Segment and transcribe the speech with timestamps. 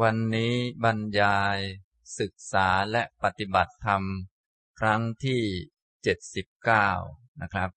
[0.00, 0.54] วันนี้
[0.84, 1.58] บรรยาย
[2.18, 4.02] ศึกษาและปฏิบัติธรรม
[4.80, 5.42] ครั้งที่
[6.60, 7.70] 79 นะครับ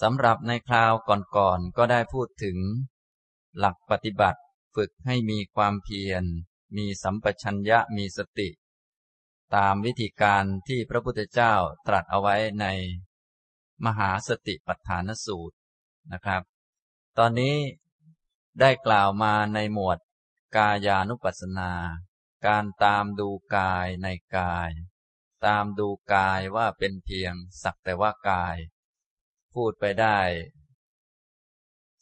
[0.00, 2.58] สำหรับในคราวก่อนๆกก็ได้พูดถึง
[3.58, 4.40] หลักปฏิบัติ
[4.74, 6.24] ฝึกให้มีความเพียร
[6.76, 8.48] มีสัมปชัญญะมีสติ
[9.54, 11.54] ตามวิธีการที่พระพุทธเจ้า
[11.86, 12.66] ตรัสเอาไว้ใน
[13.86, 15.56] มหาสติปัฏฐานสูตร
[16.12, 16.42] นะครับ
[17.18, 17.54] ตอนนี้
[18.60, 19.98] ได้กล่าวมาในหมวด
[20.56, 21.72] กายานุปัสสนา
[22.46, 24.70] การตามดูกายในกาย
[25.46, 28.56] ตามดูกายว่าเป็นเพียงสักแต่ว่ากาย
[29.54, 30.18] พูดไปได้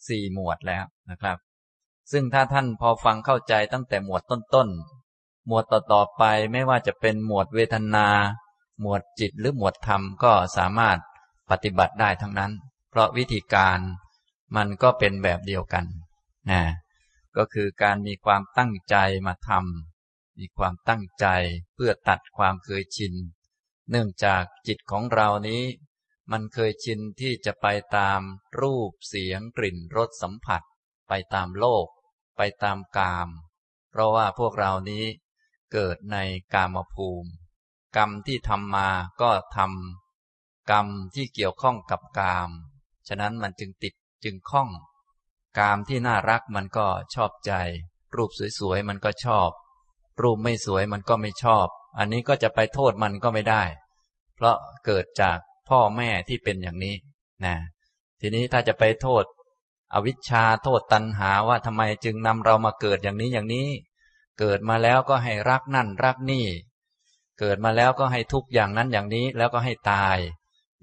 [0.07, 1.39] สี่หมวดแล้วนะครับ
[2.13, 6.23] ซึ่งถ้าท่านพอฟังเข้าใจตั้งแต่หมวดต้นๆ หมวดต่อๆไป
[6.53, 8.09] ไม่ว่าจะเป็นหมวดเวทนา
[8.81, 10.99] หมวดจิตหรือหมวดธรรมก็สามารถ
[11.51, 12.53] ปฏิบัติได้ทั้งนั้น
[12.91, 13.79] เพราะวิธีการ
[14.57, 15.85] มันก็เป็นแบบเดียวกัน
[16.51, 16.63] นะ
[17.37, 21.27] ก็คือการมีความตั้งใจมาทำมีความตั้งใจ
[21.75, 23.15] เพื่อตัดความเคยชิน
[23.91, 25.63] เนื่องจากจิตของเรานี้
[26.33, 28.21] มันเคยชินที่จะไปตาม
[28.61, 30.63] รูปเสียงกลิ่นรสสัมผัส
[31.09, 31.87] ไปตามโลก
[32.37, 33.29] ไปตามกาม
[33.91, 35.05] เพราะว่าพวกเรานี้
[35.73, 36.17] เกิดใน
[36.55, 37.31] กามภูมิ
[37.97, 38.89] กรรมที่ทำมา
[39.21, 42.51] ก็ทำกรรมที่เกี่ยวข้องกับกาม
[43.09, 44.69] ฉะนั้นมันจึงติดจึงข้อง
[45.59, 47.53] กามที่น่ารักมันก็ชอบใจ
[48.17, 49.51] รูปสวยๆมันก็ชอบ
[50.23, 51.67] รูปไม่สวยมันก็ไม่ชอบ
[51.99, 53.63] อันนี้ก็จะไปโทษมันก็ไม่ได้
[54.35, 56.95] เพราะเกิดจากพ่อแม่ที่เป็นอย่างนี้
[57.45, 57.57] นะ
[58.21, 59.25] ทีนี้ถ้าจะไปโทษ
[59.95, 63.69] อวิชชาโทษตัณหาว่าทำไมจึงนำเรามาเกิดอย่างนี้อย่างนี้
[64.39, 66.47] เกิดมาแล้วก็ให้รักนั่นรักนี่
[67.41, 70.17] เกิดมาแล้วก็ให้ทุกอย่างนั้นอย่างนี้แล้วก็ให้ตาย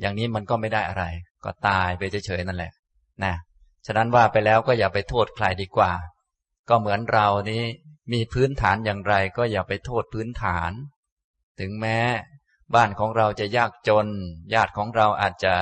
[0.02, 1.04] อย่างนี้มันก็ไม่ได้อะไร
[1.44, 2.72] ก็ตายไปเฉยๆนั่นแหละ
[3.24, 3.34] นะ
[3.86, 5.92] ฉะนั้นว่าไปแล้วก็อย่าไปโทษใครดีกว่า
[6.70, 7.64] ก็เหมือนเรานี้
[8.14, 10.72] มีพื้นฐานอย่างไรก็อย่าไปโทษพื้นฐาน
[11.60, 12.00] ถึงแม้
[12.76, 14.08] บ้านของเราจะยากจน
[14.54, 15.56] ญาติของเราอาจจะ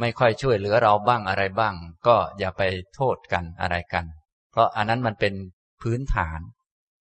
[0.00, 1.74] ไม่ค่อยช่วยเหลือเราบ้างอะไรบ้าง
[2.06, 2.62] ก็อย่าไป
[2.94, 4.04] โทษกันอะไรกัน
[4.50, 5.34] เพราะอันนั้นมันเป็น
[5.82, 6.40] พื้นฐาน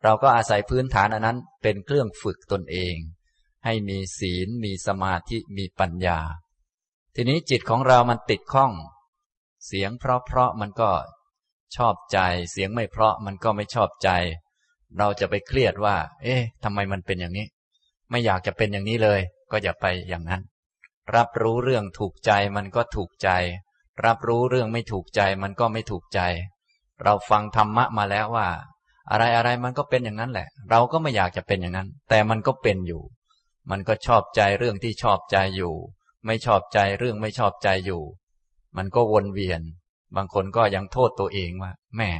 [0.04, 2.96] เราก็อาศัยพื้นฐานอันนั้นเป็นเครื่องฝึกตนเอง
[3.66, 6.20] ให้มีศีลมีสมาธิมีปัญญา
[7.16, 8.72] ทีนี้จิตของเรามันติดข้อง
[9.66, 10.92] เสียงเพราะเพราะมันก็
[11.76, 12.20] ชอบใจ
[12.52, 14.10] เสียงไม่เพราะมันก็ไม่ชอบใจ
[14.98, 17.48] เราจะไปเครียดว่า เอ๊ะทำไมมันเป็นอย่างนี้
[18.10, 19.20] ไม่อยากจะเป็นอย่างนี้เลย
[19.52, 20.42] ก็อย่าไปอย่างนั้น
[21.16, 23.30] รับรู้เรื่องถูกใจมันก็ถูกใจ
[24.06, 26.22] รับรู้เรื่องไม่ถูกใจมันก็ไม่ถูกใจ
[27.04, 28.48] เราฟังธรรมะมาแล้วว่า
[29.12, 33.04] อะไรอะไรมันก็เป็นอย่างนั้นแหละ เราก็ไม่อยากจะเป็นอย่างนั้น แต่มันก็เป็นอยู่
[33.72, 35.74] มันก็ชอบใจเรื่องที่ชอบใจอยู่
[36.26, 38.04] ไม่ชอบใจเรื่องไม่ชอบใจอยู่
[38.78, 39.62] มันก็วนเวียน
[40.16, 42.12] บางคนก็ยังโทษตัวเองว่าแม่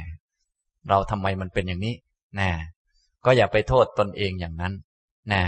[0.88, 1.96] เราทำไมมันเป็นอย่างนี้
[2.36, 2.50] แน่
[3.24, 4.74] ก็อย่าไปโทษตนเองอย่างนั้น
[5.28, 5.42] แน่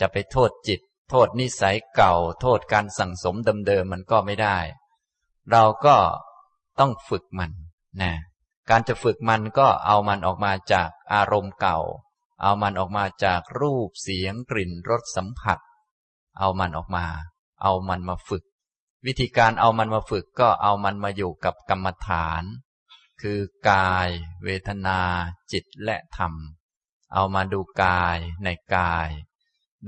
[0.00, 4.58] จะไปโทษจิต โทษนิสัยเก่า โทษการสั่งสมเดิมๆมันก็ไม่ได้
[5.50, 5.96] เราก็
[6.80, 7.50] ต้องฝึกมัน
[8.02, 8.12] นะ
[8.70, 11.78] การจะฝึกมันก็เอามันออกมาจากอารมณ์เก่า
[12.42, 15.58] เอามันออกมาจากรูปเสียงกลิ่นรสสัมผัส
[16.38, 17.06] เอามันออกมา
[17.62, 18.44] เอามันมาฝึก
[19.06, 22.42] วิธีการเอามันมาฝึกก็เอามันมาอยู่กับกรรมฐาน
[23.22, 23.38] คือ
[23.70, 24.08] กาย
[24.44, 25.00] เวทนา
[25.52, 26.32] จิตและธรรม
[27.14, 29.08] เอามาดูกายในกาย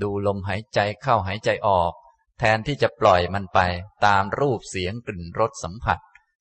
[0.01, 1.93] ดูลมหายใจเข้าหายใจออก
[2.39, 3.59] แทนที่จะปล่อยมันไป
[4.05, 5.99] ตามรูปเสียงกลิ่นรสสัมผัส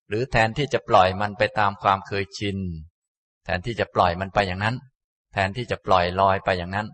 [0.09, 2.59] หรือแทนที่จะปล่อยมันไปตามความเคยชิน
[3.44, 4.76] แทนที่จะปล่อยมันไปอย่างนั้น
[5.32, 6.88] แทนที่จะปล่อยลอยไปอย่างนั้น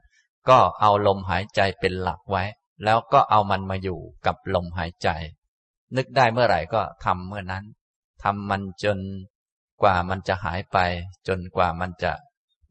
[0.49, 2.43] ก็เอาลมหายใจเป็นหลักไว้
[2.85, 5.09] แล้วก็เอามันมาอยู่กับลมหายใจ
[5.97, 7.65] นึกได้เมื่อไหร่ก็ทำเมื่อนั้น
[8.23, 8.99] ทำมันจน
[9.83, 10.79] กว่ามันจะหายไป
[11.29, 12.13] จนกว่ามันจะ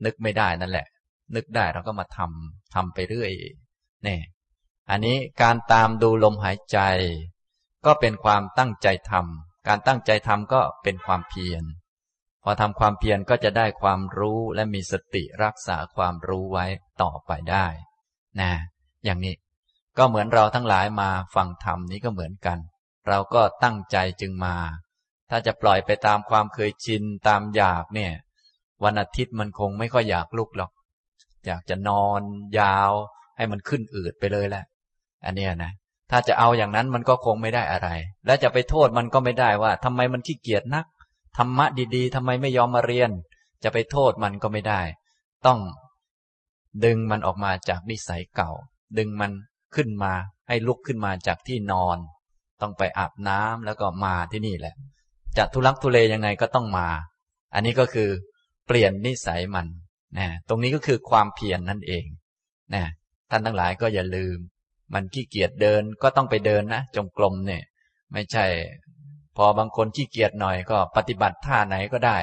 [0.06, 0.88] นึกไม่ได้นั่นแหละ
[1.36, 3.32] นึกได้เราก็มาทำทำไปเรื่อย
[4.08, 4.20] นี่
[4.90, 6.80] อันนี้การตามดูลมหายใจ
[7.86, 11.64] ก็เป็นความตั้งใจทำการตั้งใจทำก็เป็นความเพียร
[12.44, 16.66] พอทำความเพียรก็จะได้ความรู้และมีสติรักษาความรู้ไว้
[17.02, 17.66] ต่อไปได้
[18.40, 18.52] นะ
[19.06, 19.34] อย่างนี้
[19.98, 22.58] ก็เหมือนเราทั้งหลายมาฟังธรรมนี้ก็เหมือนกัน
[23.08, 24.56] เราก็ตั้งใจจึงมา
[25.30, 28.14] ถ้าจะปล่อยไปตามความเคยชินตามอยากเนี่ย
[28.84, 30.72] วันอาทิตย์มันคงไม่ค่อยอยากลุกหรอก
[31.46, 32.22] อยากจะนอน
[32.60, 32.92] ยาว
[33.38, 34.66] ให้มันขึ้นอืดไปเลยแหละ
[35.26, 35.72] อันนี้นะ
[36.12, 37.90] ถ้าจะเอาอย่างนั้นมันก็คงไม่ได้อะไร
[38.26, 40.86] และจะไปโทษมันก็ไม่ได้ว่าทำไมมันขี้เกียจนัก
[41.38, 41.66] ธรรมะ
[41.96, 43.12] ดีๆทำไมไม่ยอมมาเรียน
[43.64, 44.82] จะไปโทษมันก็ไม่ได้
[45.46, 45.60] ต้อง
[46.86, 48.52] ดึงมันออกมาจากนิสัยเก่า
[48.98, 49.32] ดึงมัน
[49.76, 50.14] ขึ้นมา
[50.48, 51.98] ให้ลุกขึ้นมาจากที่นอน
[52.62, 54.76] ต้องไปอาบน้ำแล้วก็มาที่นี่แหละ
[55.38, 56.88] จะทุลักทุเลยังไงก็ต้องมา
[57.54, 58.10] อันนี้ก็คือ
[58.68, 59.68] เปลี่ยนนิสัยมัน
[60.18, 62.06] นะตรงนี้ก็คือความเพียรนนั่นเอง
[62.74, 62.84] นะ
[63.30, 64.38] ท่านทั้งหลายก็อย่าลืม
[64.94, 67.64] มันขี้เกียจเดินก็ต้องไปเดินนะจงกรมเนี่ย
[68.14, 68.46] ไม่ใช่
[69.38, 72.18] พอบางคนขี้เกียจหน่อยก็ปฏิบัติท่าไหนก็ได้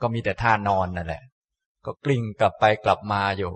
[0.00, 1.22] ก็มีแต่ท่านอนนั่นแหละ
[1.84, 3.52] ก็กลิ้งกลับไปกลับมาอยู่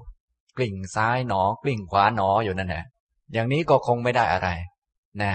[0.56, 2.85] กลิ้งซ้ายหนอกลิ้งขวาหนออยู่นั่นแหละ
[3.32, 4.49] อย่างนี้ก็คงไม่ได้อะไร
[5.23, 5.32] นะ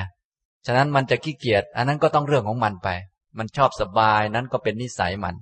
[0.66, 2.90] ฉะนั้นมันจะขี้เกียจอันนั้นก็ต้องเรื่องของมันไป
[3.38, 5.36] มันชอบสบายนั้นก็เป็นนิสัยมัน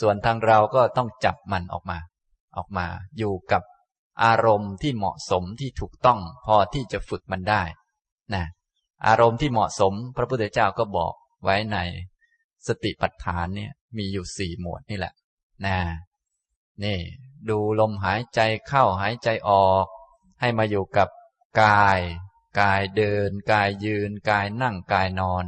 [0.00, 1.98] ส่วนทางเราก็ต้องจับมันออกมา
[2.56, 2.86] ออกมา
[3.18, 3.62] อยู่กับ
[4.24, 7.62] อารมณ์ที่เหมาะสมที่ถูกต้องพอที่จะฝึกมันได้
[8.34, 8.44] นะ
[9.06, 11.14] อารมณ์ที่เหมาะสม พระพุทธเจ้าก็บอก
[11.44, 11.78] ไว้ใน
[12.66, 15.14] สติปัฏฐานเนี่ยมีอยู่สี่หมวดนี่แหละ
[15.66, 15.76] นะ
[16.84, 16.98] นี่
[17.48, 19.86] ดูลมหายใจเข้าหายใจออก
[20.40, 21.08] ให้มาอยู่กับ
[21.62, 22.00] กาย
[22.60, 25.44] กายเดิน กายยืน กายนั่งกายนอน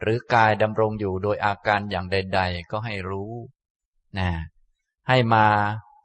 [0.00, 3.32] หรือกายดำรงอยู่โดยอาการอย่างใด ๆ ก็ให้รู้
[4.18, 4.30] นะ
[5.08, 5.46] ให้มา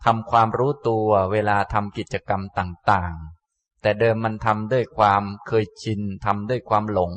[0.06, 7.14] ทำความรู้ตัวเวลาทำกิจกรรมต่างๆ แต่เดิมมันทำด้วยความเคยชินทำด้วยความหลง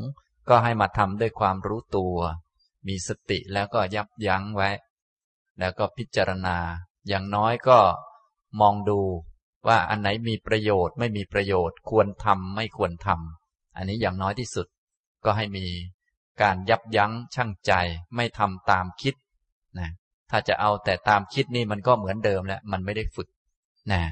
[0.48, 2.16] ก็ให้มาทำด้วยความรู้ตัว
[2.86, 4.70] มีสติแล้วก็ยับยั้งไว้
[5.58, 6.56] แล้วก็พิจารณา
[7.08, 7.78] อย่างน้อยก็
[8.60, 9.00] มองดู
[9.68, 14.66] ว่าอันไหนมีประโยชน์ไม่มีประโยชน์ ควรทำไม่ควรทำอันนี้อย่างน้อยที่สุด
[15.24, 15.66] ก็ให้มี
[16.42, 17.72] การยับยั้งชั่งใจ
[18.16, 19.14] ไม่ทำตามคิด
[19.78, 19.90] นะ
[20.30, 23.28] ถ้าจะเอาแต่ตามคิดนี่มันก็เหมือนเดิมแล้วมันไม่ได้ฝึก
[23.92, 24.02] นะ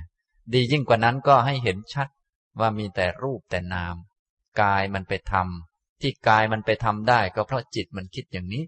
[0.53, 2.09] ดียิ่งกว่านั้นก็ให้เห็นชัด
[2.61, 3.95] ว่ามีแต่รูปแต่นาม
[4.61, 8.63] กายมันไปทำที่กายมันไปทำได้ก็เพราะจิตมันคิดอย่างนี้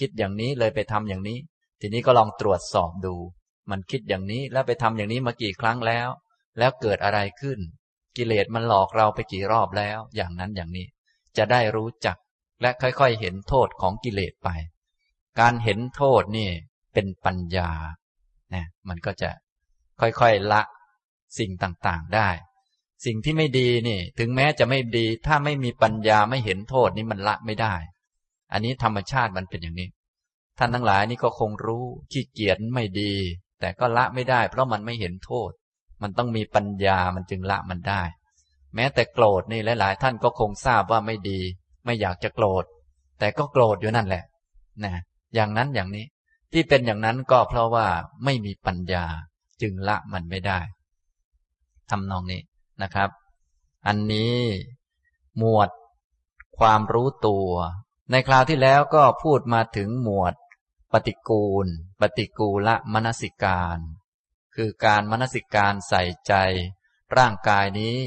[0.00, 1.38] คิดอย่างนี้เลยไปทำอย่างนี้
[1.80, 3.14] ทีนี้ก็ลองตรวจสอบดู
[3.70, 6.08] มันคิดอย่างนี้แล้วไปทำอย่างนี้มากี่ครั้งแล้ว
[6.58, 7.58] แล้วเกิดอะไรขึ้น
[8.16, 10.86] กิเลสมันหลอกเราไปกี่รอบแล้ว อย่างนั้นอย่างนี้
[11.36, 12.16] จะได้รู้จัก
[12.62, 14.48] และค่อยๆ เห็นโทษของกิเลสไป
[15.40, 16.48] การเห็นโทษนี่
[16.94, 17.70] เป็นปัญญา
[18.54, 19.30] นะมันก็จะ
[20.00, 20.62] ค่อยๆละ
[21.38, 22.28] สิ่งต่างๆได้
[23.06, 27.74] สิ่งที่ไม่ดีนี่ ถึงแม้จะไม่ดี ถ้าไม่มีปัญญาไม่เห็นโทษนี่มันละไม่ได้
[28.52, 29.88] อันนี้ธรรมชาติมันเป็นอย่างนี้
[30.58, 33.12] ท่านทั้งหลายนี่ก็คงรู้ขี้เกียจไม่ดี
[33.60, 35.50] แต่ก็ละไม่ได้ เพราะมันไม่เห็นโทษ
[36.02, 38.02] มันต้องมีปัญญามันจึงละมันได้
[38.74, 41.40] แม้แต่โกรธนี่หลาย ๆ ท่านก็คงทราบว่าไม่ดี
[41.84, 42.64] ไม่อยากจะโกรธ
[43.18, 44.24] แต่ก็โกรธอยู่นั่นแหละ
[44.84, 44.94] นะ
[45.34, 46.06] อย่างนั้นอย่างนี้
[46.52, 47.86] ที่เป็นอย่างนั้นก็เพราะว่า
[48.24, 49.04] ไม่มีปัญญา
[49.62, 50.60] จึงละมันไม่ได้
[51.90, 52.42] ทำนองนี้
[52.82, 53.10] นะครับ
[53.86, 54.36] อันนี้
[55.38, 55.70] หมวด
[56.58, 57.48] ความรู้ตัว
[58.10, 60.34] ในคราวที่แล้วก็พูดมาถึงหมวด
[60.92, 61.66] ปฏิกูล
[62.00, 63.78] ปฏิกูละมนสิการ
[64.54, 66.34] คือการมนสิการใส่ใจ
[67.16, 67.98] ร่างกายนี้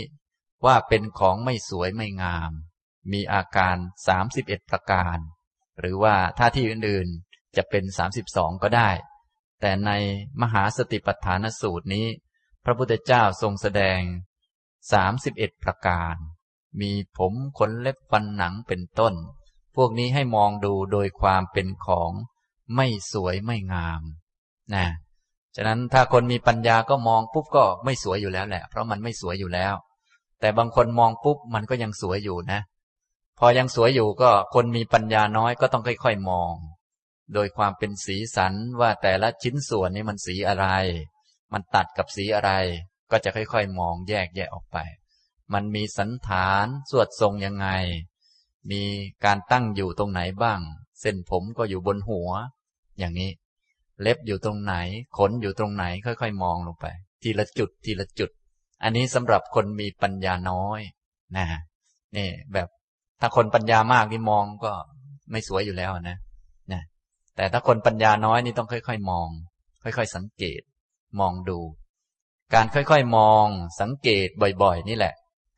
[0.66, 2.52] ว่าเป็นของไม่สวยไม่งาม
[3.12, 3.78] มีอาการ
[4.08, 5.18] สามสิบเอ็ดประการ
[5.80, 8.90] หรือว่าถ้าที่อื่นๆจะเป็นสามสิบสองก็ได้
[9.62, 9.92] แต่ใน
[10.42, 12.08] มหาสติปัฏฐานสูตรนี้
[12.64, 14.02] พระพุทธเจ้าทรงแสดง
[14.92, 16.16] สามสิบเอ็ดประการ
[16.82, 19.14] มีผมขนเล็บฟันหนังเป็นต้น
[19.76, 22.12] พวกนี้ให้มองดูโดยความเป็นของ
[22.76, 24.02] ไม่สวยไม่งาม
[24.76, 24.86] นะ
[25.56, 29.74] ฉะนั้นถ้าคนมีปัญญาก็มองปุ๊บก็ไม่สวยอยู่แล้วแหละ เพราะมันไม่สวยอยู่แล้ว
[30.40, 32.60] แต่บางคนมองปุ๊บมันก็ยังสวยอยู่นะ
[33.40, 36.54] พอยังสวยอยู่ก็คนมีปัญญาน้อยก็ต้องค่อย ๆ มอง
[37.34, 40.68] โดยความเป็นสีสันว่าแต่ละชิ้นส่วนนี้มันสีอะไร
[41.54, 42.52] มันตัดกับสีอะไร
[43.12, 44.78] ก็จะค่อยๆ มองแยกแยะออกไป
[45.54, 47.68] มันมีสันฐานสวดทรงยังไง
[48.72, 48.84] มี
[49.26, 50.60] การตั้งอยู่ตรงไหนบ้าง
[51.02, 52.30] เส้นผมก็อยู่บนหัว
[53.00, 53.30] อย่างนี้
[54.02, 54.76] เล็บอยู่ตรงไหน
[55.18, 56.86] ขนอยู่ตรงไหน ค่อยๆ มองลงไป
[57.22, 58.30] ทีละจุดทีละจุด
[58.84, 60.82] อันนี้สำหรับคนมีปัญญาน้อย
[61.38, 61.46] นะ
[62.16, 62.68] นี่แบบ
[63.22, 64.72] ถ้าคนปัญญามากนี่มองก็
[65.32, 66.18] ไม่สวยอยู่แล้วนะ
[66.72, 66.82] นะ
[67.36, 69.30] แต่ถ้าคนปัญญาน้อยนี่ต้องค่อย ๆ มอง
[69.84, 70.62] ค่อย ๆ สังเกต
[71.20, 71.60] มองดู
[72.54, 73.48] การค่อยๆ มอง
[73.82, 74.28] สังเกต
[74.64, 75.14] บ่อย ๆ นี่แหละ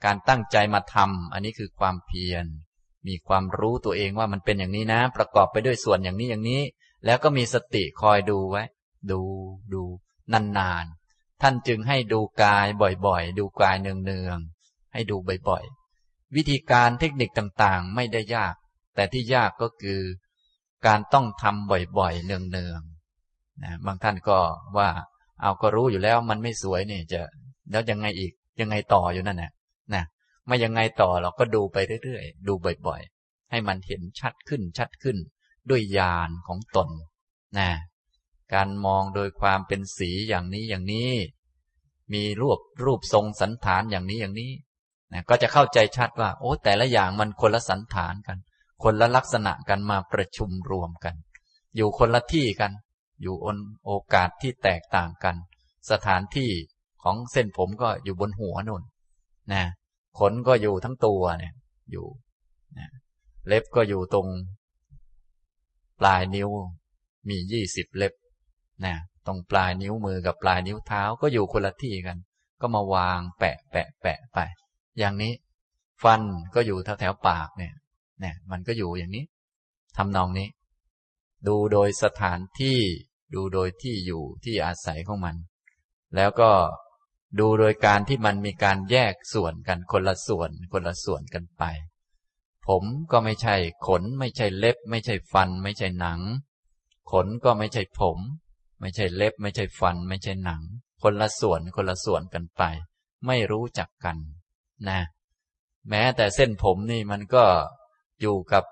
[0.05, 2.45] การตั้งใจมาทำอันนี้คือความเพียร
[3.07, 6.61] มีความรู้ตัวเองว่ามันเป็นอย่างนี้นะ ประกอบไปด้วยส่วนอย่างนี้อย่างนี้
[7.05, 8.63] แล้วก็มีสติคอยดูไว้
[9.11, 9.21] ดู
[9.73, 9.81] ดู
[10.33, 12.67] นานๆ ท่านจึงให้ดูกาย
[13.07, 15.15] บ่อยๆ ดูกายเนืองๆ ให้ดู
[15.49, 18.55] บ่อยๆ วิธีการเทคนิคต่างๆ ไม่ได้ยาก
[18.95, 20.01] แต่ที่ยากก็คือ
[20.87, 24.37] การต้องทำบ่อยๆ เนืองๆนะบางท่านก็
[24.77, 24.89] ว่า
[25.41, 27.21] เอาก็รู้อยู่แล้วมันไม่สวยนี่จะ
[27.71, 28.31] แล้วยังไงอีก
[28.61, 29.51] ยังไงต่ออยู่นั่นแหละ
[29.93, 30.03] นะ
[30.47, 32.53] ไม่ยังไงต่อเราก็ดูไปเรื่อยๆ ดู
[32.87, 35.17] บ่อยๆ ให้มันเห็นชัดขึ้นชัดขึ้น
[35.69, 36.89] ด้วยญาณของตน
[37.57, 37.69] นะ
[38.53, 41.11] การมองโดยความเป็นสีอย่างนี้อย่างนี้
[42.13, 44.51] มีรูปรูปทรงสันฐานอย่างนี้อย่างนี้
[45.13, 48.37] นะก็จะเข้าใจชัดว่า โอ้แต่ละอย่างมันคนละสันฐานกัน
[48.83, 51.15] คนละลักษณะกันมาประชุมรวมกัน
[51.75, 52.71] อยู่คนละที่กัน
[53.21, 55.35] อยู่อนโอกาสที่แตกต่างกัน
[55.91, 56.51] สถานที่
[57.03, 58.83] ของเส้นผมก็อยู่บนหัวนุ่น
[59.53, 59.63] นะ
[60.19, 61.53] ขนก็อยู่ทั้งตัวเนี่ย
[61.91, 62.05] อยู่
[62.77, 62.87] นะ
[63.47, 64.27] เล็บก็อยู่ตรง
[65.99, 66.49] ปลายนิ้ว
[67.29, 68.13] มียี่สิบเล็บ
[68.85, 72.17] นะตรงปลายนิ้วมือกับปลายนิ้วเท้าก็อยู่คนละที่กัน
[72.61, 74.39] ก็มาวางแปะแปะแปะไป
[74.99, 75.33] อย่างนี้
[76.03, 76.21] ฟัน
[76.55, 77.73] ก็อยู่แถวแถวปากเนี่ย
[78.19, 79.25] เนี่ยมันก็อยู่อย่างนี้
[79.97, 80.47] ทำนองนี้
[81.47, 82.79] ดูโดยสถานที่
[83.35, 85.35] ดูโดยที่อยู่ที่อาศัยของมัน
[86.15, 86.51] แล้วก็
[87.39, 91.63] ดูโดยการที่มันมีการแยกส่วนกันคนละส่วนคนละส่วนกันไป
[92.67, 93.55] ผมก็ไม่ใช่
[93.87, 96.21] ขนไม่ใช่เล็บ ไม่ใช่ฟัน ไม่ใช่หนัง
[97.11, 98.17] ขนก็ไม่ใช่ผม
[98.79, 100.61] ไม่ใช่เล็บ ไม่ใช่ฟัน ไม่ใช่หนัง
[101.03, 102.61] คนละส่วนคนละส่วนกันไป
[103.27, 104.17] ไม่รู้จักกัน
[104.89, 104.99] นะ
[105.89, 107.43] แม้แต่เส้นผมนี่มันก็
[108.21, 108.63] อยู่กับ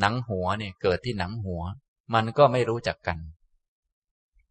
[0.00, 1.62] หนังหัวเนี่ยเกิดที่หนังหัว
[2.14, 3.18] มันก็ไม่รู้จักกัน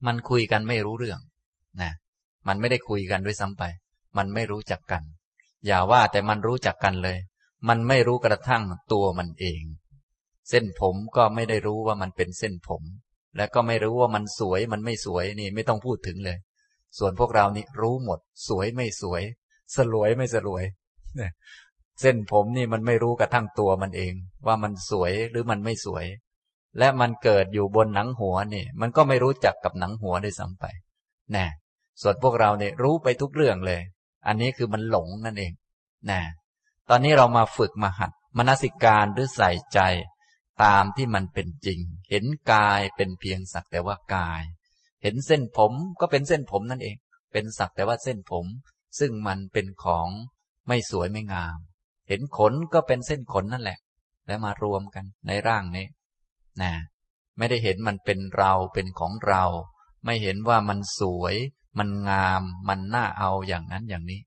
[0.05, 1.19] มันคุยกันไม่รู้เรื่อง
[1.81, 1.91] นะ
[2.47, 3.63] มันไม่ได้คุยกันด้วยซ้ำไป
[4.17, 5.03] มันไม่รู้จักกัน
[5.65, 7.17] อย่าว่าแต่มันรู้จักกันเลย
[7.69, 9.63] มันไม่รู้กระทั่งตัวมันเอง
[10.49, 12.83] เส้นผมก็ไม่ได้รู้ว่ามันเป็นเส้นผม
[13.35, 16.37] และก็ไม่รู้ว่ามันสวยมันไม่สวยนี่ไม่ต้องพูดถึงเลย
[16.97, 19.21] ส่วนพวกเรานี่รู้หมด สวยไม่สวย
[19.75, 20.63] สลวยไม่สลวย
[22.01, 24.13] เส้นผมนี่มันไม่รู้กระทั่งตัวมันเอง
[24.47, 26.05] ว่ามันสวยหรือมันไม่สวย
[26.79, 30.65] และมันเกิดอยู่บนหนังหัวนี่ มันก็ไม่รู้จักกับหนังหัวได้ซ้ำไป
[31.31, 31.45] แน่
[32.01, 33.81] ส่วนพวกเราเนี่ยรู้ไปทุกเรื่องเลย
[34.27, 35.51] อันนี้คือมันหลงนั่นเอง
[36.07, 36.21] แน่
[36.93, 39.79] ตอนนี้เรามาฝึกมาหัดมนสิการหรือใส่ใจ
[40.63, 41.79] ตามที่มันเป็นจริง
[42.09, 44.43] เห็นกายเป็นเพียงสักแต่ว่ากาย
[45.01, 46.95] เห็นเส้นผมก็เป็นเส้นผมนั่นเอง
[47.31, 48.45] เป็นสักแต่ว่าเส้นผม
[48.99, 50.07] ซึ่งมันเป็นของ
[50.67, 51.57] ไม่สวยไม่งาม
[52.07, 53.79] เห็นขนก็เป็นเส้นขนนั่นแหละ
[54.27, 55.87] แล้วมารวมกันในร่างนี้
[56.61, 56.71] นะ
[57.37, 59.43] ไม่ได้เห็นมันเป็นเราเป็นของเรา
[60.05, 61.35] ไม่เห็นว่ามันสวย
[61.77, 64.21] มันงาม มันน่าเอาอย่างนั้นอย่างนี้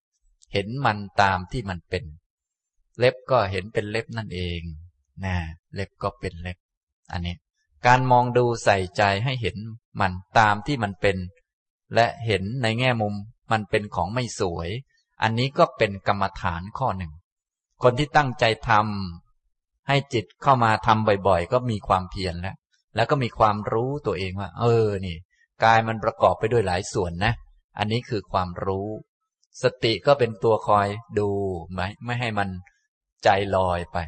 [0.52, 2.04] เห็นมันตามที่มันเป็น
[2.98, 4.60] เล็บก็เห็นเป็นเล็บนั่นเอง
[5.24, 5.36] นะ
[5.74, 6.58] เล็บก็เป็นเล็บ
[7.12, 7.36] อันนี้
[7.86, 9.56] การมองดูใส่ใจให้เห็น
[10.00, 11.16] มันตามที่มันเป็น
[11.94, 13.14] และเห็นในแง่มุม
[13.52, 14.68] มันเป็นของไม่สวย
[15.22, 17.12] อันนี้ก็เป็นกรรมฐานข้อหนึ่ง
[17.82, 22.56] คนที่ตั้งใจทำให้จิตเข้ามาทำบ่อยๆ ก็มีความเพียรแล้ว
[22.94, 25.16] แล้วก็มีความรู้ตัวเองว่า เออนี่
[25.64, 27.32] กายมันประกอบไปด้วยหลายส่วนนะ
[27.78, 28.88] อันนี้คือความรู้
[29.62, 31.28] สติก็เป็นตัวคอยดู
[31.72, 32.48] ไม่ไม่ให้มัน
[33.24, 33.98] ใจลอยไป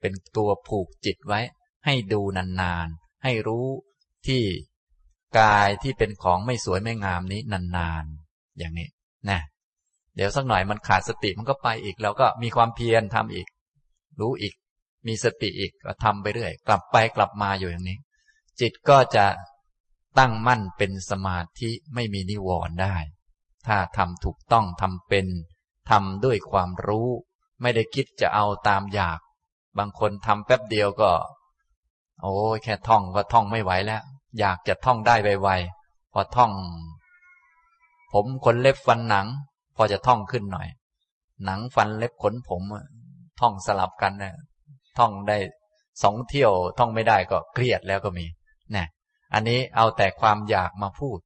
[0.00, 1.40] เป็นตัวผูกจิตไว้
[1.84, 3.66] ให้ดูนานๆ ให้รู้
[4.26, 4.42] ที่
[5.38, 7.40] กายที่เป็นของไม่สวยไม่งามนี้
[7.76, 8.88] นานๆ อย่างนี้
[9.30, 9.40] นะ
[10.16, 13.46] เดี๋ยวสักหน่อยมันขาดสติมันก็ไปอีกเราก็มีความเพียรทำอีก
[14.20, 14.54] รู้อีก
[15.06, 17.98] มีสติอีกก็ทำไปเรื่อย กลับไปกลับมาอยู่อย่างนี้
[18.60, 19.26] จิตก็จะ
[20.18, 22.96] ตั้งมั่นเป็นสมาธิไม่มีนิวรณ์ได้
[23.66, 25.26] ถ้าทำถูกต้องทำเป็น
[25.90, 27.08] ทำด้วยความรู้
[27.64, 29.20] ไม่ได้คิดจะเอาตามอยาก
[29.78, 31.10] บางคนทำแป๊บเดียวก็
[32.22, 34.02] โอ้แค่ท่องก็ท่องไม่ไหวแล้ว
[34.38, 36.52] อยากจะท่องได้ไวๆพอท่อง
[38.12, 39.26] ผมคนเล็บฟันหนัง
[39.76, 40.68] พอจะท่องขึ้นหน่อย
[41.44, 42.62] หนังฟันเล็บขนผม
[43.40, 44.34] ท่องสลับกันนะ
[44.98, 45.38] ท่องได้
[46.02, 48.26] สองเที่ยวท่องไม่ได้ก็เครียดแล้วก็มี
[48.74, 48.86] นะ
[49.34, 51.18] อันนี้เอาแต่ความอยากมาพูด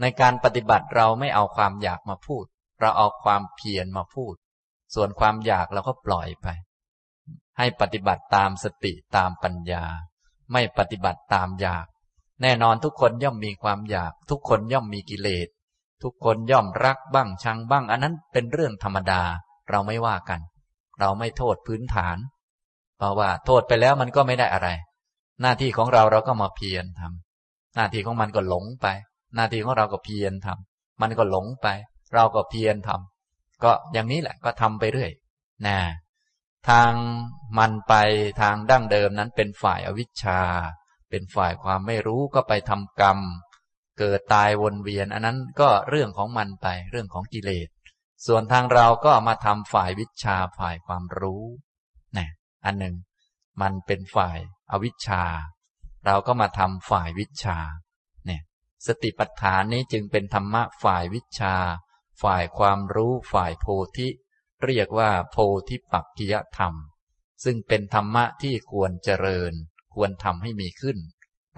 [0.00, 2.44] ในการปฏิบัติเราไม่เอาความอยากมาพูด
[2.80, 4.34] เราเอาความเพียรมาพูด
[4.96, 6.48] ส่วนความอยากเราก็ปล่อยไป
[7.58, 9.84] ให้ปฏิบัติตามสติตามปัญญา
[10.52, 11.86] ไม่ปฏิบัติตามอยาก
[12.42, 15.48] แน่นอนทุกคนย่อมมีความอยาก ทุกคนย่อมมีกิเลส
[16.02, 19.22] ทุกคนย่อมรักบ้างชังบ้าง อันนั้นเป็นเรื่องธรรมดา
[19.70, 20.40] เราไม่ว่ากัน
[21.00, 22.16] เราไม่โทษพื้นฐาน
[22.96, 24.68] เพราะว่าโทษไปแล้วมันก็ไม่ได้อะไร
[25.42, 28.86] หน้าที่ของเราเราก็มาเพียรทำหน้าที่ของมันก็หลงไป
[29.34, 31.66] หน้าที่ของเราก็เพียรทำมันก็หลงไป
[32.14, 33.15] เราก็เพียรทำ
[33.64, 35.12] ก็อย่างนี้แหละก็ทำไปเรื่อย
[35.66, 35.78] นะ
[36.68, 36.92] ทาง
[37.58, 37.94] มันไป
[38.40, 40.40] ทางดั้งเดิมนั้นเป็นฝ่ายอวิชชา
[41.10, 43.18] เป็นฝ่ายความไม่รู้ก็ไปทำกรรม
[43.98, 47.68] เกิดตายวนเวียน อันนั้นก็เรื่องของมันไปเรื่องของกิเลส
[48.26, 51.42] ส่วนทางเราก็มาทำฝ่ายวิชาฝ่ายความรู้
[52.16, 52.28] นะ
[52.64, 52.94] อันหนึ่ง
[53.62, 54.38] มันเป็นฝ่าย
[54.70, 55.22] อาวิชชา
[56.06, 57.58] เราก็มาทำฝ่ายวิชา
[58.26, 58.42] เนี่ย
[58.86, 61.54] สติปัฏฐานนี้จึงเป็นธรรมะฝ่ายวิชา
[62.22, 64.08] ฝ่ายความรู้ฝ่ายโพธิ
[64.64, 65.36] เรียกว่าโพ
[65.68, 66.74] ธิปักกิยธรรม
[67.44, 69.52] ซึ่งเป็นธรรมะที่ควรเจริญ
[69.94, 70.98] ควรทำให้มีขึ้น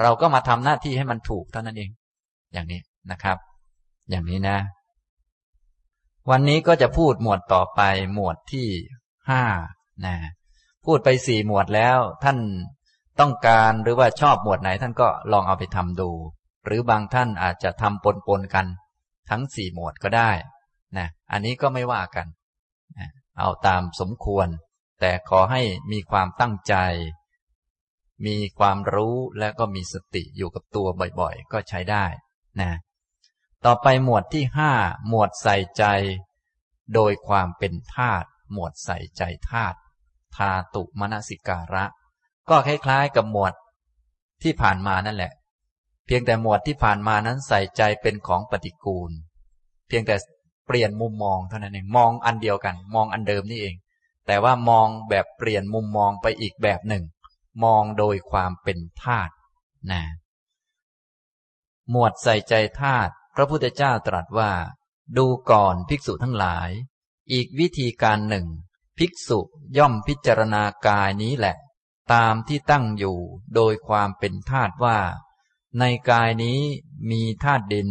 [0.00, 1.90] เราก็มาทำหน้าที่ให้มันถูกเท่านั้นเอง
[2.52, 3.38] อย่างนี้นะครับ
[4.10, 4.58] อย่างนี้นะ
[6.30, 7.80] วันนี้ก็จะพูดหมวดต่อไป
[8.14, 8.68] หมวดที่
[9.30, 9.42] ห้า
[10.06, 10.16] นะ
[10.86, 12.38] พูดไปสี่หมวดแล้วท่าน
[13.20, 16.10] ต้องการหรือว่าชอบหมวดไหนท่านก็ลองเอาไปทำดู
[16.64, 18.66] หรือบางท่านอาจจะทำปนๆกัน
[19.30, 20.30] ทั้งสี่หมวดก็ได้
[20.98, 22.26] นะอันนี้ก็ไม่ว่ากัน
[22.98, 23.08] นะ
[23.38, 24.48] เอาตามสมควร
[25.00, 26.74] แต่ขอให้มีความตั้งใจ
[28.26, 30.86] มีความรู้และก็มีสติอยู่กับตัว
[31.20, 32.06] บ่อยๆ ก็ใช้ได้
[32.60, 32.72] นะ
[33.64, 34.72] ต่อไปหมวดที่ห้า
[35.08, 35.84] หมวดใส่ใจ
[36.94, 39.76] โดยความเป็นธาตุหมวดใส่ใจธาตุ
[40.36, 41.84] ธาตุมนสิการะ
[42.50, 43.54] ก็คล้ายๆกับหมวด
[44.42, 45.32] ที่ผ่านมานั่นแหละ
[46.08, 49.10] เพียงแต่หมวดที่ผ่านมานั้นใส่ใจเป็นของปฏิกูล
[49.88, 50.14] เพียงแต่
[50.66, 53.76] เปลี่ยนมุมมองเท่านั้นเองมองอันเดียวกัน มองอันเดิมนี่เอง
[54.26, 57.04] แต่ว่ามองแบบเปลี่ยนมุมมองไปอีกแบบหนึ่ง
[57.64, 59.32] มองโดยความเป็นธาตุ
[59.90, 60.02] นะ
[61.90, 64.50] หมวดใส่ใจธาตุพระพุทธเจ้าตรัสว่า
[65.16, 66.70] ดูก่อนภิกษุทั้งหลาย
[67.32, 68.46] อีกวิธีการหนึ่ง
[68.98, 69.40] ภิกษุ
[69.78, 71.56] ย่อมพิจารณากายนี้แหละ
[72.12, 73.18] ตามที่ตั้งอยู่
[73.54, 74.98] โดยความเป็นธาตุว่า
[75.78, 76.60] ในกายนี้
[77.10, 77.90] มีธาตุดิน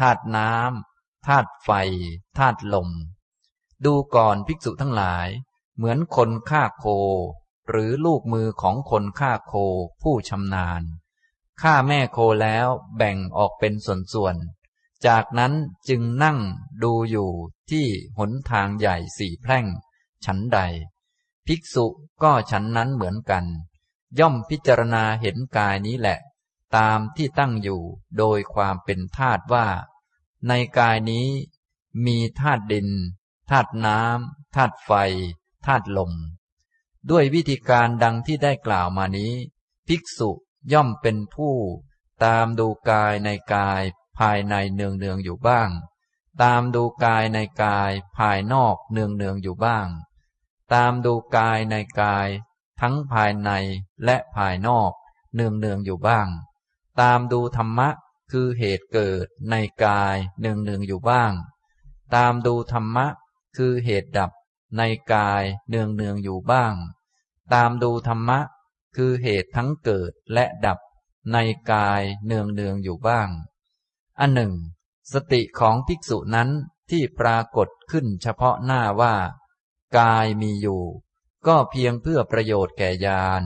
[0.00, 1.70] ธาตุน้ำธาตุไฟ
[2.38, 2.88] ธาตุลม
[3.84, 5.28] ดูก่อนภิกษุทั้งหลาย
[5.76, 6.86] เหมือนคนฆ่าโค
[7.70, 9.54] หรือลูกมือของคนฆ่าโค
[10.02, 10.82] ผู้ชำนาญ
[11.62, 15.52] ฆ่าแม่โคแล้วแบ่งออกเป็นส่วนๆ จากนั้น
[15.88, 16.38] จึงนั่ง
[16.82, 17.30] ดูอยู่
[17.70, 17.86] ที่
[18.18, 19.66] หนทางใหญ่สี่แพร่ง
[20.24, 20.58] ฉันใด
[21.46, 21.86] ภิกษุ
[22.22, 23.44] ก็ฉันนั้นเหมือนกัน
[24.18, 26.18] ย่อมพิจารณาเห็นกายนี้แหละ
[26.76, 27.82] ตามที่ตั้งอยู่
[28.18, 29.66] โดยความเป็นธาตุว่า
[30.48, 31.28] ในกายนี้
[32.06, 32.88] มีธาตุดิน
[33.50, 34.90] ธาตุน้ำธาตุไฟ
[35.66, 36.12] ธาตุลม
[37.10, 39.32] ด้วยวิธีการดังที่ได้กล่าวมานี้
[39.88, 40.30] ภิกษุ
[40.72, 41.54] ย่อมเป็นผู้
[42.24, 43.82] ตามดูกายในกาย
[44.18, 45.70] ภายในเนืองเนืองอยู่บ้าง
[46.42, 49.88] ตามดูกายในกายภายนอกเนืองเนืองอยู่บ้าง
[50.72, 52.28] ตามดูกายในกาย
[52.80, 53.50] ทั้งภายใน
[54.04, 54.92] และภายนอก
[55.34, 56.28] เนืองเนืองอยู่บ้าง
[57.00, 57.88] ตามดูธรรมะ
[58.32, 61.32] คือเหตุเกิดในกายเนืองเนืองอยู่บ้าง
[62.14, 63.06] ตามดูธรรมะ
[63.56, 64.30] คือเหตุดับ
[64.76, 66.74] ในกายเนืองเนืองอยู่บ้าง
[67.54, 68.40] ตามดูธรรมะ
[68.96, 70.78] คือเหตุทั้งเกิดและดับ
[71.32, 71.36] ใน
[71.72, 73.28] กายเนืองเนืองอยู่บ้าง
[74.20, 74.52] อันหนึ่ง
[75.12, 76.50] สติของภิกษุนั้น
[76.90, 79.14] ที่ปรากฏขึ้นเฉพาะหน้าว่า
[79.98, 80.82] กายมีอยู่
[81.46, 83.42] ก็เพียงเพื่อประโยชน์แก่ญาณ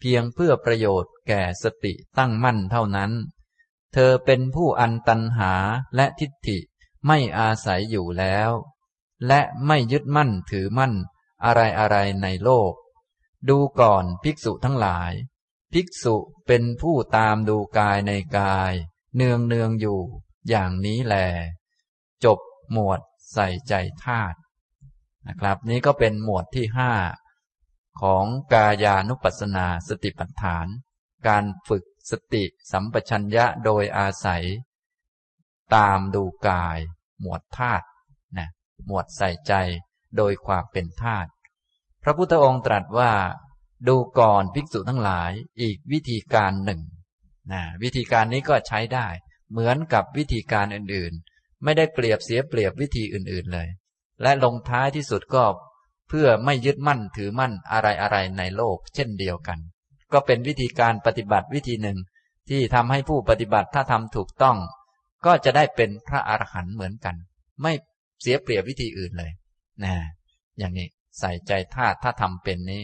[0.00, 3.12] เพียงเพื่อประโยชน์ แก่สติตั้งมั่นเท่านั้น
[3.92, 5.52] เธอเป็นผู้อันตันหา
[5.96, 6.58] และทิฏฐิ
[7.06, 8.50] ไม่อาศัยอยู่แล้ว
[9.26, 10.94] และไม่ยึดมั่นถือมั่น
[11.44, 12.72] อะไรอะไรในโลก
[13.48, 15.12] ดูก่อนภิกษุทั้งหลาย
[15.72, 18.72] ภิกษุเป็นผู้ตามดูกายในกาย
[19.16, 20.00] เนืองเนืองอยู่
[20.48, 21.14] อย่างนี้แล
[22.24, 22.38] จบ
[22.72, 23.00] หมวด
[23.32, 24.36] ใส่ใจธาตุ
[25.26, 26.92] นะครับ นี้ก็เป็นหมวดที่ห้า
[28.00, 30.66] ของกายานุปัสสนาสติปัฏฐาน
[31.26, 34.44] การฝึกสติสัมปชัญญะโดยอาศัย
[35.74, 36.78] ตามดูกาย
[37.20, 37.86] หมวดธาตุ
[38.38, 38.48] นะ
[38.86, 39.52] หมวดใส่ใจ
[40.16, 41.28] โดยความเป็นธาตุ
[42.02, 43.12] พระพุทธองค์ตรัสว่า
[43.88, 46.80] ดูก่อนภิกษุทั้งหลายอีกวิธีการหนึ่ง
[47.52, 49.06] นะวิธีการนี้ก็ใช้ได้
[49.50, 53.68] เหมือนกับวิธีการอื่นๆ ไม่ได้เปรียบเสียเปรียบวิธีอื่นๆเลย
[54.22, 55.44] และลงท้ายที่สุดก็
[56.08, 57.78] เพื่อไม่ยึดมั่นถือมั่นอะ
[58.10, 59.58] ไรๆในโลกเช่นเดียวกัน
[60.12, 61.98] ก็เป็นวิธีการปฏิบัติวิธีหนึ่ง
[62.48, 64.56] ที่ทำให้ผู้ปฏิบัติถ้าทำถูกต้อง
[65.26, 67.16] ก็จะได้เป็นพระอรหันต์เหมือนกัน
[67.62, 67.72] ไม่
[68.22, 69.32] เสียเปรียบวิธีอื่นเลย
[69.84, 69.94] นะ
[70.58, 72.82] อย่างนี้ใส่ใจธาตุถ้าทำเป็นนี้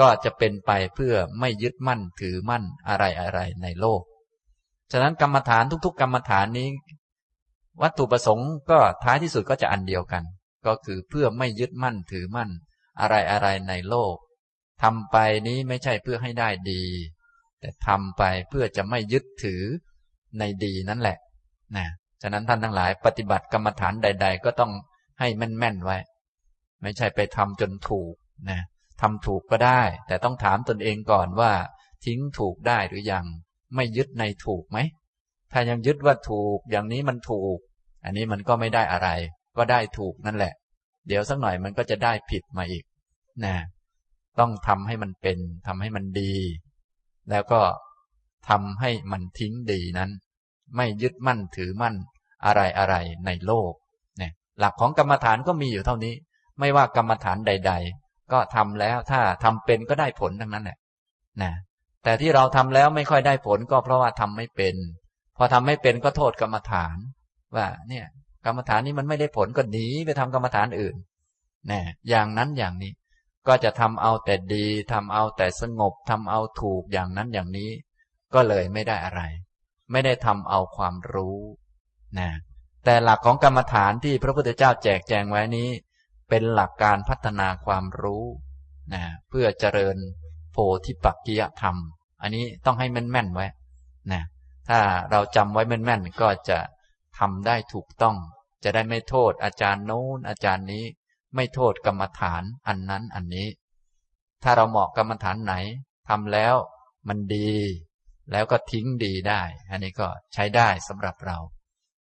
[0.00, 4.02] ก็จะเป็นไปเพื่อไม่ยึดมั่นถือมั่นอะไรอะไรในโลก
[4.92, 6.68] ฉะนั้นกรรมฐานทุก ๆ กรรมฐานนี้
[7.82, 10.24] วัตถุประสงค์ก็ท้ายที่สุดก็จะอันเดียวกัน
[10.66, 12.50] ก็คือเพื่อไม่ยึดมั่นถือมั่น
[13.00, 14.14] อะไรอะไรในโลก
[14.82, 15.16] ทำไป
[15.48, 16.82] นี้ไม่ใช่เพื่อให้ได้ดี
[17.60, 19.62] แต่ทำไปเพื่อจะไม่ยึดถือ
[20.38, 21.18] ในดีนั่นแหละ
[21.76, 21.86] นะ
[22.22, 24.72] ฉะนั้นท่านทั้งหลายปฏิบัติกรรมฐานใด ๆ ก็ต้อง
[25.20, 25.96] ให้แม่นๆไว้
[26.82, 28.14] ไม่ใช่ไปทำจนถูก
[28.50, 28.60] นะ
[29.00, 31.52] ทำถูกก็ได้ แต่ต้องถามตนเองก่อนว่า
[32.04, 33.24] ทิ้งถูกได้หรือยัง
[33.74, 34.78] ไม่ยึดในถูกไหม
[35.52, 37.58] ถ้ายังยึดว่าถูกอย่างนี้มันถูก
[38.04, 39.08] อันนี้มันก็ไม่ได้อะไร
[39.56, 40.52] ก็ได้ถูกนั่นแหละ
[41.08, 42.84] เดี๋ยวสักหน่อยมันก็จะได้ผิดมาอีก
[43.44, 43.54] นะ
[44.40, 46.34] ต้องทำให้มันเป็นทำให้มันดี
[47.30, 47.60] แล้วก็
[48.48, 50.10] ทำให้มันทิ้งดีนั้น
[50.76, 51.94] ไม่ยึดมั่นถือมั่น
[52.46, 52.94] อะไรอะไร
[53.26, 53.72] ในโลก
[54.18, 56.14] เนี่ยหลักของกรรมฐานก็มีอยู่เท่านี้
[56.58, 57.72] ไม่ว่ากรรมฐานใด
[58.02, 60.78] ๆ ก็ทำแล้วถ้าทำเป็นก็ได้ผลทั้งนั้นแหละ
[61.42, 61.52] นะ
[62.04, 64.74] แต่ที่เราทำแล้วไม่ค่อยได้ผลก็เพราะว่าทำไม่เป็น
[65.36, 66.96] พอทำไม่เป็นก็โทษกรรมฐาน
[67.56, 68.04] ว่า เนี่ย
[68.46, 70.96] กรรมฐานนี้มันไม่ได้ผลก็หนีไปทำกรรมฐานอื่น
[71.70, 72.92] นะอย่างนั้นอย่างนี้
[73.48, 77.70] ก็จะทำเอาแต่ดีทำเอาแต่สงบทำเอาถูกอย่างนั้นอย่างนี้
[78.34, 79.22] ก็เลยไม่ได้อะไร
[79.92, 81.38] ไม่ได้ทำเอาความรู้
[82.18, 82.30] นะ
[82.84, 85.68] แต่หลักของกรรมฐานที่พระพุทธเจ้าแจกแจงไว้นี้
[86.28, 88.24] เป็นหลักการพัฒนาความรู้
[88.94, 89.96] นะเพื่อเจริญ
[90.52, 91.76] โพธิปักกิยธรรม
[92.22, 93.46] อันนี้ต้องให้แม่นๆไว้
[94.12, 94.22] นะ
[94.68, 94.78] ถ้า
[95.10, 96.58] เราจำไว้แม่นๆก็จะ
[97.18, 98.16] ทำได้ถูกต้อง
[98.64, 100.84] จะได้ไม่โทษอาจารย์โน้นอาจารย์นี้
[101.34, 103.48] ไม่โทษกรรมฐานอันนั้นอันนี้
[104.42, 105.54] ถ้าเราเหมาะกรรมฐานไหน
[106.08, 106.54] ทำแล้ว
[107.08, 107.52] มันดี
[108.32, 111.38] แล้วก็ทิ้งดีได้ อันนี้ก็ใช้ได้สำหรับเรา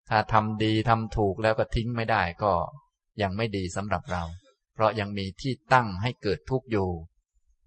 [0.09, 2.53] ถ้าทำดีทำถูกแล้วก็ทิ้งไม่ได้ก็
[3.23, 4.23] ยังไม่ดีสำหรับเรา
[4.75, 6.91] เพราะยังมีที่ตั้งให้เกิดทุกข์อยู่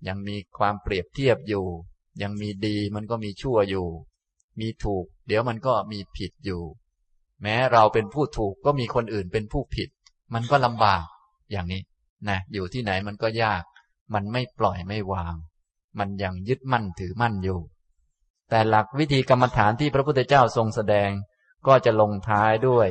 [0.08, 1.66] ยังมีความเปรียบเทียบอยู่
[2.22, 3.88] ยังมีดีมันก็มีชั่วอยู่
[4.60, 6.62] มีถูก เดี๋ยวมันก็มีผิดอยู่
[7.42, 9.90] แม้เราเป็นผู้ถูกก็มีคนอื่นเป็นผู้ผิด
[10.34, 11.04] มันก็ลำบาก
[11.52, 11.82] อย่างนี้
[12.28, 13.64] นะอยู่ที่ไหนมันก็ยาก
[14.14, 15.36] มันไม่ปล่อยไม่วาง
[16.00, 17.60] มันยังยึดมั่นถือมั่นอยู่
[18.50, 21.10] แต่หลักวิธีกรรมฐานที่พระพุทธเจ้าทรงแสดง
[21.68, 22.90] ก็จะลงท้ายด้วย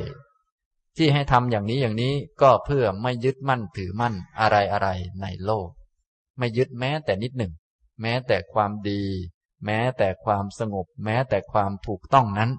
[0.97, 4.87] ที่ให้ทำอย่างนี้อย่างนี้ก็เพื่อไม่ยึดมั่นถือมั่นอะไรอะไร
[5.21, 5.69] ในโลก
[6.37, 7.53] ไม่ยึดแม้แต่นิดหนึ่ง
[8.01, 9.03] แม้แต่ความดี
[9.65, 12.51] แม้แต่ความสงบ แม้แต่ความถูกต้องนั้น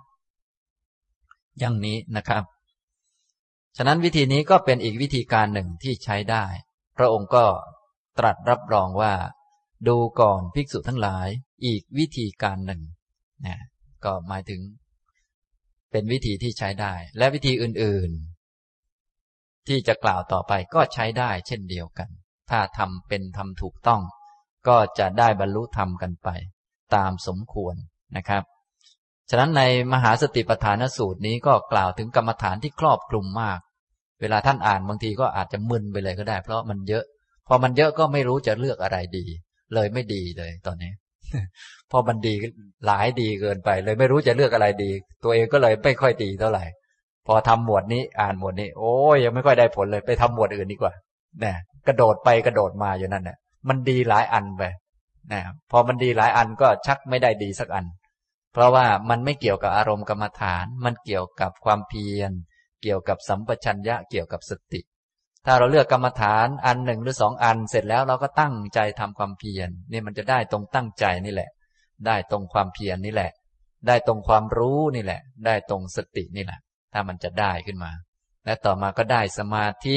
[1.58, 2.44] อย่างนี้นะครับ
[3.76, 6.44] ฉะนั้นวิธีนี้ก็เป็นอีกวิธีการหนึ่งที่ใช้ได้
[6.96, 7.44] พระองค์ก็
[8.18, 9.12] ตรัสรับรองว่า
[9.88, 11.28] ดูก่อนภิกษุทั้งหลาย
[11.64, 12.82] อีกวิธีการหนึ่ง
[13.46, 13.58] นะ
[14.04, 14.60] ก็หมายถึง
[15.90, 22.08] เป็นวิธีที่ใช้ได้ และวิธีอื่นๆ ที่จะกล่าวต่อไปก็ใช้ได้ เช่นเดียวกัน
[22.50, 24.02] ถ้าทำเป็นทำถูกต้อง
[24.68, 26.28] ก็จะได้บรรลุธรรมกันไป
[26.94, 27.74] ตามสมควร
[28.16, 28.44] นะครับ
[29.30, 33.58] ฉะนั้นในมหาสติปัฏฐานสูตรนี้ก็กล่าวถึงกรรมฐานที่ครอบคลุมมาก
[34.20, 37.04] เวลาท่านอ่านบางทีก็อาจจะมึนไปเลยก็ได้ เพราะมันเยอะ
[37.48, 39.24] พอมันเยอะก็ไม่รู้จะเลือกอะไรดี
[39.74, 40.92] เลยไม่ดีเลยตอนนี้
[41.90, 42.34] พอมันดี
[42.86, 44.90] หลายดีเกินไป เลยไม่รู้จะเลือกอะไรดี
[45.24, 46.64] ตัวเองก็เลยไม่ค่อยดีเท่าไหร่
[47.26, 50.92] พอทำหมวดนี้อ่านหมวดนี้ โอ้ยยังไม่ค่อยได้ผลเลยไปทำหมวดอื่นดีกว่า
[51.40, 51.56] เนี่ย
[51.86, 54.62] กระโดดไปกระโดดมาอยู่นั่นเนี่ยมันดีหลายอันไป
[55.32, 57.84] นะพอมันดีหลายอันก็ชักไม่ได้ดีสักอัน
[58.52, 62.32] เพราะว่ามันไม่เกี่ยวกับอารมณ์กรรมฐาน มันเกี่ยวกับความเพียร
[62.82, 64.80] เกี่ยวกับสัมปชัญญะ เกี่ยวกับสติ
[65.46, 71.50] ถ้าเราเลือกกรรมฐานอันหนึ่งหรือสองอันเสร็จแล้วเราก็ตั้งใจทำความเพียรนี่มันจะได้ตรงตั้งใจนี่แหละ
[72.06, 73.30] ได้ตรงความเพียรนี่แหละ
[73.86, 76.60] ได้ตรงความรู้นี่แหละ ได้ตรงสตินี่แหละ
[76.92, 77.92] ถ้ามันจะได้ขึ้นมา
[78.44, 79.96] และต่อมาก็ได้สมาธิ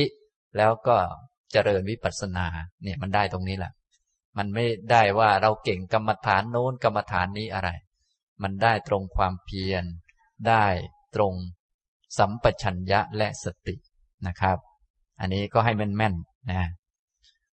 [0.57, 0.97] แล้วก็
[1.51, 2.47] เจริญวิปัสสนา
[2.83, 3.71] เนี่ยมันได้ตรงนี้แหละ
[4.37, 7.69] มันไม่ได้ว่าเราเก่งกรรมฐานโน้นกรรมฐานนี้อะไร
[8.41, 9.83] มันได้ตรงความเพียร
[10.47, 10.65] ได้
[11.15, 11.33] ตรง
[12.17, 13.75] สัมปชัญญะและสติ
[14.27, 14.57] นะครับ
[15.19, 16.63] อันนี้ก็ให้แม่นๆนะ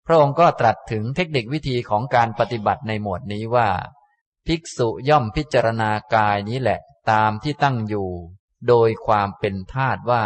[0.05, 3.69] พระองค์ก็ตรัสถึงเทคนิควิธีของการปฏิบัติในหมวดนี้ว่า
[4.47, 6.79] ภิกษุย่อมพิจารณากายนี้แหละ
[7.11, 8.09] ตามที่ตั้งอยู่
[8.67, 10.23] โดยความเป็นธาตุว่า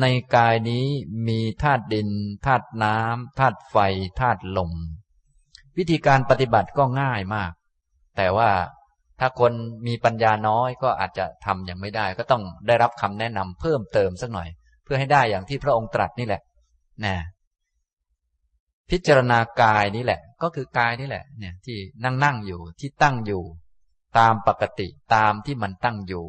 [0.00, 0.04] ใน
[0.36, 0.86] กายนี้
[1.28, 2.10] มีธาตุดิน
[2.46, 3.76] ธาตุน้ำธาตุไฟ
[4.20, 4.72] ธาตุลม
[5.76, 7.52] วิธีการปฏิบัติก็ง่ายมาก
[8.16, 8.50] แต่ว่า
[9.20, 9.52] ถ้าคน
[9.86, 14.48] มีปัญญาน้อยก็อาจจะทำยังไม่ได้ ก็ต้องได้รับคำแนะนำเพิ่มเติมสักหน่อย
[14.84, 16.42] เพื่อให้ได้อย่างที่พระองค์ตรัสนี่แหละ
[17.04, 17.16] นะ
[18.90, 23.44] พิจารณากายนี่แหละ ก็คือกายนี่แหละ เนี่ย ที่นั่งนั่งอยู่ที่ตั้งอยู่
[24.18, 26.24] ตามปกติตามที่มันตั้งอยู่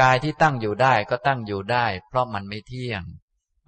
[0.00, 3.02] กายที่ตั้งอยู่ได้ก็ตั้งอยู่ได้ เพราะมันไม่เที่ยง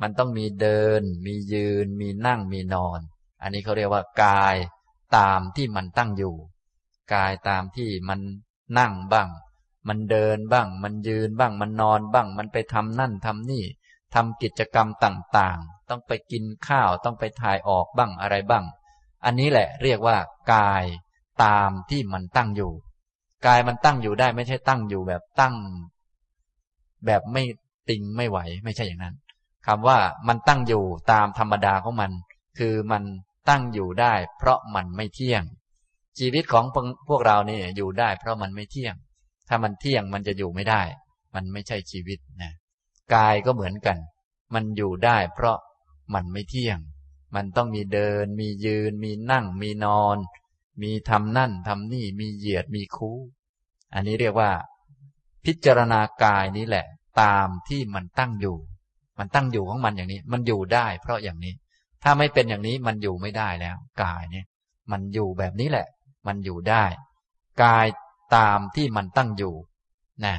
[0.03, 3.01] มันต้องมีเดิน มียืน มีนั่งมีนอน
[3.43, 4.57] อันนี้เขาเรียกว่ากาย
[5.17, 6.35] ตามที่มันตั้งอยู่
[7.15, 8.21] กายตามที่มัน
[8.79, 9.29] นั่งบ้าง
[9.89, 13.65] มันเดินบ้าง มันยืนบ้าง มันนอนบ้าง มันไปทำนั่นทำนี่
[14.15, 18.65] ทำกิจกรรมต่างๆ ต้องไปกินข้าวต้องไปถ่ายออกบ้างอะไรบ้าง
[19.25, 20.17] อันนี้แหละเรียกว่า
[20.53, 20.85] กาย
[21.45, 22.73] ตามที่มันตั้งอยู่
[23.47, 25.55] กายมันตั้งอยู่ได้ไม่ใช่ตั้งอยู่แบบตั้ง
[27.07, 27.43] แบบไม่
[27.89, 29.17] ติงไม่ไหว ไม่ใช่อย่างนั้น
[29.67, 29.99] คำว่า
[30.29, 32.13] มันตั้งอยู่ตามธรรมดาของมัน
[32.59, 33.03] คือมัน
[33.49, 35.43] ตั้งอยู่ได้ เพราะมันไม่เที่ยง
[36.19, 36.65] ชีวิตของ
[37.09, 38.95] พวกเราเนี่ยอยู่ได้ เพราะมันไม่เที่ยง
[39.49, 40.83] ถ้ามันเที่ยงมันจะอยู่ไม่ได้
[41.35, 42.53] มันไม่ใช่ชีวิตนะ
[43.15, 43.99] กายก็เหมือนกัน
[44.55, 45.57] มันอยู่ได้ เพราะ
[46.15, 46.79] มันไม่เที่ยง
[47.35, 50.17] มันต้องมีเดิน มียืน มีนั่ง มีนอน
[50.83, 53.19] มีทำนั่นทำนี่ มีเหยียด มีคู้
[53.95, 54.51] อันนี้เรียกว่า
[55.45, 56.87] พิจารณากายนี้แหละ
[57.21, 58.57] ตามที่มันตั้งอยู่
[59.19, 61.55] มันตั้งอยู่ของมันอย่างนี้ มันอยู่ได้ เพราะอย่างนี้
[62.03, 64.47] ถ้าไม่เป็นอย่างนี้มันอยู่ไม่ได้แล้ว กายเนี่ย
[64.93, 65.87] มันอยู่แบบนี้แหละ
[66.27, 66.85] มันอยู่ได้
[67.63, 67.87] กาย
[68.37, 69.55] ตามที่มันตั้งอยู่
[70.25, 70.37] นะ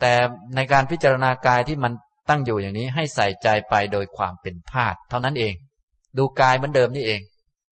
[0.00, 0.12] แต่
[0.56, 1.92] ในการพิจารณากายที่มัน
[2.28, 5.54] ตั้งอยู่อย่างนี้ให้ใส่ใจไปโดยความเป็นธาตุเท่านั้นเอง
[6.18, 7.20] ดูกายเหมือนเดิมนี่เอง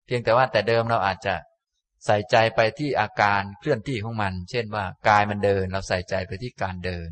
[0.06, 1.34] เพียงแต่ว่าแต่เดิมเราอาจจะ
[2.06, 7.10] ใส่ใจไปที่อาการเคลื่อนที่ของมัน เช่นว่ากายมันเดิน เราใส่ใจไปที่การเดิน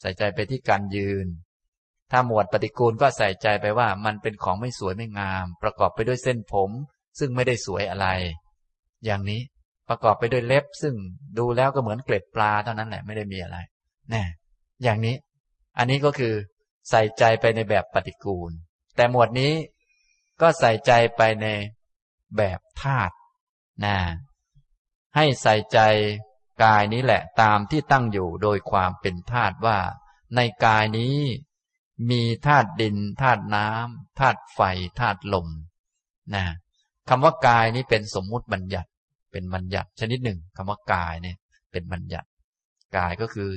[0.00, 1.26] ใส่ใจไปที่การยืน
[2.10, 6.70] ถ้าหมวดปฏิกูลก็ใส่ใจไปว่ามันเป็นของไม่สวยไม่งาม ประกอบไปด้วยเส้นผม
[7.18, 8.08] ซึ่งไม่ได้สวยอะไร
[9.04, 9.40] อย่างนี้
[9.88, 10.94] ประกอบไปด้วยเล็บ ซึ่ง
[11.38, 13.58] ดูแล้วก็เหมือนเกล็ดปลาเท่านั้นแหละไม่ได้มีอะไร
[14.12, 14.22] น่
[14.82, 15.16] อย่างนี้
[15.78, 16.34] อันนี้ก็คือ
[16.90, 18.50] ใส่ใจไปในแบบปฏิกูล
[18.96, 19.52] แต่หมวดนี้
[20.40, 21.46] ก็ใส่ใจไปใน
[22.36, 23.14] แบบธาตุ
[23.84, 23.96] นะ
[25.16, 25.78] ให้ใส่ใจ
[26.64, 29.78] กายนี้แหละตามที่ตั้งอยู่โดยความเป็นธาตุว่า
[30.36, 31.16] ในกายนี้
[32.10, 34.60] มีธาตุดินธาตุน้ำธาตุไฟ
[35.00, 35.48] ธาตุลม
[36.34, 36.44] นะ
[37.08, 38.88] คำว่ากายนี้เป็นสมมุติบัญญัติ
[39.32, 41.36] เป็นบัญญัติชนิดหนึ่งคำว่ากายเนี่ย
[41.72, 42.28] เป็นบัญญัติ
[42.96, 43.50] กายก็คือ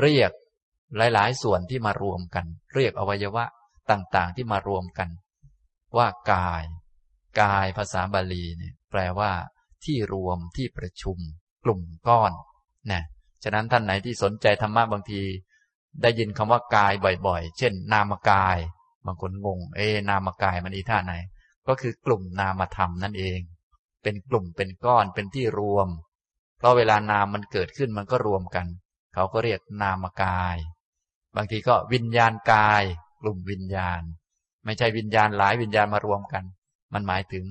[0.00, 0.30] เรียก
[0.96, 3.44] หลาย ๆ ส่วนที่มารวมกัน เรียกอวัยวะ
[3.90, 5.08] ต่าง ๆ ที่มารวมกัน
[5.96, 6.64] ว่ากาย
[7.42, 9.32] กายภาษาบาลีเนี่ย แปลว่า
[9.84, 11.18] ที่รวมที่ประชุม
[11.64, 12.32] กลุ่มก้อน
[12.92, 13.02] นะ
[13.42, 15.20] ฉะนั้นท่านไหนที่สนใจธรรมะบางที
[16.02, 16.92] ได้ยินคำว่ากาย
[17.26, 18.58] บ่อย ๆ เช่น นามกาย
[19.06, 21.14] บางคนงง เอนามกายมันอีท่าไหน
[21.68, 23.40] ก็คือกลุ่มนามธรรมนั่นเอง
[24.02, 25.88] เป็นกลุ่มเป็นก้อนเป็นที่รวม
[26.58, 28.66] เพราะเวลานามมันเกิดขึ้นมันก็รวมกัน
[29.14, 30.56] เขาก็เรียกนามกาย
[31.36, 32.82] บางทีก็วิญญาณกาย
[33.20, 34.02] กลุ่มวิญญาณ
[34.64, 36.44] ไม่ใช่วิญญาณหลายวิญญาณมารวมกัน
[36.92, 37.44] มันหมายถึง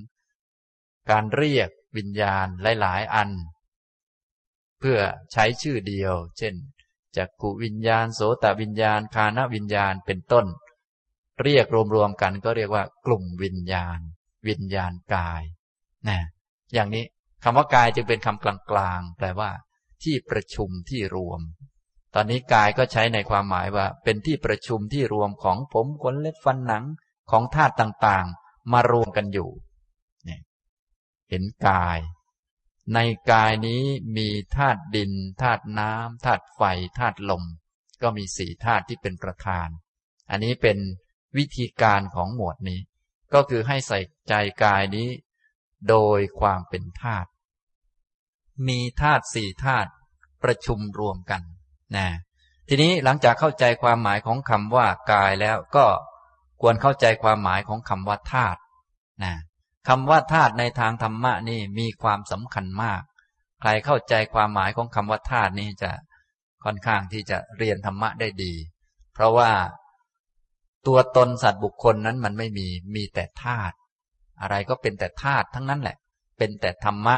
[1.10, 2.48] การเรียกวิญญาณ
[2.82, 3.30] หลาย ๆ อัน
[4.80, 5.00] เพื่อ
[5.32, 6.56] ใช้ชื่อเดียว เช่น
[7.18, 10.46] จักกุวิญญาณ โสตวิญญาณ คานวิญญาณเป็นต้น
[11.44, 11.66] เรียก
[11.96, 14.00] รวมๆกันก็เรียกว่ากลุ่มวิญญาณ
[14.48, 15.44] วิญญาณกาย
[16.10, 16.20] นะ
[16.74, 17.06] อย่างนี้
[17.44, 18.46] คำว่ากายจึงเป็นคำก
[18.78, 19.50] ลางๆ แปลว่า
[20.04, 21.42] ที่ประชุมที่รวม
[22.16, 26.86] ตอนนี้กายก็ใช้ในความหมายว่า เป็นที่ประชุมที่รวมของผมขนเล็บฟันหนัง
[27.32, 29.50] ของธาตุต่างๆ มารวมกันอยู่
[30.26, 30.42] เนี่ย
[31.30, 32.00] เห็นกาย
[32.94, 33.00] ใน
[33.32, 33.84] กายนี้
[34.18, 36.62] มีธาตุดินธาตุน้ำธาตุไฟ
[37.00, 37.44] ธาตุลม
[38.02, 39.68] ก็มีสี่ธาตุที่เป็นประธาน
[40.30, 40.78] อันนี้เป็น
[41.38, 42.80] วิธีการของหมวดนี้
[43.34, 45.10] ก็คือให้ใส่ใจกายนี้
[45.90, 47.30] โดยความเป็นธาตุ
[48.68, 49.90] มีธาตุสี่ธาตุ
[50.44, 51.42] ประชุมรวมกัน
[51.96, 52.08] นะ
[52.68, 55.86] ทีนี้หลังจากเข้าใจความหมายของคำว่ากายแล้วก็
[56.62, 58.60] ควรเข้าใจความหมายของคำว่าธาตุ
[59.24, 59.34] นะ
[59.88, 63.02] คำว่าธาตุในทางธรรมะนี่มีความสำคัญมาก
[63.62, 65.92] ใครเข้าใจความหมายของคำว่าธาตุนี้จะ
[66.64, 68.54] ค่อนข้างที่จะเรียนธรรมะได้ดี
[69.14, 69.52] เพราะว่า
[70.88, 73.76] ตัวตนสัตว์บุคคลนั้นมันไม่มี มีแต่ธาตุ
[74.42, 75.98] อะไรก็เป็นแต่ธาตุทั้งนั้นแหละ
[76.38, 77.16] เป็นแต่ธรรมะ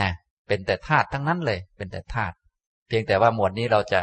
[0.00, 0.10] นะ
[0.48, 2.34] เป็นแต่ธาตุทั้งนั้นเลย เป็นแต่ธาตุ
[2.88, 4.00] เพียงแต่ว่าหมวดนี้เราจะ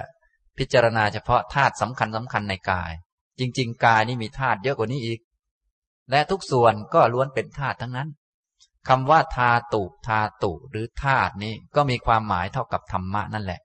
[0.58, 2.92] พิจารณาเฉพาะธาตุสำคัญสำคัญในกาย
[3.40, 5.20] จริง ๆ กายนี่มีธาตุเยอะกว่านี้อีก
[6.12, 8.10] และทุกส่วนก็ล้วนเป็นธาตุทั้งนั้น
[8.88, 13.60] คำว่าธาตุธาตุหรือธาตุนี้ก็มีความหมายเท่ากับธรรมะนั่นแหละ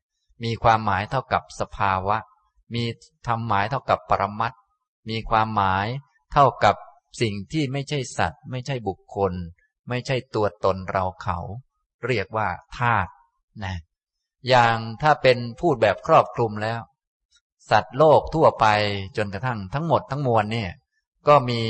[0.44, 2.16] มีความหมายเท่ากับสภาวะ
[2.74, 2.84] มี
[3.26, 4.52] ทำหมายเท่ากับปรมัต
[5.08, 5.86] มีความหมาย
[6.32, 6.74] เท่ากับ
[7.20, 9.32] สิ่งที่ไม่ใช่สัตว์ ไม่ใช่บุคคล
[9.88, 11.38] ไม่ใช่ตัวตนเราเขา
[12.06, 13.10] เรียกว่าธาตุ
[13.64, 13.76] นะ
[14.48, 16.80] อย่างถ้าเป็นพูดแบบครอบคลุมแล้ว
[17.70, 18.66] สัตว์โลกทั่วไป
[19.16, 20.70] จนกระทั่งทั้งหมดทั้งมวลเนี่ย
[21.28, 21.60] ก็มี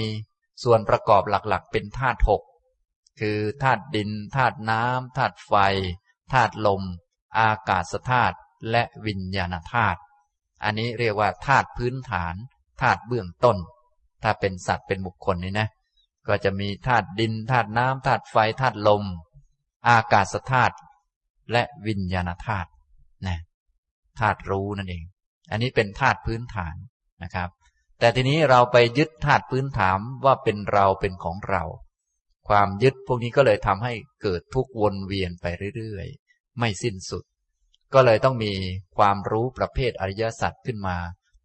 [0.64, 2.42] ส่วนประกอบหลักๆ เป็นธาตุหก
[3.20, 5.52] คือธาตุดินธาตุน้ำธาตุไฟ
[6.32, 6.82] ธาตุลม
[7.38, 8.36] อากาศธาตุ
[8.70, 9.98] และวิญญาณธาตุ
[10.64, 12.34] อันนี้เรียกว่าธาตุพื้นฐาน
[12.82, 13.56] ธาตุเบื้องต้น
[14.22, 15.68] ถ้าเป็นสัตว์เป็นบุคคลนี่นะ
[16.28, 19.04] ก็จะมีธาตุดินธาตุน้ำธาตุไฟธาตุลม
[19.88, 20.74] อากาศธาตุ
[21.52, 22.68] และวิญญาณธาตุ
[23.26, 23.38] นะ
[24.18, 25.04] ธาตุรู้นั่นเอง
[25.50, 26.74] อันนี้เป็นธาตุพื้นฐาน
[27.22, 27.48] นะครับ
[27.98, 31.62] แต่ทีนี้เราไปยึดธาตุพื้นฐานว่าเป็นเราเป็นของเรา
[32.48, 37.24] ความยึดพวกนี้ก็เลยทำให้เกิดทุกข์วนเวียนไปเรื่อยๆ ไม่สิ้นสุด
[37.94, 38.52] ก็เลยต้องมี
[38.96, 40.96] ความรู้ประเภทอริยสัจขึ้นมา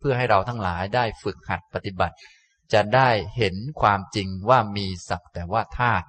[0.04, 2.16] พื่อให้เราทั้งหลายได้ฝึกหัดปฏิบัติ
[2.74, 6.06] จะได้เห็นความจริงว่ามีสักแต่ว่าธาตุ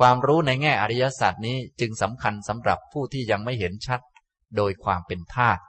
[0.00, 4.00] ความรู้ในแง่อริยศาสัจนี้จึงสำคัญสำหรับผู้ที่ยังไม่เห็นชัด
[4.56, 5.60] โดยความเป็นธาตุ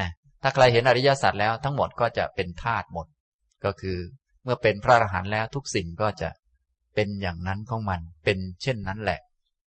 [0.00, 0.10] นะ
[0.42, 3.06] ถ้าใครเห็นอริยศาสัจแล้วทั้งหมดก็จะเป็นธาตุหมด
[3.64, 3.98] ก็คือ
[4.44, 6.28] เมื่อเป็นพระอรหันต์แล้วทุกสิ่งก็จะ
[6.94, 9.20] เป็นอย่างนั้นของมัน เป็นเช่นนั้นแหละ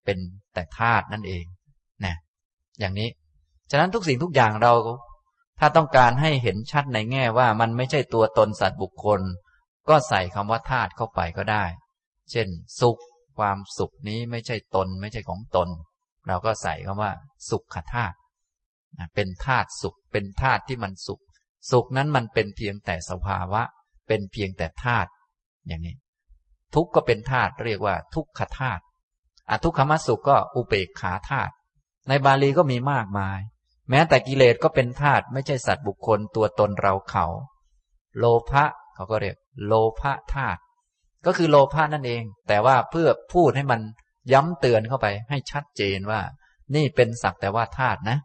[0.05, 0.17] เป็น
[0.53, 1.43] แต่ธาตุนั่นเอง
[2.05, 2.15] นะ
[2.79, 3.09] อย่างนี้
[3.71, 4.73] ฉะนั้นทุกสิ่งทุกอย่างเรา
[5.59, 9.21] ถ้าต้องการให้เห็นชัดในแง่ว่ามันไม่ใช่ตัวตนสัตว์บุคคล
[9.89, 11.65] ก็ใส่คำว่าธาตุเข้าไปก็ได้
[12.31, 12.47] เช่น
[12.79, 12.97] สุข
[13.37, 15.69] ความสุขนี้ไม่ใช่ตน ไม่ใช่ของตน
[16.27, 17.11] เราก็ใส่คำว่า
[17.49, 18.15] สุขธาตุ
[19.15, 21.21] เป็นธาตุสุข เป็นธาตุที่มันสุข
[21.71, 23.61] สุขนั้นมันเป็นเพียงแต่สภาวะ
[24.07, 25.09] เป็นเพียงแต่ธาตุ
[25.67, 25.95] อย่างนี้
[26.75, 28.81] ทุกข์ก็เป็นธาตุเรียกว่า ทุกขธาตุ
[29.49, 31.51] อทุกขมสุขก็อุเบกขาธาตุ
[32.07, 33.39] ในบาลีก็มีมากมาย
[33.89, 37.25] แม้แต่กิเลสก็เป็นธาตุไม่ใช่สัตว์บุคคลตัวตนเราเขา
[38.17, 40.59] โลภะเขาก็เรียก โลภะธาตุ
[41.25, 43.81] ก็คือโลภะนั่นเอง แต่ว่าเพื่อพูดให้มัน
[44.33, 46.21] ย้ำเตือนเข้าไปให้ชัดเจนว่า
[46.75, 48.17] นี่เป็นสักแต่ว่าธาตุนะ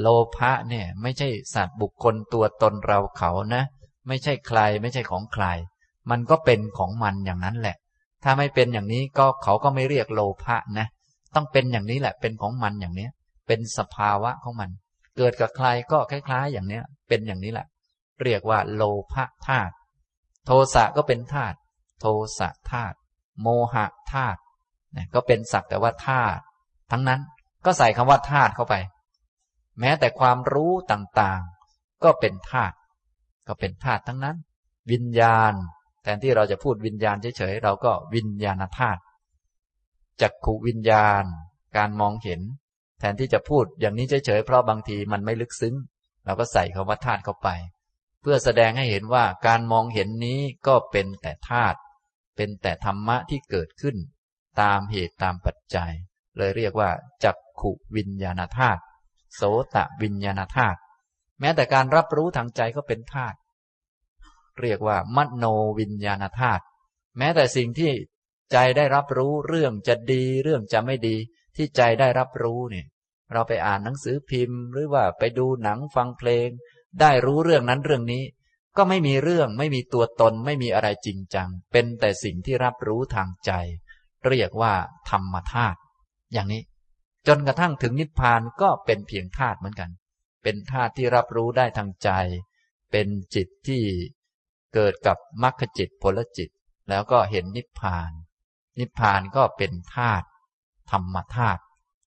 [0.00, 3.62] โลภะเนี่ย ไม่ใช่สัตว์บุคคลตัวตนเราเขานะ
[4.08, 5.44] ไม่ใช่ใครไม่ใช่ของใคร
[6.10, 7.76] มันก็เป็นของมันอย่างนั้นแหละ
[8.22, 10.86] ถ้าไม่เป็นอย่างนี้ก็เขาก็ไม่เรียกโลภะนะ
[11.34, 13.10] ต้องเป็นอย่างนี้แหละเป็นของมันอย่างเนี้ย
[13.46, 14.70] เป็นสภาวะของมัน
[15.16, 17.66] เกิดกับใครก็คล้ายๆ อย่างเนี้ย เป็นอย่างนี้แหละ
[18.22, 19.72] เรียกว่าโลภะธาตุ
[20.46, 21.56] โทสะก็เป็นธาตุ
[22.00, 22.06] โท
[22.38, 22.96] สะธาตุ
[23.42, 24.38] โมหะธาตุ
[24.96, 26.42] นก็เป็นสักแต่ว่าธาตุ
[26.90, 27.20] ทั้งนั้น
[27.64, 28.74] ก็ใส่คำว่าธาตุเข้าไป
[29.80, 32.74] แม้แต่ความรู้ต่างๆ ก็เป็นธาตุ
[33.46, 34.36] ก็เป็นธาตุทั้งนั้น
[34.92, 35.52] วิญญาณ
[36.02, 39.00] แทนที่เราจะพูดวิญญาณเฉยๆเราก็วิญญาณธาตุ
[40.20, 41.24] จักขุวิญญาณ
[41.76, 42.40] การมองเห็น
[43.02, 45.74] แทนที่จะพูดอย่างนี้เฉยๆเพราะบางทีมันไม่ลึกซึ้ง
[46.24, 47.48] เราก็ใส่คำว่าธาตุเข้าไป
[48.20, 51.78] เพื่อแสดงให้เห็นว่าการมองเห็นนี้ก็เป็นแต่ธาตุ
[52.36, 53.96] เป็นแต่ธรรมะที่เกิดขึ้น
[54.60, 55.92] ตามเหตุตามปัจจัย
[56.36, 56.90] เลยเรียกว่า
[57.24, 58.80] จักขุวิญญาณธาตุ
[59.34, 59.42] โส
[59.74, 60.78] ตวิญญาณธาตุ
[61.40, 63.36] แม้แต่การรับรู้ทางใจก็เป็นธาตุ
[64.60, 65.44] เรียกว่ามโน
[65.78, 66.62] วิญญาณธาตุ
[67.18, 67.92] แม้แต่สิ่งที่
[68.52, 71.16] ใจได้รับรู้เรื่องจะดีเรื่องจะไม่ดี
[71.56, 72.86] ที่ใจได้รับรู้เนี่ย
[73.32, 76.48] เราไปอ่านหนังสือพิมพ์ หรือว่าไปดูหนังฟังเพลง
[77.00, 78.24] ได้รู้เรื่องนั้นเรื่องนี้
[78.76, 83.50] ก็ไม่มีเรื่องไม่มีตัวตนไม่มีอะไรจริงจัง เป็นแต่สิ่งที่รับรู้ทางใจ
[84.26, 84.74] เรียกว่า
[85.10, 85.78] ธรรมธาตุ
[86.32, 86.62] อย่างนี้
[87.26, 89.90] จนกระทั่งถึงนิพพานก็เป็นเพียงธาตุเหมือนกัน
[90.42, 92.10] เป็นธาตุที่รับรู้ได้ทางใจ
[92.90, 93.82] เป็นจิตที่
[94.74, 96.50] เกิดกับมรรคจิตผลจิต
[96.88, 98.10] แล้วก็เห็นนิพพาน
[98.78, 100.26] นิพพานก็เป็นธาตุ
[100.92, 101.60] ธรรมธาตุ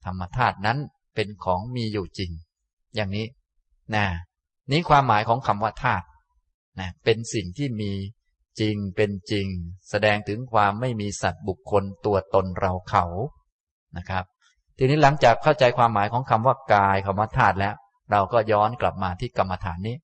[0.05, 0.77] ธรรมธาตุนั้น
[1.15, 2.31] เป็นของมีอยู่จริง
[2.95, 3.27] อย่างนี้
[3.95, 4.05] นะ
[4.71, 6.05] นี้ความหมายของคำว่าธาตุ
[6.79, 7.91] นะเป็นสิ่งที่มี
[8.59, 9.47] จริงเป็นจริง
[9.89, 13.05] แสดงถึงความไม่มีสัตว์บุคคลตัวตนเราเขา
[13.97, 14.23] นะครับ
[14.77, 17.75] ทีนี้หลังจากเข้าใจความหมายของคำว่ากายคำว่าธาตุแล้ว
[18.11, 19.95] เราก็ย้อนกลับมาที่กรรมฐานนี้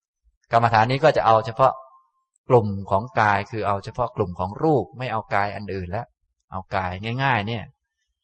[0.51, 1.71] กรรมฐานนี้ก็จะเอาเฉพาะ
[2.49, 6.05] กลุ่มของกายคือเอาเฉพาะกลุ่มของรูปไม่เอากายอันอื่นแล้ว
[6.51, 6.91] เอากาย
[7.23, 7.63] ง่าย ๆ เนี่ย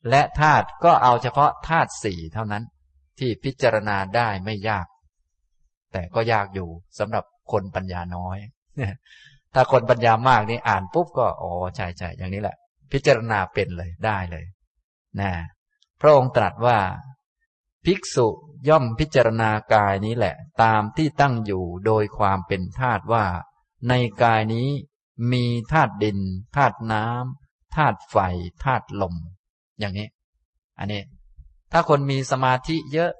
[0.09, 2.63] และธาตุก็เอาเฉพาะธาตุสี่เท่านั้น
[3.19, 4.87] ที่พิจารณาได้ไม่ยาก
[5.91, 8.37] แต่ก็ยากอยู่สำหรับคนปัญญาน้อย
[9.53, 12.55] ถ้าคนปัญญามากนี่อ่านปุ๊บก็อ๋อใช่ใช่อย่างนี้แหละ
[12.91, 14.45] พิจารณาเป็นเลยได้เลย
[15.19, 15.31] นะ
[16.01, 16.77] พระองค์ตรัสว่า
[17.85, 18.27] ภิกษุ
[18.69, 23.25] ย่อมพิจารณากายนี้แหละ ตามที่ตั้งอยู่โดยความเป็นธาตุว่า
[23.89, 23.93] ใน
[24.23, 24.69] กายนี้
[25.31, 26.19] มีธาตุดิน
[26.55, 28.17] ธาตุน้ำธาตุไฟ
[28.63, 29.15] ธาตุลม
[29.79, 30.07] อย่างนี้
[30.79, 31.01] อันนี้
[31.71, 33.11] ถ้าคนมีสมาธิเยอะ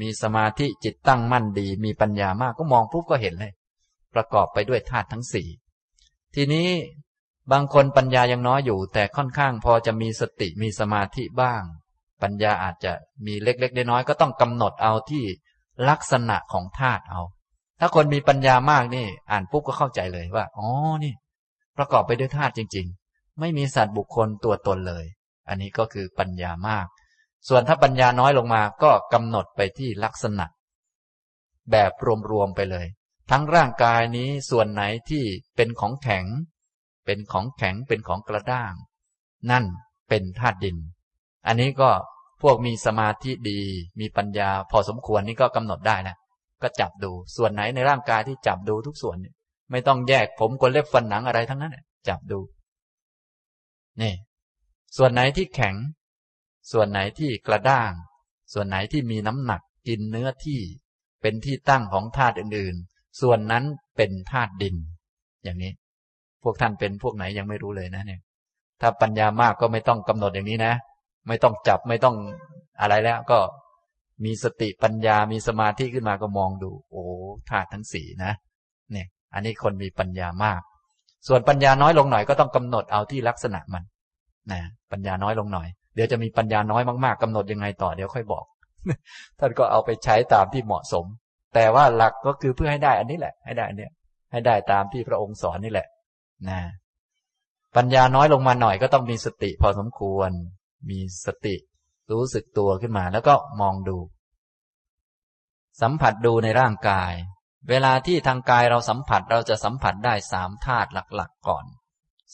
[0.00, 3.52] มีสมาธิจิตตั้งมั่นดี มีปัญญามากก็มองปุ๊บก็เห็นเลย
[4.14, 5.48] ประกอบไปด้วยธาตุทั้งสี่
[6.34, 6.68] ทีนี้
[7.52, 11.62] บางคนปัญญายังน้อยอยู่ แต่ค่อนข้างพอจะมีสติมีสมาธิบ้าง
[12.22, 12.92] ปัญญาอาจจะ
[13.26, 15.24] มีเล็กๆน้อยๆก็ต้องกำหนดเอาที่
[15.88, 17.20] ลักษณะของธาตุเอา
[17.80, 20.66] ถ้าคนมีปัญญามากนี่ อ่านปุ๊บก็เข้าใจเลยว่า อ๋อ
[21.04, 21.12] นี่
[21.76, 25.04] ประกอบไปด้วยธาตุจริง ๆ ไม่มีสัตว์บุคคลตัวตนเลย
[25.48, 26.86] อันนี้ก็คือปัญญามาก
[27.48, 30.46] ส่วนถ้าปัญญาน้อยลงมาก็กำหนดไปที่ลักษณะ
[31.70, 31.92] แบบ
[32.30, 32.86] รวมๆไปเลย
[33.30, 35.24] ทั้งร่างกายนี้ส่วนไหนที่
[35.56, 36.24] เป็นของแข็ง
[37.04, 38.72] เป็นของแข็งเป็นของกระด้าง
[39.50, 39.64] นั่น
[40.08, 40.76] เป็นธาตุดิน
[41.46, 41.90] อันนี้ก็
[42.42, 43.60] พวกมีสมาธิดี
[44.00, 46.16] มีปัญญาพอสมควรนี่ก็กำหนดได้นะ
[46.62, 49.16] ก็จับดูส่วนไหนในร่างกายที่จับดูทุกส่วน
[49.70, 51.76] ไม่ต้องแยกผมกนเล็บฟันหนังอะไรทั้งนั้น
[52.08, 52.38] จับดู
[54.00, 54.14] นี่
[54.96, 55.74] ส่วนไหนที่แข็ง
[56.72, 57.92] ส่วนไหนที่กระด้าง
[58.52, 60.60] ส่วนไหนที่มีน้ำหนักกินเนื้อที่
[61.22, 63.64] เป็นที่ตั้งของธาตุอื่นๆ ส่วนนั้น
[63.96, 64.76] เป็นธาตุดิน
[65.44, 65.72] อย่างนี้
[66.42, 68.20] พวกท่านเป็นพวกไหนยังไม่รู้เลยนะเนี่ย
[68.80, 70.74] ถ้าปัญญามากก็ไม่ต้องกำหนดอย่างนี้นะ
[71.28, 72.16] ไม่ต้องจับไม่ต้อง
[72.80, 73.38] อะไรแล้วก็
[74.24, 77.02] มีสติปัญญามีสมาธิขึ้นมาก็มองดู โอ้
[77.50, 78.32] ธาตุทั้งสี่นะ
[78.92, 80.60] เนี่ย อันนี้คนมีปัญญามาก
[81.28, 83.82] ส่วนปัญญาน้อยลงหน่อยก็ต้องกำหนดเอาที่ลักษณะมัน
[84.52, 84.60] นะ
[84.92, 88.44] ปัญญาน้อยลงหน่อย เดี๋ยวจะมีปัญญาน้อยมากๆกำหนดยังไงต่อเดี๋ยวค่อยบอก
[89.38, 91.04] ท่านก็เอาไปใช้ตามที่เหมาะสม
[91.54, 93.92] แต่ว่าหลักก็คือเพื่อให้ได้อันนี้แหละ ให้ได้อันเนี้ย
[94.32, 95.86] ให้ได้ตามที่พระองค์สอนนี่แหละ
[96.48, 96.60] นะ
[97.76, 100.30] ปัญญาน้อยลงมาหน่อยก็ต้องมีสติพอสมควร
[100.90, 101.54] มีสติ
[102.10, 103.98] รู้สึกตัวขึ้นมา แล้วก็มองดู
[105.82, 107.12] สัมผัสดูในร่างกาย
[107.68, 111.64] เวลาที่ทางกายเราสัมผัสเราจะสัมผัสได้สามธาตุหลักๆก่อน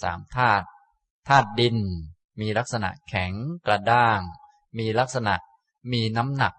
[0.02, 0.66] สามธาตุ
[1.28, 1.76] ธาตุดิน
[2.40, 3.32] มีลักษณะแข็ง
[3.66, 4.20] กระด้าง
[4.78, 5.34] มีลักษณะ
[5.92, 6.54] มีน้ำหนัก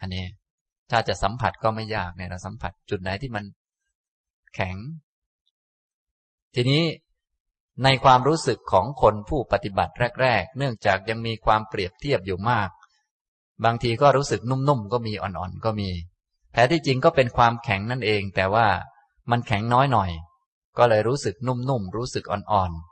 [0.00, 0.26] อันนี้
[0.90, 3.44] ถ้าจะสัมผัสก็ไม่ยากเนี่ยเราสัมผัสจุดไหนที่มัน
[4.54, 4.76] แข็ง
[6.54, 6.84] ทีนี้
[7.84, 12.68] ในความรู้สึกของคนผู้ปฏิบัติแรก ๆ เนื่องจากยังมีความเปรียบเทียบอยู่มาก
[13.64, 15.90] บางทีก็รู้สึกนุ่มๆก็มีอ่อนๆก็มี
[16.52, 18.66] แท้ที่จริงก็เป็นความแข็งนั่นเอง แต่ว่า
[19.30, 20.10] มันแข็งน้อยหน่อย
[20.78, 22.87] ก็เลยรู้สึกนุ่มๆรู้สึกอ่อนๆ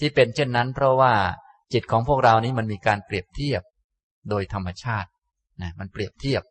[0.00, 1.12] ที่เป็นเช่นนั้น เพราะว่า
[1.72, 3.62] จิตของพวกเรานี้มันมีการเปรียบเทียบ
[4.30, 5.08] โดยธรรมชาติ
[5.62, 6.42] นะมันเปรียบเทียบ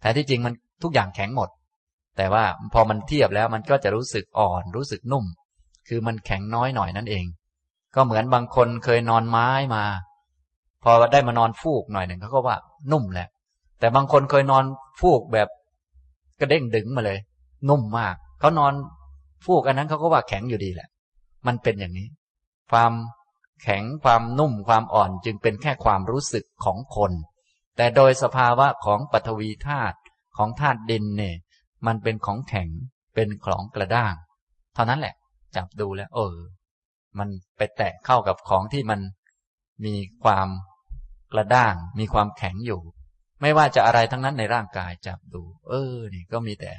[0.00, 1.48] แท้ที่จริงมันทุกอย่างแข็งหมด
[2.16, 5.24] แต่ว่าพอมันเทียบแล้วมันก็จะรู้สึกอ่อนรู้สึกนุ่ม
[5.88, 7.24] คือมันแข็งน้อยหน่อยนั่นเอง
[7.94, 9.84] ก็เหมือนบางคนเคยนอนไม้มา
[10.82, 12.56] พอได้มานอนฟูกหน่อยหนึ่งเขาก็ว่า
[12.92, 13.28] นุ่มแหละ
[13.80, 14.64] แต่บางคนเคยนอน
[15.00, 15.48] ฟูกแบบ
[16.40, 17.18] กระเด้งดึงมาเลย
[17.68, 18.72] นุ่มมาก เขานอน
[19.44, 20.88] ฟูกอันนั้นเขาก็ว่าแข็งอยู่ดีแหละ
[21.46, 22.06] มันเป็นอย่างนี้
[22.70, 22.92] ความ
[23.62, 27.12] แข็งความนุ่มความอ่อนจึงเป็นแค่ความรู้สึกของคน
[27.76, 29.98] แต่โดยสภาวะของปฐวีธาตุ
[30.36, 31.36] ของธาตุดินเนี่ย
[31.86, 32.68] มันเป็นของแข็ง
[33.14, 34.14] เป็นของกระด้าง
[34.74, 35.14] เท่านั้นแหละ
[35.56, 36.36] จับดูแล้ว เออ
[37.18, 39.00] มันไปแตะเข้ากับของที่มัน
[39.84, 39.94] มี
[40.24, 40.48] ความ
[41.32, 42.80] กระด้าง มีความแข็งอยู่
[43.40, 46.72] ไม่ว่าจะอะไรทั้งนั้นในร่างกายจับดู เออ นี่ก็มีแต่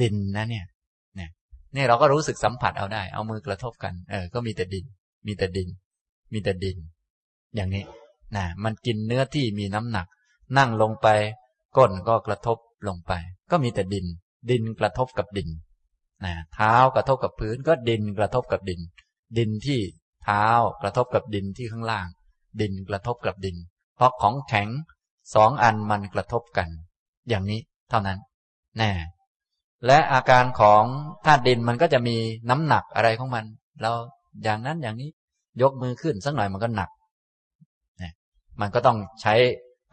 [0.00, 0.66] ดินนะเนี่ย
[1.16, 1.30] เนี่ย
[1.74, 4.86] นี่เราก็รู้สึกสัมผัสเอาได้ เอามือกระทบกัน เออ ก็มีแต่ดิน
[5.26, 5.68] มีแต่ดิน
[6.32, 6.76] มีแต่ดิน
[7.54, 7.84] อย่างนี้
[8.36, 10.06] นะมันกินเนื้อที่มีน้ำหนัก
[10.56, 11.08] นั่งลงไป
[11.76, 12.58] ก้นก็กระทบ
[12.88, 13.12] ลงไป
[13.50, 14.06] ก็มีแต่ดิน
[14.50, 15.48] ดินกระทบกับดิน
[16.24, 18.80] นะเท้ากระทบกับพื้นก็ดินกระทบกับดิน
[19.38, 19.80] ดินที่
[20.24, 20.44] เท้า
[20.82, 22.06] กระทบกับดินที่ข้างล่าง
[22.60, 23.56] ดินกระทบกับดิน
[23.96, 24.68] เพราะของแข็ง
[25.34, 26.68] สองอันมันกระทบกัน
[27.28, 27.60] อย่างนี้
[27.90, 28.18] เท่านั้น
[28.78, 28.90] แน่
[29.86, 30.84] และอาการของ
[31.24, 32.16] ธาตุดินมันก็จะมี
[32.50, 33.44] น้ำหนักอะไรของมัน
[33.80, 33.92] เรา
[34.42, 35.10] อย่างนั้นอย่างนี้
[35.62, 36.90] ยกมือขึ้นสักหน่อยมันก็หนัก
[38.02, 38.12] นะ
[38.60, 39.34] มันก็ต้องใช้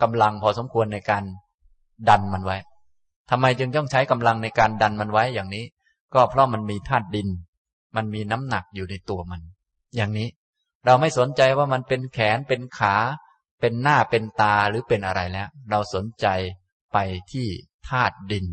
[0.02, 1.24] กำลังพอสมควรในการ
[2.10, 2.58] ดันมันไว้
[3.30, 5.66] ทำไมจึงต้องใช้กำลังในการดันมันไว้อย่างนี้
[6.14, 7.28] ก็เพราะมันมีธาตุดิน
[7.96, 9.42] มันมีน้ำหนักอยู่ในตัวมัน
[9.96, 10.28] อย่างนี้
[10.86, 12.96] เราไม่สนใจว่ามันเป็นแขนเป็นขา
[13.60, 16.28] เป็นหน้าเป็นตาหรือเป็นอะไรแล้ว เราสนใจ
[16.94, 16.98] ไป
[17.32, 17.48] ที่
[17.90, 18.46] ธาตุดิน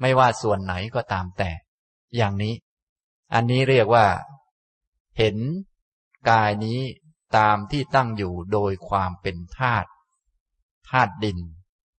[0.00, 1.50] ไม่ว่าส่วนไหนก็ตามแต่
[2.16, 2.54] อย่างนี้
[3.34, 4.06] อันนี้เรียกว่า
[5.18, 5.36] เห็น
[6.30, 6.80] กายนี้
[7.36, 9.88] ตามที่ตั้งอยู่โดยความเป็นธาตุ
[10.90, 11.38] ธาตุดิน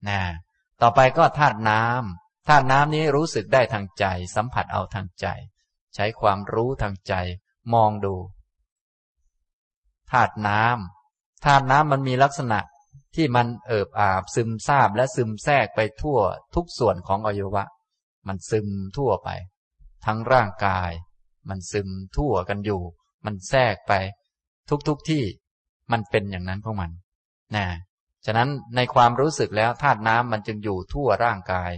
[0.07, 0.21] นะ
[0.82, 4.05] ต่อไปก็ธาตุน้ำธาตุน้ำนี้รู้สึกได้ทางใจ
[4.36, 5.28] สัมผัสเอาทางใจ
[5.95, 7.13] ใช้ความรู้ทางใจ
[7.73, 8.15] มองดู
[10.11, 12.59] ธาตุน้ำธาตุน้ำมันมีลักษณะ
[13.15, 16.19] ที่มันเอิบอาบซึมซาบและซึมแทรกไปทั่ว
[16.55, 17.63] ทุกส่วนของอวัยวะ
[18.28, 18.67] มันซึม
[18.97, 19.30] ทั่วไป
[20.05, 20.91] ทั้งร่างกาย
[21.49, 22.82] มันซึมทั่วกันอยู่
[23.25, 23.93] มันแทรกไป
[24.70, 25.24] ทุกๆทที่
[25.91, 26.91] มันเป็นอย่างนั้นของมัน
[27.55, 27.65] นะ
[28.26, 31.72] ฉะนั้นในความรู้สึกแล้วธาตุน้ำมันจึงอยู่ทั่วร่างกาย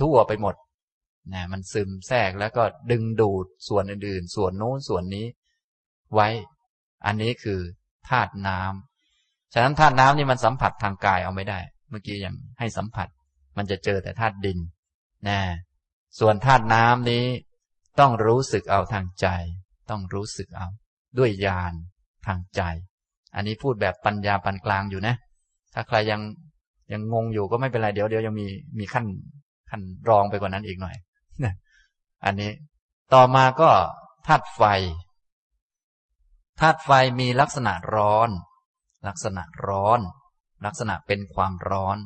[0.00, 0.54] ทั่วไปหมด
[1.32, 5.26] นะมันซึมแทรกแล้วก็ดึงดูดส่วนอื่นๆ ส่วนโน้นส่วนนี้
[6.14, 6.28] ไว้
[7.06, 7.60] อันนี้คือ
[8.08, 11.58] ธาตุน้ำฉะนั้นธาตุน้ำนี่มันสัมผัสทางกายเอาไม่ได้
[11.90, 13.08] เมื่อกี้ยังให้สัมผัส
[13.56, 14.58] มันจะเจอแต่ธาตุดิน
[15.28, 15.40] นะ
[16.18, 17.24] ส่วนธาตุน้ำนี้
[18.00, 19.26] ต้องรู้สึกเอาทางใจ
[19.90, 20.68] ต้องรู้สึกเอา
[21.18, 21.72] ด้วยญาณ
[22.26, 22.60] ทางใจ
[23.34, 25.14] อันนี้พูดแบบปัญญาปันกลางอยู่นะ
[25.74, 26.20] ถ้าใครยัง
[26.92, 28.46] ยังงงอยู่ก็ไม่เป็นไรเดี๋ยวเดี๋ยวยังมี
[28.78, 29.06] มีขั้น
[29.70, 30.96] ขั้นรองไปกว่านั้นอีกหน่อย
[32.24, 32.50] อันนี้
[33.14, 33.70] ต่อมาก็
[34.26, 34.62] ธาตุไฟ
[36.60, 36.90] ธาตุไฟ
[37.20, 38.30] มีลักษณะร้อน
[39.08, 40.00] ลักษณะร้อน
[40.66, 41.96] ลักษณะเป็นความร้อน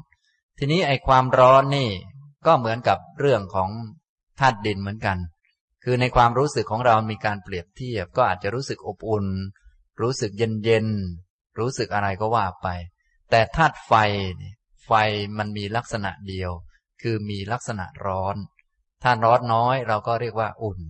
[0.58, 1.88] ทีนี้ไอความร้อนนี่
[2.46, 3.70] ก็เหมือนกับเรื่องของ
[4.40, 5.18] ธาตุดินเหมือนกัน
[5.84, 9.26] คือในความรู้สึกของเรามีการเปรียบเทียบ ก็อาจจะรู้สึกอบอุ่น
[10.02, 10.86] รู้สึกเย็นเย็น
[11.58, 12.68] รู้สึกอะไรก็ว่าไป
[13.30, 13.92] แต่ธาตุไฟ
[14.86, 14.92] ไฟ
[15.38, 16.50] มันมีลักษณะเดียว
[17.02, 18.36] คือมีลักษณะร้อน
[19.02, 20.80] ถ้าร้อนน้อยเราก็เรียกว่าอุ่น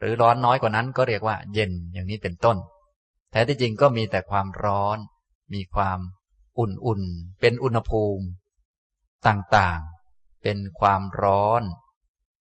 [0.00, 2.56] หรือร้อนน้อยกว่านั้นก็เรียกว่า เย็น อย่างนี้เป็นต้น
[3.30, 4.98] แท้ที่จริงก็มีแต่ความร้อน
[5.54, 5.98] มีความ
[6.58, 8.26] อุ่นๆ เป็นอุณหภูมิ
[9.26, 11.62] ต่างๆ เป็นความร้อน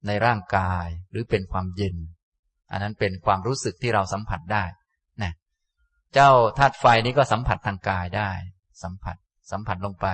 [0.08, 1.96] ในร่างกายหรือเป็นความเย็น
[2.72, 4.64] อันนั้นเป็นความรู้สึกที่เราสัมผัสได้
[5.24, 5.32] นะ
[6.14, 8.32] เจ้าธาตุไฟนี้ก็สัมผัสทางกายได้
[8.84, 9.16] สัมผัส
[9.52, 10.08] สัมผัสลงไป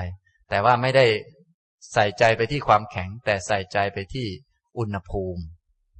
[0.49, 1.05] แต่ว่าไม่ได้
[1.93, 4.27] ใส่ใจไปที่ความแข็ง แต่ใส่ใจไปที่
[4.77, 5.43] อุณหภูมิ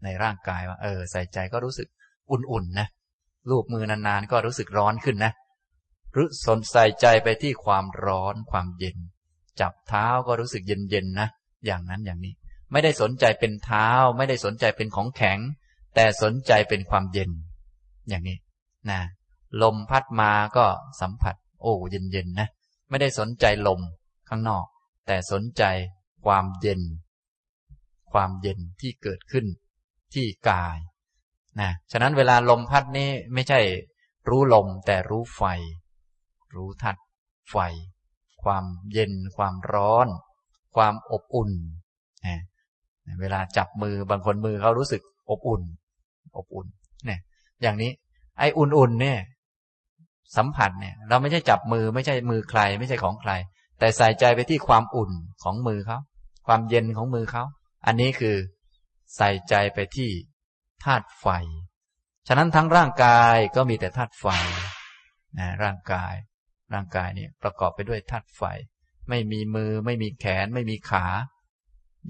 [0.04, 1.88] ในร่างกายว่า เออ ใส่ใจก็รู้สึก
[2.32, 2.88] อุ่นๆนะ
[3.50, 5.32] ลูบมือนานๆก็รู้สึกร้อนขึ้นนะ
[6.14, 8.98] หรือสนใส่ใจไปที่ความร้อนความเย็น
[9.60, 11.28] จับเท้าก็รู้สึกเย็นๆนะ
[11.66, 12.34] อย่างนั้นอย่างนี้
[12.72, 15.40] ไม่ได้สนใจเป็นเท้า ไม่ได้สนใจเป็นของแข็ง
[15.96, 17.32] แต่สนใจเป็นความเย็น
[18.10, 18.38] อย่างนี้
[18.90, 19.00] นะ
[19.62, 20.66] ลมพัดมาก็
[21.02, 22.48] สัมผัส โอ้เย็นเย็นนะ
[22.90, 23.80] ไม่ได้สนใจลม
[24.30, 24.66] ข้างนอก
[25.08, 25.64] แต่สนใจ
[26.26, 26.82] ความเย็น
[28.12, 29.46] ความเย็นที่เกิดขึ้น
[30.14, 30.78] ที่กาย
[31.60, 33.60] นะฉะนั้นเวลาลมพัดนี่ไม่ใช่
[34.30, 35.42] รู้ลมแต่รู้ไฟ
[36.56, 36.96] รู้ทัด
[37.52, 37.58] ไฟ
[38.44, 40.08] ความเย็น ความร้อน
[40.76, 41.52] ความอบอุ่น
[42.26, 42.42] นะ
[43.22, 45.62] เวลาจับมือบางคนมือเขารู้สึกอบอุ่น
[46.38, 46.68] อบอุ่น
[47.06, 47.20] เนี่ย
[47.62, 47.92] อย่างนี้
[48.40, 49.20] ไอ้อุ่นๆเนี่ย
[50.38, 53.32] สัมผัสเนี่ย เราไม่ใช่จับมือไม่ใช่มือใคร ไม่ใช่ของใคร
[53.80, 55.12] แต่ใส่ใจไปที่ความอุ่น
[55.44, 56.00] ของมือเขา
[56.48, 57.44] ความเย็นของมือเขา
[57.86, 58.36] อันนี้คือ
[59.18, 60.10] ใส่ใจไปที่
[60.84, 61.28] ธาตุไฟ
[62.28, 64.26] ฉะนั้นทั้งร่างกายก็มีแต่ธาตุไฟ
[65.40, 66.14] นะร่างกาย
[66.74, 68.44] ร่างกายเนี่ยประกอบไปด้วยธาตุไฟ
[69.10, 71.06] ไม่มีมือ ไม่มีแขน ไม่มีขา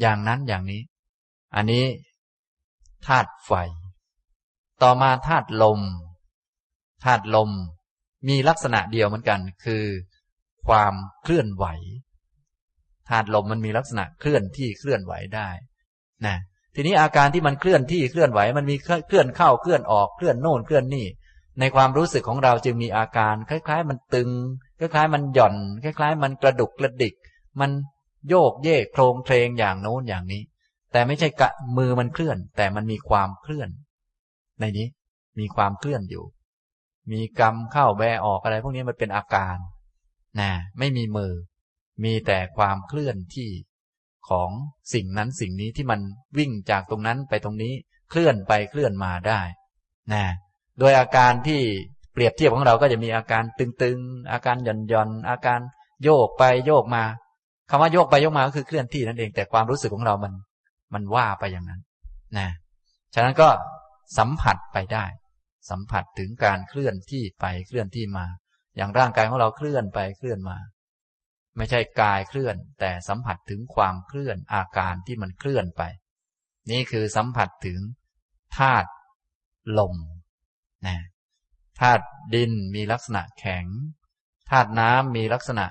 [0.02, 0.82] อย่างนั้นอย่างนี้
[1.56, 1.84] อันนี้
[3.08, 3.52] ธาตุไฟ
[4.84, 5.80] ต่อมาธาตุลม
[7.06, 7.52] ธาตุลม
[8.28, 9.84] มีลักษณะเดียวเหมือนกัน คือ
[10.68, 10.94] ความ
[11.24, 11.66] เคลื่อนไหว
[13.10, 15.50] ธาตุลมมันมีลักษณะเคลื่อนที่เคลื่อนไหวได้
[16.26, 16.38] นะ
[16.76, 18.76] ทีนี้อาการที่มันเคลื่อนที่เคลื่อนไหว มันมี
[19.08, 21.08] เคลื่อนเข้าเคลื่อนออกเคลื่อนโน่นเคลื่อนนี่
[21.60, 24.30] ในความรู้สึกของเราจึงมีอาการคล้าย ๆ มันตึง
[24.80, 27.16] คล้าย ๆ มันหย่อน คล้าย ๆ มันกระดุกกระดิก
[27.60, 27.72] มัน
[28.30, 30.44] โยกเยกโครงเพลงอย่างโน้นอย่างนี้
[30.92, 33.70] แต่ไม่ใช่กะมือมันเคลื่อน แต่มันมีความเคลื่อน
[34.60, 34.88] ในนี้
[35.40, 36.26] มีความเคลื่อนอยู่
[37.12, 39.58] มีกรรมเข้าแบออกอะไร พวกนี้มันเป็นอาการ
[40.40, 41.34] นะไม่มีมือ
[42.04, 43.50] มีแต่ความเคลื่อนที่
[44.30, 44.50] ของ
[44.94, 46.00] สิ่งนั้นสิ่งนี้ที่มัน
[46.38, 47.74] วิ่งจากตรงนั้นไปตรงนี้
[48.10, 49.42] เคลื่อนไปเคลื่อนมาได้
[50.14, 50.24] นะ
[50.80, 51.62] โดยอาการที่
[52.14, 55.60] เปรียบเทียบของเราก็จะมีอาการตึงๆ อาการหย่อนๆ อาการ
[56.04, 57.04] โยกไปโยกมา
[57.70, 60.34] คำว่าโยกไปโยกมาก็คือเคลื่อนที่นั่นเอง แต่ความรู้สึกของเรามัน
[60.94, 61.82] มันว่าไปอย่างนั้น
[62.38, 62.50] นะ
[63.14, 63.50] ฉะนั้นก็
[64.18, 65.06] สัมผัสไปได้
[65.70, 68.26] สัมผัสถึงการเคลื่อนที่ไปเคลื่อนที่มา
[68.78, 70.58] อย่างร่างกายของเราเคลื่อนไปเคลื่อนมา
[71.58, 75.84] ไม่ใช่กายเคลื่อน แต่สัมผัสถึงความเคลื่อนอาการที่มันเคลื่อนไป
[76.72, 77.80] นี่คือสัมผัสถึง
[78.58, 78.90] ธาตุ
[79.80, 79.96] ลม
[80.88, 80.98] นะ
[81.80, 83.66] ธาตุดินมีลักษณะแข็ง
[84.50, 85.66] ธาตุน้ำมีลักษณะ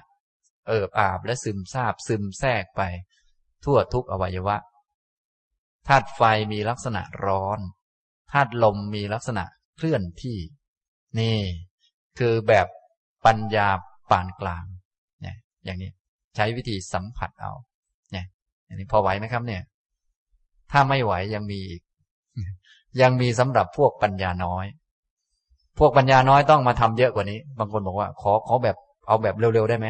[0.68, 2.82] เอิบอาบและซึมซาบซึมแทรกไป
[3.64, 4.56] ทั่วทุกอวัยวะ
[5.88, 6.22] ธาตุไฟ
[6.52, 7.58] มีลักษณะร้อน
[8.32, 9.44] ธาตุลมมีลักษณะ
[9.76, 10.38] เคลื่อนที่
[11.20, 11.38] นี่
[12.18, 12.66] คือแบบ
[13.26, 13.68] ปัญญา
[14.10, 14.64] ปานกลาง
[15.22, 15.90] เนี่ยอย่างนี้
[16.36, 17.52] ใช้วิธีสัมผัสเอา
[18.12, 18.26] เนี่ย
[18.66, 19.62] อันนี้พอไหวไหมครับเนี่ย
[20.72, 21.82] ถ้าไม่ไหวยังมีอีก
[23.00, 24.66] ยังมีสำหรับพวกปัญญาน้อย
[25.78, 28.76] พวกปัญญาน้อยต้องมาทำเยอะกว่านี้ บางคนบอกว่า ขอขอแบบ
[29.06, 29.86] เอาแบบเร็วๆได้ไหม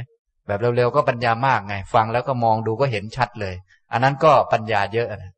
[0.46, 3.54] แบบเร็วๆก็ปัญญามากไง ฟังแล้วก็มองดูก็เห็นชัดเลย
[3.92, 5.32] อันนั้นก็ปัญญาเยอะนะ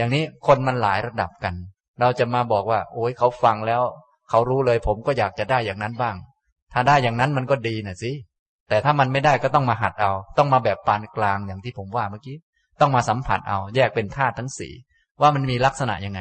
[0.00, 1.54] อย่างนี้คนมันหลายระดับกัน
[2.00, 3.82] เราจะมาบอกว่า โอ้ยเขาฟังแล้ว
[4.28, 6.16] เขารู้เลย ผมก็อยากจะได้อย่างนั้นบ้าง
[6.72, 8.12] ถ้าได้อย่างนั้นมันก็ดีนะสิ
[8.68, 12.36] แต่ถ้ามันไม่ได้ก็ต้องมาหัดเอา ต้องมาแบบปานกลางอย่างที่ผมว่าเมื่อกี้
[12.80, 14.72] ต้องมาสัมผัสเอา แยกเป็นธาตุทั้งสี่
[15.20, 16.20] ว่ามันมีลักษณะยังไง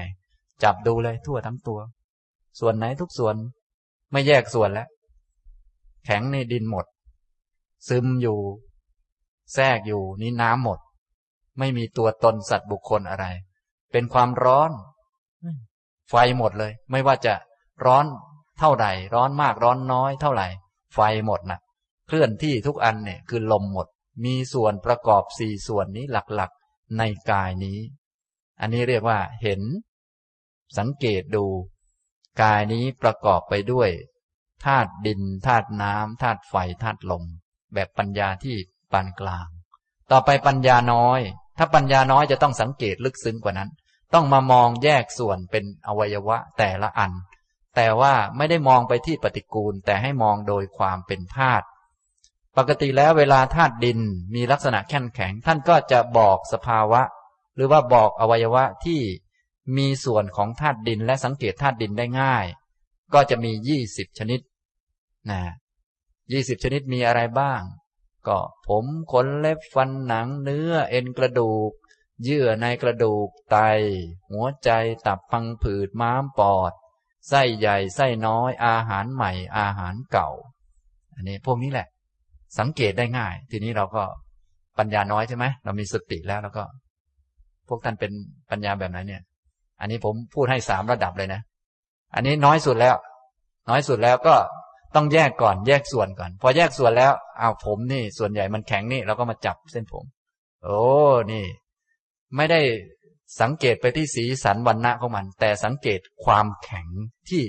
[0.64, 1.80] จับดูเลยทั่วทั้งตัว
[2.60, 3.36] ส่วนไหนทุกส่วน
[4.12, 4.88] ไม่แยกส่วนแล้ว
[6.06, 6.86] แข็งในดินหมด
[7.90, 8.40] ซึมอยู่
[9.54, 10.80] แทรกอยู่นี่น้ำหมด
[11.60, 13.26] ไม่มีตัวตนสัตว์บุคคลอะไร
[13.92, 14.72] เป็นความร้อน
[16.10, 17.34] ไฟหมดเลย ไม่ว่าจะ
[17.86, 18.06] ร้อน
[18.60, 20.48] เท่าใดร้อนมากร้อนน้อยเท่าไหร่
[20.96, 21.60] ไฟหมดนะ
[22.08, 23.88] เคลื่อนที่ทุกอันเนี่ยคือลมหมด
[24.26, 27.80] มีส่วนประกอบสี่ส่วนนี้หลักๆ ในกายนี้
[28.62, 29.62] อันนี้เรียกว่าเห็น
[30.78, 31.46] สังเกตดู
[32.42, 33.90] กายนี้ประกอบไปด้วย
[34.66, 37.24] ธาตุดินธาตุน้ำธาตุไฟธาตุลม
[37.74, 38.56] แบบปัญญาที่
[38.92, 39.48] ปานกลาง
[40.12, 41.22] ต่อไปปัญญาน้อย
[41.62, 43.70] ถ้าปัญญาน้อยจะต้องสังเกตลึกซึ้งกว่านั้น
[44.14, 47.12] ต้องมามองแยกส่วนเป็นอวัยวะแต่ละอัน
[47.76, 51.66] แต่ว่าไม่ได้มองไปที่ปฏิกูล แต่ให้มองโดยความเป็นธาตุ
[52.58, 54.00] ปกติแล้วเวลาธาตุดิน
[54.36, 57.02] มีลักษณะแข็งแข็ง ท่านก็จะบอกสภาวะ
[57.56, 59.02] หรือว่าบอกอวัยวะที่
[59.78, 62.46] มีส่วนของธาตุดินและสังเกตธาตุดินได้ง่าย
[63.14, 64.40] ก็จะมียี่สิบชนิด
[65.30, 65.42] นะ
[66.32, 67.62] ยี่สิบชนิดมีอะไรบ้าง
[68.28, 71.72] ก็ผมขนเล็บฟันหนังเนื้อเอ็นกระดูก
[72.24, 73.58] เยื่อในกระดูกไต
[74.32, 74.70] หัวใจ
[75.06, 76.74] ตับพังผืดม้ามปอด
[77.30, 80.30] ไส้ใหญ่ไส้น้อยอาหารใหม่อาหารเก่า
[81.16, 81.88] อันนี้พวกนี้แหละ
[82.60, 84.04] สังเกตได้ง่าย ทีนี้เราก็
[84.78, 86.64] ปัญญาน้อยใช่ไหมเรามีสติแล้วแล้วก็
[87.68, 88.12] พวกท่านเป็น
[88.52, 89.22] ปัญญาแบบไหนเนี่ย
[89.80, 91.42] อันนี้ผมพูดให้สามระดับเลยนะ
[92.16, 92.96] อันนี้น้อยสุดแล้ว
[93.70, 94.36] น้อยสุดแล้วก็
[94.96, 100.06] ต้องแยกก่อนแยกส่วนก่อน พอแยกส่วนแล้วเอาผมนี่ ส่วนใหญ่มันแข็งนี่เราก็มาจับเส้นผม
[100.64, 100.82] โอ้
[101.32, 101.46] นี่
[102.36, 102.60] ไม่ได้
[103.42, 106.88] สังเกตไปที่สีสันวันณะของมัน แต่สังเกตความแข็ง
[107.30, 107.44] ที่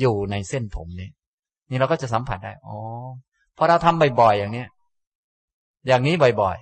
[0.00, 1.08] อยู่ในเส้นผมนี้
[1.70, 2.76] นี่เราก็จะสัมผัสได้อ๋อ
[3.56, 4.68] พอเราทำบ่อยๆอย่างเนี้ย
[5.86, 6.58] อย่างนี้บ่อย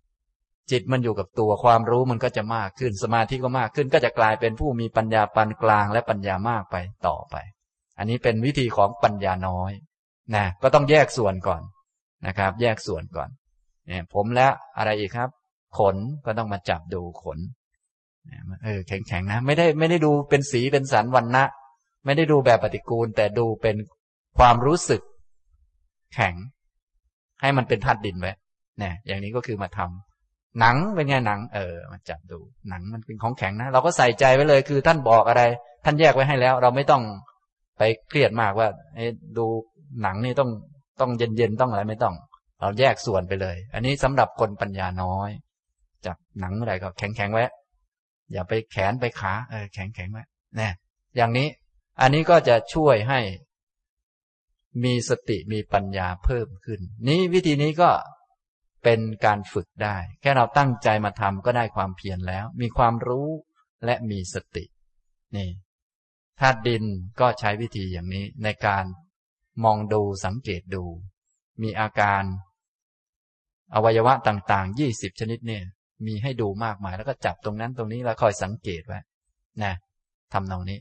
[0.00, 7.36] ๆ จิตมันอยู่กับตัวความรู้มันก็จะมากขึ้นสมาธิก็มากขึ้น ก็จะกลายเป็นผู้มีปัญญาปานกลางและปัญญามากไปต่อไป
[7.98, 9.72] อันนี้เป็นวิธีของปัญญาน้อย
[10.34, 11.62] นะก็ต้องแยกส่วนก่อน
[12.26, 13.28] นะครับ แยกส่วนก่อน
[13.86, 15.30] เนี่ยผมและอะไรอีกครับ
[15.78, 15.96] ขน
[16.26, 17.38] ก็ต้องมาจับดูขน
[18.64, 21.44] เออแข็งๆนะ ไม่ได้ไม่ได้ดูเป็นสีเป็นสันวันนะ
[22.06, 23.76] ไม่ได้ดูแบบปฏิกูล แต่ดูเป็น
[24.38, 25.02] ความรู้สึก
[26.14, 26.34] แข็ง
[27.40, 28.32] ให้มันเป็นธาตุดินไว้
[28.78, 32.38] เนี่ยอย่างนี้ก็คือมาทำหนังเป็นไงหนัง เออมาจับดู
[32.68, 35.42] หนังมันเป็นของแข็งนะ เราก็ใส่ใจไว้เลย คือท่านบอกอะไร
[35.84, 37.02] ท่านแยกไว้ให้แล้ว เราไม่ต้อง
[37.78, 38.68] ไปเครียดมากว่า
[39.38, 39.46] ดู
[40.02, 40.50] หนังนี่ต้อง
[41.00, 42.14] ต้องเย็นๆต้องอะไรไม่ต้อง
[42.60, 45.30] เราแยกส่วนไปเลย อันนี้สำหรับคนปัญญาน้อย
[46.06, 47.44] จับหนังอะไรก็แข็งๆไว้
[48.32, 50.24] อย่าไปแขนไปขาเออแข็งแข็งไว้
[50.56, 50.72] เนี่ย
[51.16, 51.48] อย่างนี้
[52.00, 53.20] อันนี้ก็จะช่วยให้
[54.84, 57.90] มีสติมีปัญญาเพิ่มขึ้น นี้วิธีนี้ก็
[58.84, 63.28] เป็นการฝึกได้ แค่เราตั้งใจมาทำก็ได้ความเพียรแล้ว มีความรู้
[63.84, 64.64] และมีสติ
[65.36, 65.48] นี่
[66.40, 66.84] ธาตุดิน
[67.20, 68.84] ก็ใช้วิธีอย่างนี้ในการ
[69.64, 70.84] มองดูสังเกตดู
[71.62, 72.22] มีอาการ
[73.74, 75.64] อวัยวะต่างๆยี่สิบชนิดเนี่ย
[76.06, 79.00] มีให้ดูมากมายแล้วก็จับตรงนั้นตรงนี้แล้วคอยสังเกตไว้
[79.62, 79.74] นะ
[80.32, 80.78] ทำตรงนี้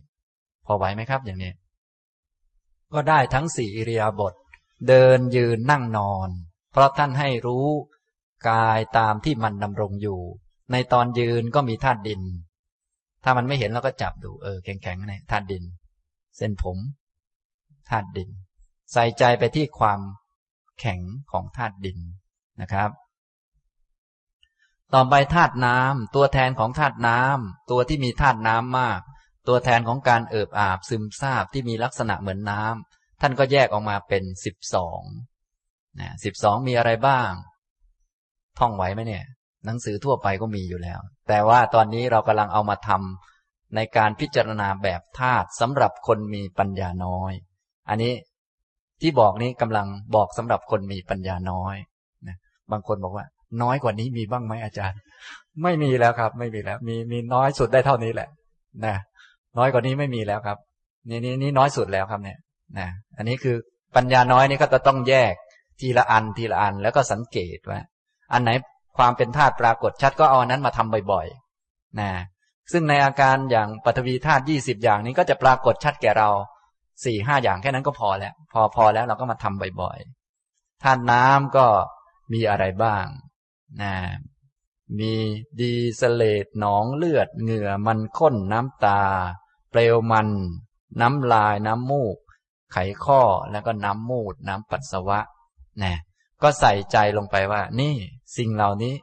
[0.65, 1.51] พอไหวไหมครับอย่างนี้
[2.93, 4.33] ก็ได้ทั้งสี่อิริยาบถ
[4.87, 6.29] เดินยืนนั่งนอน
[6.71, 7.67] เพราะท่านให้รู้
[8.49, 10.19] กายตามที่มันดำรงอยู่
[10.71, 12.21] ในตอนยืนก็มีธาตุดิน
[13.29, 15.63] ถ้ามันไม่เห็นเราก็จับดู เออแข็งๆนี่ธาตุดิน
[16.37, 16.77] เส้นผม
[17.89, 18.29] ธาตุดิน
[18.93, 19.99] ใส่ใจไปที่ความ
[20.79, 20.99] แข็ง
[21.31, 21.99] ของธาตุดิน
[22.61, 22.89] นะครับ
[24.93, 29.01] ต่อไปธาตุน้ำตัวแทนของธาตุน้ำตัวที่มีธาตุน้ำมาก
[29.47, 35.01] ตัวแทนของการเอิบอาบซึมซาบที่มีลักษณะเหมือนน้ำท่านก็แยกออกมาเป็นสิบสอง
[35.99, 37.29] นะสิบสองมีอะไรบ้าง
[38.59, 39.25] ท่องไหวไหมเนี่ย
[39.67, 47.33] หนังสือทั่วไปก็มีอยู่แล้ว แต่ว่าตอนนี้เรากำลังเอามาทำในการพิจารณาแบบธาตุสำหรับคนมีปัญญาน้อย
[47.89, 48.13] อันนี้
[49.01, 51.75] ที่บอกนี้กำลังบอกสำหรับคนมีปัญญาน้อย
[52.27, 52.37] นะ
[52.71, 53.25] บางคนบอกว่า
[53.61, 54.99] น้อยกว่านี้มีบ้างไหมอาจารย์
[55.63, 58.29] ไม่มีแล้วครับ ไม่มีแล้ว มีมีน้อยสุดได้เท่านี้แหละ
[58.85, 58.95] นะ
[59.57, 60.57] น้อยกว่านี้ไม่มีแล้วครับ
[61.09, 62.39] นี่นี่นี่น้อยสุดแล้วครับเนี่ย
[62.79, 62.87] นะ
[63.17, 63.55] อันนี้คือ
[63.95, 65.33] ปัญญาน้อยนี่ก็จะต้องแยก
[65.79, 67.79] ทีละอันทีละอันแล้วก็สังเกตว่า
[68.33, 68.51] อันไหน
[68.97, 72.11] ความเป็นธาตุปรากฏชัดก็เอาอันนั้นมาทำบ่อยๆนะ
[72.71, 76.29] ซึ่งในอาการอย่างปฐวีธาตุยี่สิบอย่างนี้ก็จะปรากฏชัดแก่เรา
[77.05, 81.67] สี่ห้าอย่างแค่นั้นก็พอแล้ว พอพอแล้วเราก็มาทำบ่อยๆธาตุน้ำก็
[82.33, 83.05] มีอะไรบ้าง
[83.81, 83.93] นะ
[84.99, 85.13] มี
[85.59, 89.01] ดีสเลตหนองเลือด เหงื่อมันข้นน้ำตา
[89.71, 90.29] เปลวมัน
[91.01, 92.17] น้ำลายน้ำมูก
[92.71, 93.21] ไขข้อ
[93.51, 95.19] แล้วก็น้ำมูด น้ำปัสสาวะ
[95.83, 95.95] นะ
[96.41, 97.95] ก็ใส่ใจลงไปว่า นี่
[98.37, 98.93] สิ่งเหล่านี้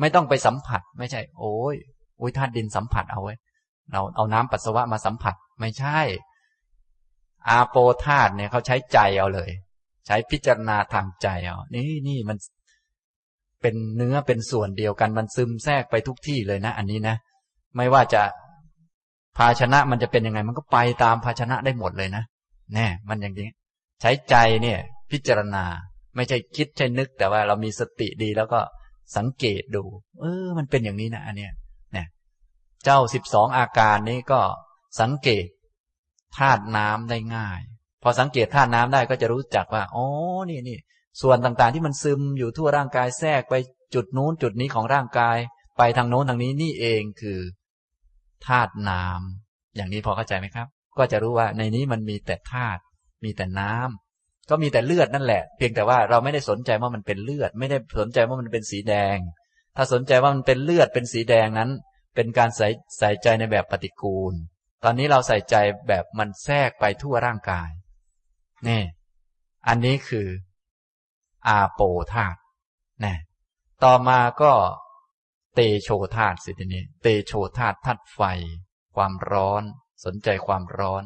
[0.00, 1.76] ไม่ต้องไปสัมผัส ไม่ใช่ โอ้ย
[2.18, 3.34] โอ้ยธาตุดินสัมผัสเอาไว้
[3.92, 5.98] เราเอาน้ำปัสสาวะมาสัมผัส ไม่ใช่
[7.48, 9.50] อาโปธาตุเนี่ยเขาใช้ใจเอาเลย
[10.06, 12.36] ใช้พิจารณาทางใจเอานี่นี่มัน
[13.60, 17.16] เป็นเนื้อเป็นส่วนเดียวกันมันซึมแทรกไปทุกที่เลยนะ อันนี้นะ
[17.76, 18.22] ไม่ว่าจะ
[19.36, 22.24] ภาชนะมันจะเป็นยังไง มันก็ไปตามภาชนะได้หมดเลยนะ
[22.74, 23.48] แน่มันอย่างนี้
[24.00, 24.78] ใช้ใจเนี่ย
[25.10, 25.64] พิจารณา
[26.16, 28.60] ไม่ใช่คิดใช่นึก แต่ว่าเรามีสติดีแล้วก็
[29.16, 29.84] สังเกตดู
[30.20, 31.52] เออ มันเป็นอย่างนี้นะอันเนี้ย
[31.92, 32.06] เนี่ย
[32.84, 34.40] เจ้าสิบสองอาการนี้ก็
[35.00, 35.46] สังเกต
[36.38, 37.60] ธาตุน้ำได้ง่าย
[38.02, 40.06] พอสังเกตธาตุน้ำได้ก็จะรู้จักว่าอ๋อ
[40.50, 40.78] นี่นี่
[41.22, 43.54] ส่วนต่างๆที่มันซึมอยู่ทั่วร่างกายแทรกไป
[43.94, 45.38] จุดนู้นจุดนี้ของร่างกาย
[45.78, 47.40] ไปทางโน้นทางนี้นี่เองคือ
[48.46, 50.66] ธาตุน้ำอย่างนี้พอเข้าใจไหมครับ
[50.98, 52.80] ก็จะรู้ว่าในนี้มันมีแต่ธาตุ
[53.24, 54.09] มีแต่น้ำ
[54.50, 59.16] ก็มีแต่เลือดนั่นแหละ เพียงแต่ว่าเราไม่ได้สนใจว่ามันเป็นเลือด ไม่ได้สนใจว่ามันเป็นสีแดง
[59.76, 61.70] ถ้าสนใจว่ามันเป็นเลือดเป็นสีแดงนั้น
[62.14, 64.34] เป็นการใส่ใส่ใจในแบบปฏิกูล
[64.84, 65.56] ตอนนี้เราใส่ใจ
[65.88, 67.70] แบบมันแทรกไปทั่วร่างกาย
[68.68, 68.82] นี่
[69.68, 70.28] อันนี้คือ
[71.48, 71.80] อาโป
[72.12, 72.38] ธาตุ
[73.04, 73.16] นะ
[73.84, 74.52] ต่อมาก็
[75.54, 78.20] เตโชธาตุสิทีนี้ เตโชธาตุธาตุไฟ
[78.96, 79.62] ความร้อน
[80.04, 81.02] สนใจความร้อน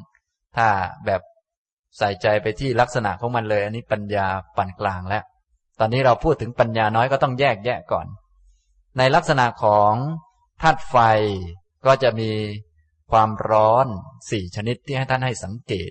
[0.57, 0.69] ถ้า
[1.07, 1.23] แบบ
[1.99, 4.27] ใส่ใจไปที่ลักษณะของมันเลย อันนี้ปัญญา
[4.57, 5.25] ปานกลางแล้ว
[5.81, 8.07] ตอนนี้เราพูดถึงปัญญาน้อยก็ต้องแยกแยะก่อน
[8.99, 9.93] ในลักษณะของ
[10.63, 10.97] ธาตุไฟ
[11.87, 12.31] ก็จะมี
[13.13, 13.87] ความร้อน
[14.31, 15.91] สี่ชนิดที่ให้ท่านให้สังเกต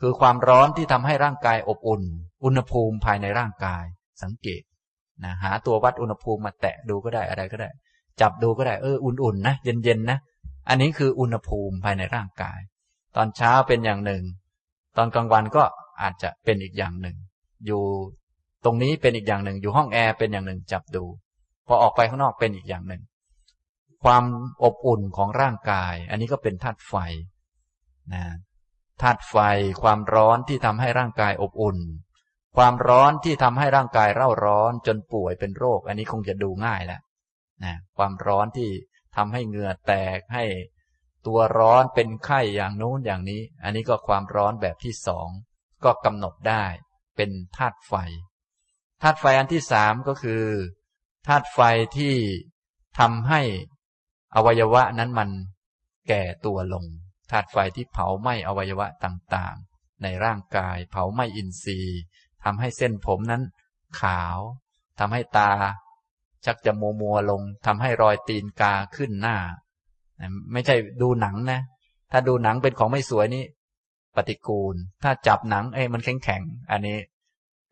[0.00, 2.02] คือความร้อนที่ทำให้ร่างกายอบอุ่น
[2.44, 3.84] อุณหภูมิภายในร่างกาย
[4.22, 4.62] สังเกต
[5.24, 7.70] นะหาตัววัดอุณหภูมิมาแตะดูก็ได้อะไรก็ได้
[8.20, 10.18] จับดูก็ได้เอออุ่นๆนะเย็นๆนะ
[10.68, 12.60] อันนี้คืออุณหภูมิภายในร่างกาย
[13.16, 14.22] ตอนเช้าเป็นอย่างหนึ่ง
[14.96, 15.62] ตอนกลางวันก็
[16.02, 17.16] อาจจะเป็นอีกอย่างหนึ่ง
[17.66, 17.82] อยู่
[18.64, 21.04] ตรงนี้เป็นอีกอย่างหนึ่ง อยู่ห้องแอร์เป็นอย่างหนึ่งจับดู
[21.66, 23.02] พอออกไปข้างนอกเป็นอีกอย่างหนึ่ง
[24.04, 24.24] ความ
[24.64, 26.94] อบอุ่นของร่างกาย อันนี้ก็เป็นธาตุไฟ
[28.14, 28.24] นะ
[29.02, 29.36] ธาตุไฟ
[29.82, 31.78] ความร้อนที่ทำให้ร่างกายอบอุ่น
[32.56, 37.00] ความร้อนที่ทำให้ร่างกายเร่าร้อนจนป่วยเป็นโรค อันนี้คงจะดูง่ายแล้ว
[37.64, 38.70] นะความร้อนที่
[39.16, 40.44] ทำให้เหงื่อแตกให้
[41.26, 45.28] ตัวร้อนเป็นไข้อย่างนู้นอย่างนี้ อันนี้ก็ความร้อนแบบที่สอง
[45.84, 46.64] ก็กำหนดได้
[47.16, 47.94] เป็นธาตุไฟ
[49.02, 50.44] ธาตุไฟอันที่สามก็คือ
[51.26, 51.60] ธาตุไฟ
[51.96, 52.14] ที่
[52.98, 53.40] ทำให้
[54.34, 55.30] อวัยวะนั้นมัน
[56.08, 56.84] แก่ตัวลง
[57.30, 62.00] ธาตุไฟที่เผาไหม้อวัยวะต่างๆ ในร่างกายเผาไหม้อินทรีย์
[62.44, 63.42] ทำให้เส้นผมนั้น
[64.00, 64.38] ขาว
[64.98, 65.52] ทำให้ตา
[66.44, 69.36] ชักจะมัวมัวลงทำให้รอยตีนกาขึ้นหน้า
[70.52, 71.60] ไม่ใช่ดูหนังนะ
[72.12, 73.44] ถ้าดูหนังเป็นของไม่สวยนี่
[74.16, 76.98] ปฏิกูล ถ้าจับหนังเอ้มันแข็งแข็งอันนี้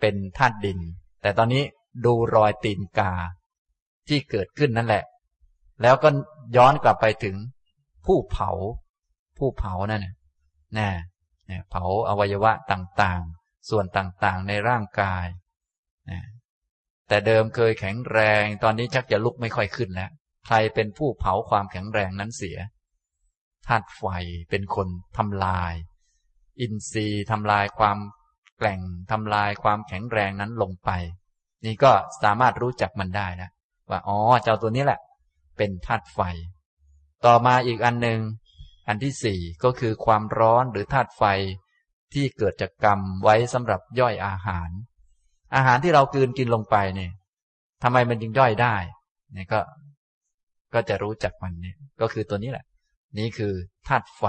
[0.01, 0.78] เป็นธาตุดิน
[1.22, 1.62] แต่ตอนนี้
[2.05, 3.12] ดูรอยตีนกา
[4.09, 5.05] ที่เกิดขึ้นนั่นแหละ
[5.82, 6.09] แล้วก็
[6.57, 7.36] ย้อนกลับไปถึง
[8.07, 8.51] ผู้เผา
[9.38, 10.14] ผู้เผานั่นน่ะ
[10.78, 10.88] นะ
[11.70, 15.26] เผาอวัยวะต่างๆ ส่วนต่างๆในร่างกาย
[16.11, 16.20] นะ
[17.09, 20.11] แต่เดิมเคยแข็งแรง ตอนนี้ชักจะลุกไม่ค่อยขึ้นแล้ว
[20.51, 22.59] ใครเป็นผู้เผาความแข็งแรงนั้นเสีย
[23.66, 24.05] ธาตุไฟ
[24.51, 25.74] เป็นคนทำลาย
[26.61, 27.99] อินทรีย์ทำลายความ
[28.59, 28.80] แกร่ง
[29.11, 30.90] ทำลายความแข็งแรงนั้นลงไป
[31.64, 31.92] นี่ก็
[32.22, 33.51] สามารถรู้จักมันได้นะ
[33.90, 35.01] ว่าอ๋อเจ้าตัวนี้แหละ
[35.57, 36.20] เป็นธาตุไฟ
[37.26, 38.20] ต่อมาอีกอันหนึ่ง
[38.88, 41.22] อันที่สี่ก็คือความร้อนหรือธาตุไฟ
[42.12, 44.70] ที่เกิดจากกรรมไว้สำหรับย่อยอาหาร
[45.55, 47.12] อาหารที่เรากืนกินลงไปเนี่ย
[47.82, 48.76] ทำไมมันจึงย่อยได้
[49.32, 49.61] เนี่ยก็
[50.74, 52.66] ก็จะรู้จักมันเนี่ย ก็คือตัวนี้แหละ
[53.18, 53.52] นี่คือ
[53.88, 54.24] ธาตุไฟ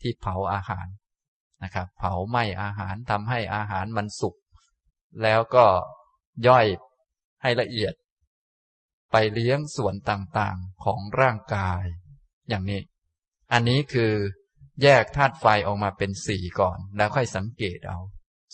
[0.00, 0.86] ที่เผาอาหาร
[1.64, 4.34] นะครับ เผาไหม้อาหารทำให้อาหารมันสุก
[5.22, 5.64] แล้วก็
[6.46, 6.66] ย่อย
[7.42, 7.94] ให้ละเอียด
[9.12, 11.82] ไปเลี้ยงส่วนต่างๆของร่างกาย
[12.48, 12.80] อย่างนี้
[13.52, 14.12] อันนี้คือ
[14.82, 17.98] แยกธาตุไฟออกมาเป็นสี่ก่อน แล้วค่อยสังเกตเอา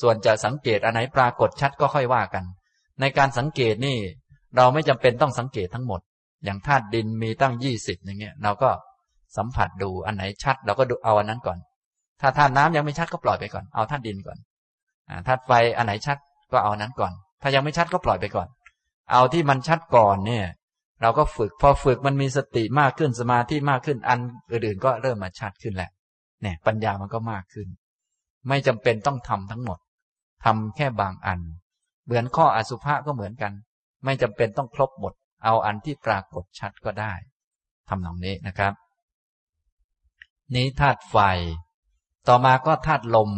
[0.00, 2.44] ส่วนจะสังเกตอันไหนปรากฏชัดก็ค่อยว่ากัน
[3.00, 3.98] ในการสังเกตนี่
[4.56, 6.00] เราไม่จำเป็นต้องสังเกตทั้งหมด
[6.44, 8.70] อย่างธาตุดินมีตั้งยี่สิบอย่างเงี้ยเราก็
[9.36, 11.58] สัมผัสดูอันไหนชัด เราก็ดูเอาอันนั้นก่อน
[12.20, 14.38] ถ้าธาตุน้ำยังไม่ชัดก็ปล่อยไปก่อนเอาธาตุดินก่อน
[15.26, 16.18] ธาตุไฟอันไหนชัด
[16.52, 17.12] ก็เอานั้นก่อน
[17.42, 18.48] ถ้ายังไม่ชัดก็ปล่อยไปก่อน
[19.12, 20.46] เอาที่มันชัดก่อนเนี่ย
[21.02, 24.18] เราก็ฝึกพอฝึกมันมีสติมากขึ้นสมาธิมากขึ้นอัน
[24.50, 25.90] อื่นๆก็เริ่มมาชัดขึ้นแหละ
[26.42, 27.68] เนี่ยปัญญามันก็มากขึ้น
[28.48, 29.78] ไม่จำเป็นต้องทำทั้งหมด
[30.44, 31.40] ทำแค่บางอัน
[32.04, 33.52] เหมือนข้ออสุภะก็เหมือนกัน
[34.04, 35.12] ไม่จำเป็นต้องครบหมด
[35.44, 37.12] เอาอันที่ปรากฏชัดก็ได้
[37.88, 38.72] ทำตรงนี้นะครับ
[40.54, 41.16] นี้ธาตุไฟ
[42.28, 43.30] ต่อมาก็ธาตุลม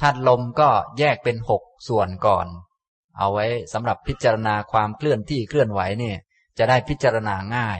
[0.00, 2.46] ธาตุลมก็แยกเป็นหกส่วนก่อน
[3.18, 6.16] เอาไว้สำหรับพิจารณาความเคลื่อนที่เคลื่อนไหวเนี่ย
[6.58, 7.78] จะได้พิจารณาง่าย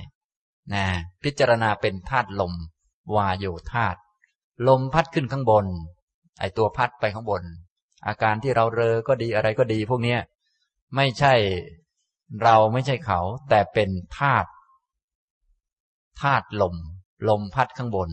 [0.74, 0.85] นะ
[1.24, 2.53] พิจารณาเป็นธาตุลม
[3.14, 3.99] วาโยธาตุ
[4.68, 5.66] ลมพัดขึ้นข้างบน
[6.41, 7.43] ไอตัวพัดไปข้างบน
[8.07, 10.16] อาการที่เราเรอก็ดีอะไรก็ดีพวกนี้
[10.97, 11.35] ไม่ใช่
[12.43, 14.49] เราไม่ใช่เขา แต่เป็นธาตุ
[16.22, 16.75] ธาตุลม
[17.29, 18.11] ลมพัดข้างบน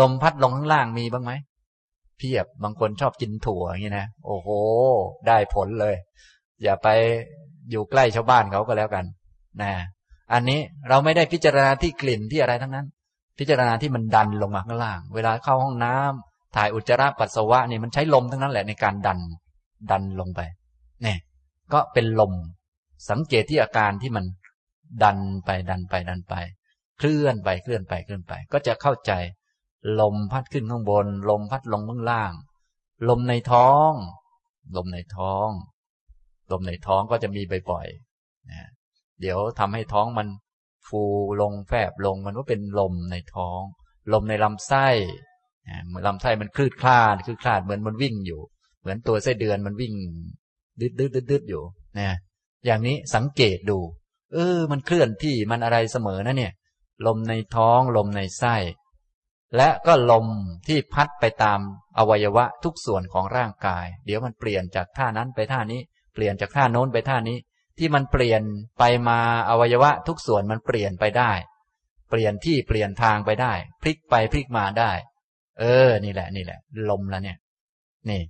[0.00, 1.32] ลมพัดลงข้างล่างมีบ้างไหม
[2.18, 4.48] เพียบบางคนชอบกินถั่วอย่างนี้นะโอ้โห
[5.26, 5.94] ได้ผลเลย
[6.62, 6.88] อย่าไป
[7.70, 9.04] อยู่ใกล้ชาวบ้านเขาก็แล้วกัน
[9.62, 9.72] นะ
[10.32, 12.86] อันนี้เราไม่ได้พิจารณาที่กลิ่นที่อะไรทั้งนั้น
[13.38, 19.18] พิจารณาที่มันดันลงมาข้างล่าง เวลาเข้าห้องน้ำถ่ายอุจจาระปัสสาวะนี่มันใช้ลมทั้งนั้นแหละในการดัน
[19.90, 20.40] ดันลงไป
[21.02, 21.18] เนี่ย
[21.72, 22.32] ก็เป็นลม
[23.08, 24.24] สังเกตที่อาการที่มัน
[25.02, 26.34] ดันไปดันไปดันไป
[26.98, 29.12] เคลื่อนไปเคลื่อนไปเคลื่อนไป ก็จะเข้าใจ
[30.00, 32.32] ลมพัดขึ้นข้างบน ลมพัดลงข้างล่าง
[33.08, 33.92] ลมในท้อง
[34.76, 35.48] ลมในท้อง
[36.52, 38.68] ลมในท้องก็จะมีบ่อยๆนะ
[39.20, 40.28] เดี๋ยวทำให้ท้องมัน
[40.88, 41.02] ฟู
[41.40, 43.60] ลงแฟบลงมันก็เป็นลมในท้อง
[44.12, 44.88] ลมในลำไส้
[45.86, 48.40] เหมือนลำไส้มันคลืดคลาดคลืดคลาดเหมือนมันวิ่งอยู่
[48.80, 49.94] เหมือนตัวไส้เดือนมันวิ่ง
[50.80, 51.62] ดืดดืดดืดอยู่
[51.98, 52.08] นะ
[52.66, 53.78] อย่างนี้สังเกตดู
[54.32, 56.52] เออ มันเคลื่อนที่มันอะไรเสมอนะเนี่ย
[57.06, 58.56] ลมในท้องลมในไส้
[59.56, 60.26] และก็ลม
[60.68, 61.60] ที่พัดไปตาม
[61.98, 65.80] อวัยวะทุกส่วนของร่างกาย เดี๋ยวมันเปลี่ยนจากท่านั้นไปท่านี้
[66.14, 67.38] เปลี่ยนจากท่าโน้นไปท่านี้
[67.78, 68.42] ที่มันเปลี่ยน
[68.78, 69.18] ไปมา
[69.50, 71.32] อวัยวะทุกส่วนมันเปลี่ยนไปได้
[72.10, 73.52] เปลี่ยนที่เปลี่ยนทางไปได้
[73.82, 74.92] พลิกไปพลิกมาได้
[75.60, 76.58] เออ นี่แหละ นี่แหละ
[76.90, 77.38] ลมแล้วเนี่ย
[78.10, 78.22] นี่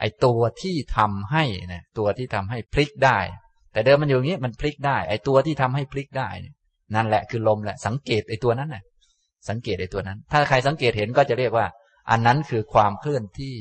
[0.00, 3.18] ไอตัวที่ทำให้นะตัวที่ทำให้พลิกได้
[3.72, 6.28] แต่เดิมมันอยู่อย่างนี้มันพลิกได้ ไอตัวที่ทำให้พลิกได้
[6.94, 8.82] นั่นแหละคือลมแหละ สังเกตไอตัวนั้นน่ะ
[9.48, 11.66] สังเกตไอตัวนั้น ถ้าใครสังเกตเห็นก็จะเรียกว่า
[12.10, 13.56] อันนั้นคือความเคลื่อนที่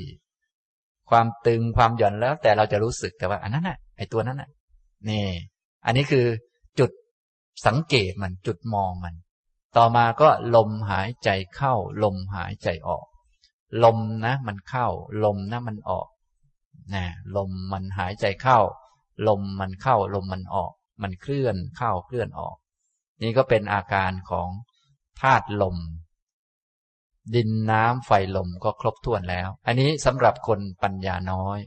[1.10, 4.50] ความตึงความหย่อนแล้ว แต่เราจะรู้สึกแต่ว่า อันนั้นน่ะไอตัวนั้นน่ะ
[5.10, 5.26] นี่
[5.86, 6.26] อันนี้คือ
[6.80, 6.92] จุด
[7.68, 9.16] สังเกตมันจุดมองมัน
[9.78, 13.06] ต่อมาก็ลมหายใจเข้า ลมหายใจออก
[13.84, 14.88] ลมนะ มันเข้า
[15.24, 16.08] ลมนะมันออก
[16.94, 17.06] นะ
[17.36, 18.60] ลมมันหายใจเข้า
[19.28, 20.72] ลมมันเข้าลมมันออก
[21.04, 22.56] มันเคลื่อนเข้าเคลื่อนออก
[23.24, 24.50] นี่ก็เป็นอาการของ
[25.22, 25.78] ธาตุลม
[27.36, 31.60] ดินน้ำไฟลมก็ครบถ้วนแล้ว อันนี้สำหรับคนปัญญาน้อย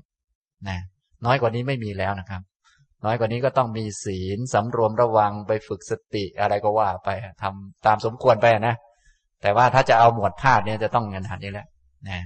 [0.68, 0.78] นะ
[1.24, 2.42] น้อยกว่านี้ไม่มีแล้วนะครับ
[3.04, 7.08] น้อยกว่านี้ก็ต้องมีศีลสำรวมระวังไปฝึกสติอะไรก็ว่าไป
[7.42, 8.76] ทำตามสมควรไปนะ
[9.42, 11.66] แต่ว่าถ้าจะเอาหมวดธาตุเนี่ยจะต้องเงินหันนี้แหละ
[12.08, 12.20] นะ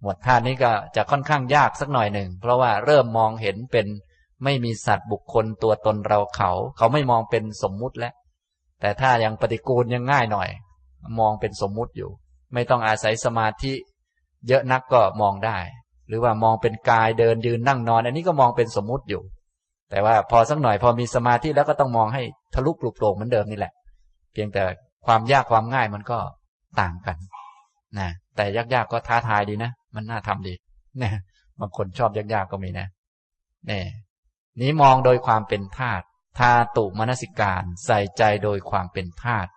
[0.00, 3.86] หมวดธาตุนี้ก็จะค่อนข้างยากสักหน่อยหนึ่งเพราะว่าเริ่มมองเห็นเป็น
[4.44, 8.14] ไม่มีสัตว์บุคคลตัวตนเราเขา เขาไม่มองเป็นสมมุติแล้ว
[8.80, 10.48] แต่ถ้ายังปฏิกูลยังง่ายหน่อย
[11.18, 12.10] มองเป็นสมมุติอยู่
[12.52, 13.72] ไม่ต้องอาศัยสมาธิ
[14.48, 15.58] เยอะนักก็มองได้
[16.08, 19.22] หรือว่ามองเป็นกายเดินยืนนั่งนอน อันนี้ก็มองเป็นสมมุติอยู่
[19.90, 22.22] แต่ว่าพอสักหน่อยพอมีสมาธิแล้วก็ต้องมองให้
[22.54, 23.72] ทะลุปลุกโปร่งเหมือนเดิมนี่แหละ
[24.32, 24.62] เพียงแต่
[25.06, 26.18] ความยากความง่ายมันก็
[26.80, 27.16] ต่างกัน
[27.98, 30.54] นะแต่ยากๆก็ท้าทายดีนะ มันน่าทำดี
[31.02, 31.10] นะ
[31.60, 32.86] บางคนชอบยากๆก็มีนะ
[33.66, 33.84] เนี่ย
[34.60, 36.04] นี้มองโดยความเป็นธาตุ
[36.38, 39.50] ธาตุมนสิการใส่ใจโดยความเป็นธาตุ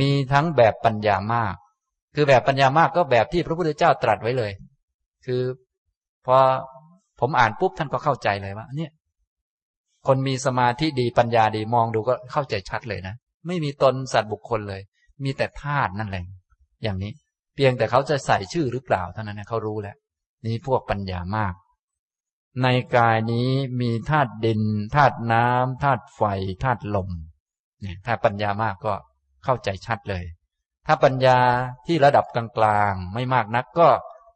[0.00, 1.54] มีทั้งแบบปัญญามาก
[2.14, 4.52] คือแบบปัญญามากก็แบบที่พระพุทธเจ้าตรัสไว้เลย
[5.26, 5.42] คือ
[6.26, 6.36] พอ
[7.20, 8.90] ผมอ่านปุ๊บท่านก็เข้าใจเลยว่าเนี่ย
[10.06, 13.14] คนมีสมาธิดีปัญญาดีมองดูก็เข้าใจชัดเลยนะ
[13.46, 14.82] ไม่มีตนสัตว์บุคคลเลย
[15.24, 16.24] มีแต่ธาตุนั่นแหละ
[16.82, 17.12] อย่างนี้
[17.54, 19.96] เพียงแต่เขาจะใส่ชื่อหรือเปล่าเท่านั้นนะเขารู้แล้ว
[20.46, 21.54] นี่พวกปัญญามาก
[22.62, 24.62] ในกายนี้มีธาตุดิน
[24.94, 26.22] ธาตุน้ำธาตุไฟ
[26.64, 27.10] ธาตุลม
[27.80, 28.94] เนี่ยถ้าปัญญามากก็
[29.44, 30.24] เข้าใจชัดเลย
[30.86, 31.38] ถ้าปัญญา
[31.86, 33.88] ที่ระดับกลางๆ ไม่มากนักก็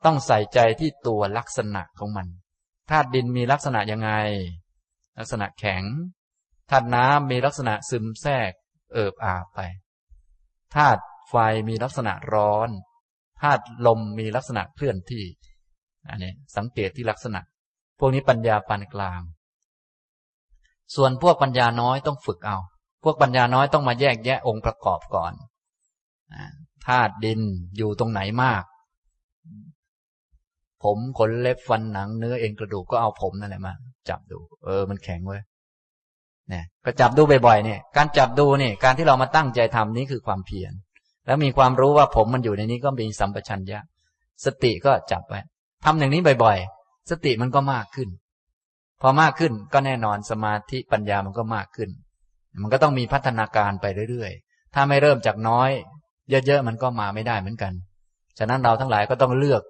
[0.04, 2.26] ต้องใส่ใจที่ตัวลักษณะของมัน
[2.90, 4.10] ธาตุดินมีลักษณะยังไง
[5.18, 5.82] ลักษณะแข็ง
[6.70, 8.50] ธาตุน้ำมีลักษณะซึมแทรก
[8.92, 9.60] เอิบอาบไป
[10.76, 11.34] ธาตุไฟ
[11.68, 12.70] มีลักษณะร้อน
[13.42, 15.24] ธาตุลมมีลักษณะเคลื่อนที่
[16.08, 17.40] อันนี้สังเกตที่ลักษณะ
[18.04, 19.20] วกนี้ปัญญาปานกลาง
[20.94, 22.58] ส่วนพวกปัญญาน้อยต้องฝึกเอา
[23.04, 25.32] พวกปัญญาน้อยต้องมาแยกแยะองค์ประกอบก่อน
[26.86, 27.40] ธาตุดิน
[27.76, 28.62] อยู่ตรงไหนมาก
[30.82, 33.74] ผมขนเล็บฟันหนังเนื้อเอ็นกระดูกก็เอาผมนั่นแหละมา
[34.08, 35.42] จับดู เออ มันแข็งเว้ย
[36.48, 40.72] เนี่ยก็จับดูบ่อยๆเนี่ย การจับดูเนี่ย การที่เรามาตั้งใจทำนี้คือความเพียร
[41.26, 43.80] แล้วมีความรู้ว่าผมมันอยู่ในนี้ก็มีสัมปชัญญะ
[44.44, 45.40] สติก็จับไว้
[45.84, 46.73] ทำอย่างนี้บ่อยๆ
[47.10, 48.08] สติมันก็มากขึ้น
[49.00, 51.90] พอมากขึ้นก็แน่นอนสมาธิปัญญามันก็มากขึ้น
[52.62, 55.70] มันก็ต้องมีพัฒนาการไปเรื่อยๆ ถ้าไม่เริ่มจากน้อย
[56.30, 57.72] เยอะๆมันก็มาไม่ได้เหมือนกัน
[58.38, 59.62] ฉะนั้นเราทั้งหลายก็ต้องเลือก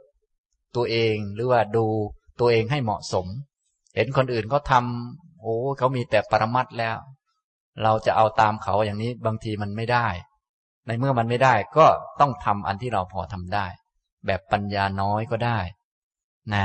[0.76, 1.86] ตัวเองหรือว่าดู
[2.40, 3.26] ตัวเองให้เหมาะสม
[3.94, 4.84] เห็นคนอื่นเขาทา
[5.40, 6.96] โอ้เขามีแต่ปรมัดแล้ว
[7.82, 10.06] เราจะเอาตามเขาอย่างนี้บางทีมันไม่ได้
[10.86, 11.86] ในเมื่อมันไม่ได้ก็
[12.20, 13.66] ต้องทำอันที่เราพอทำได้
[14.26, 15.58] แบบปัญญาน้อยก็ได้
[16.54, 16.64] นะ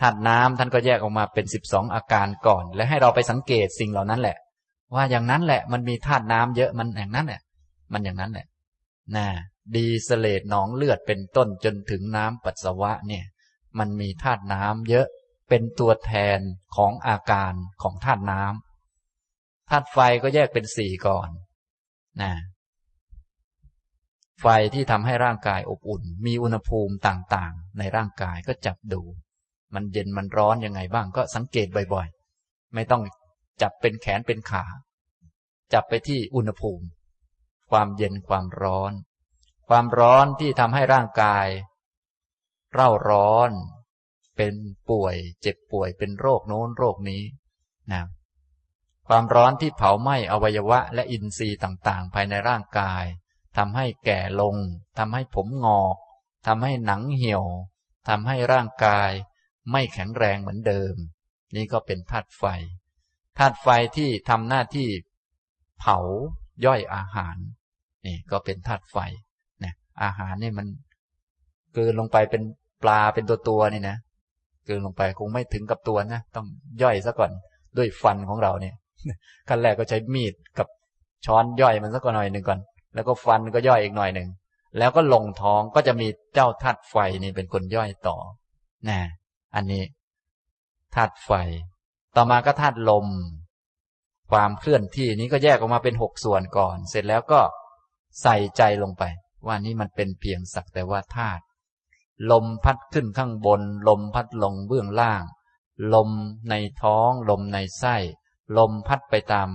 [0.00, 4.36] ธาตุน้ำท่านก็แยกออกมาเป็นสิบสองอาการก่อน และให้เราไปสังเกตสิ่งเหล่านั้นแหละ
[4.94, 7.40] ว่าอย่างนั้นแหละ มันมีธาตุน้ำเยอะมันอย่างนั้นแหละ
[7.92, 8.46] มันอย่างนั้นแหละ
[9.16, 9.26] นะ
[9.76, 13.24] ดีสเลดหนองเลือดเป็นต้นจนถึงน้ำปัสสาวะเนี่ย
[13.78, 15.06] มันมีธาตุน้ำเยอะ
[15.48, 16.38] เป็นตัวแทน
[16.76, 21.28] ของอาการของธาตุน้ำธาตุไฟก็แยกเป็นสี่ก่อน
[22.22, 22.32] นะ
[24.40, 29.02] ไฟที่ทำให้ร่างกายอบอุ่น มีอุณหภูมิต่างๆ ในร่างกายก็จับดู
[29.74, 33.02] มันเย็นมันร้อนยังไงบ้างก็สังเกตบ่อยๆ ไม่ต้อง
[33.62, 34.64] จับเป็นแขนเป็นขา
[35.72, 36.86] จับไปที่อุณหภูมิ
[37.70, 38.92] ความเย็นความร้อน
[39.68, 41.46] ความร้อนที่ทำให้ร่างกาย
[42.74, 43.50] เร่าร้อน
[44.36, 44.54] เป็น
[44.90, 47.22] ป่วย เจ็บป่วยเป็นโรคโน้นโรคนี้
[47.92, 48.02] นะ
[49.08, 53.04] ความร้อนที่เผาไหม้อวัยวะ และอินทรีย์ต่างๆ ภายในร่างกาย
[53.56, 54.56] ทำให้แก่ลง
[54.98, 55.96] ทำให้ผมงอก
[56.46, 57.44] ทำให้หนังเหี่ยว
[58.08, 59.10] ทำให้ร่างกาย
[59.72, 60.94] ไม่แข็งแรงเหมือนเดิม
[61.56, 62.44] นี่ก็เป็นธาตุไฟ
[63.38, 64.88] ธาตุไฟที่ทำหน้าที่
[65.80, 65.98] เผา
[66.64, 67.36] ย่อยอาหาร
[68.06, 68.96] นี่ก็เป็นธาตุไฟ
[69.64, 70.66] นะอาหารนี่มัน
[71.74, 72.42] เกินลงไปเป็น
[72.82, 73.96] ปลาเป็นตัวตัวนี่นะ
[74.66, 76.46] เกินลงไปคงไม่ถึงกับตัวนะต้อง
[76.82, 77.30] ย่อยซะก่อน
[77.76, 78.74] ด้วยฟันของเราเนี่ย
[79.48, 80.68] ขั้นแรกก็ใช้มีดกับ
[81.26, 82.60] ช้อนย่อยมันสักหน่อยหนึ่งก่อน
[82.94, 84.28] แล้วก็ฟันก็ย่อยอีกหน่อยหนึ่ง
[84.78, 88.16] แล้วก็ลงท้องก็จะมีเจ้าธาตุไฟนี่เป็นคนย่อยต่อ
[88.88, 89.00] นะ
[89.54, 89.84] อันนี้
[90.94, 91.30] ธาตุไฟ
[92.16, 93.06] ต่อมาก็ธาตุลม
[94.32, 97.40] ความเคลื่อนที่นี้ก็แยกออกมาเป็นหกส่วนก่อน เสร็จแล้วก็
[98.22, 99.04] ใส่ใจลงไป
[99.46, 101.42] ว่านี่มันเป็นเพียงสักแต่ว่าธาตุ
[102.30, 105.22] ลมพัดขึ้นข้างบน ลมพัดลงเบื้องล่าง
[105.94, 106.10] ลม
[106.50, 107.96] ในท้อง ลมในไส้
[108.58, 109.48] ลมพัดไปตาม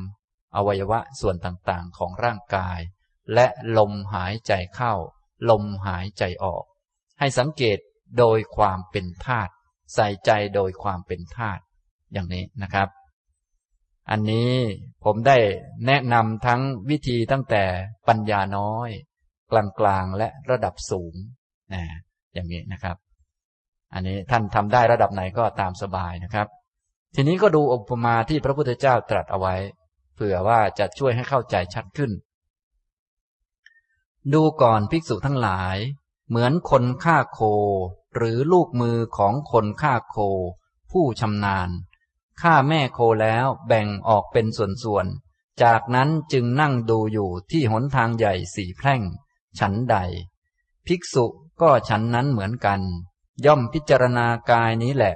[0.55, 2.79] อวัยวะส่วนต่างๆของร่างกาย
[3.33, 3.47] และ
[3.77, 4.93] ลมหายใจเข้า
[5.49, 6.63] ลมหายใจออก
[7.19, 7.79] ให้สังเกต
[8.17, 9.51] โดยความเป็นธาตุ
[9.95, 11.61] ใส่ใจโดยความเป็นธาตุ
[12.13, 12.89] อย่างนี้นะครับ
[14.11, 14.51] อันนี้
[15.03, 15.37] ผมได้
[15.87, 17.63] แนะนำทั้งวิธีตั้งแต่
[18.07, 18.89] ปัญญาน้อย
[19.51, 19.53] ก
[19.85, 21.13] ลางๆและระดับสูง
[21.73, 21.83] นะ
[22.33, 22.97] อย่างนี้นะครับ
[23.93, 26.47] อันนี้ท่านทำได้ระดับไหนก็ตามสบายนะครับ
[27.15, 29.55] ทีนี้ก็ดูอุปมาที่พระพุทธเจ้าตรัสเอาไว้
[30.15, 32.11] เผื่อว่าจะช่วยให้เข้าใจชัดขึ้น
[34.33, 35.77] ดูก่อนภิกษุทั้งหลาย
[36.29, 37.39] เหมือนคนฆ่าโค
[38.16, 40.18] หรือลูกมือของคนฆ่าโค
[40.91, 41.70] ผู้ชำนาญ
[42.41, 49.01] ฆ่าแม่โคแล้วแบ่งออกเป็นส่วนๆ จากนั้นจึงนั่งดูอยู่ที่หนทางใหญ่สี่แพร่ง
[49.60, 49.97] ฉันใด
[50.86, 51.26] ภิกษุ
[51.62, 52.82] ก็ฉันนั้นเหมือนกัน
[53.45, 55.16] ย่อมพิจารณากายนี้แหละ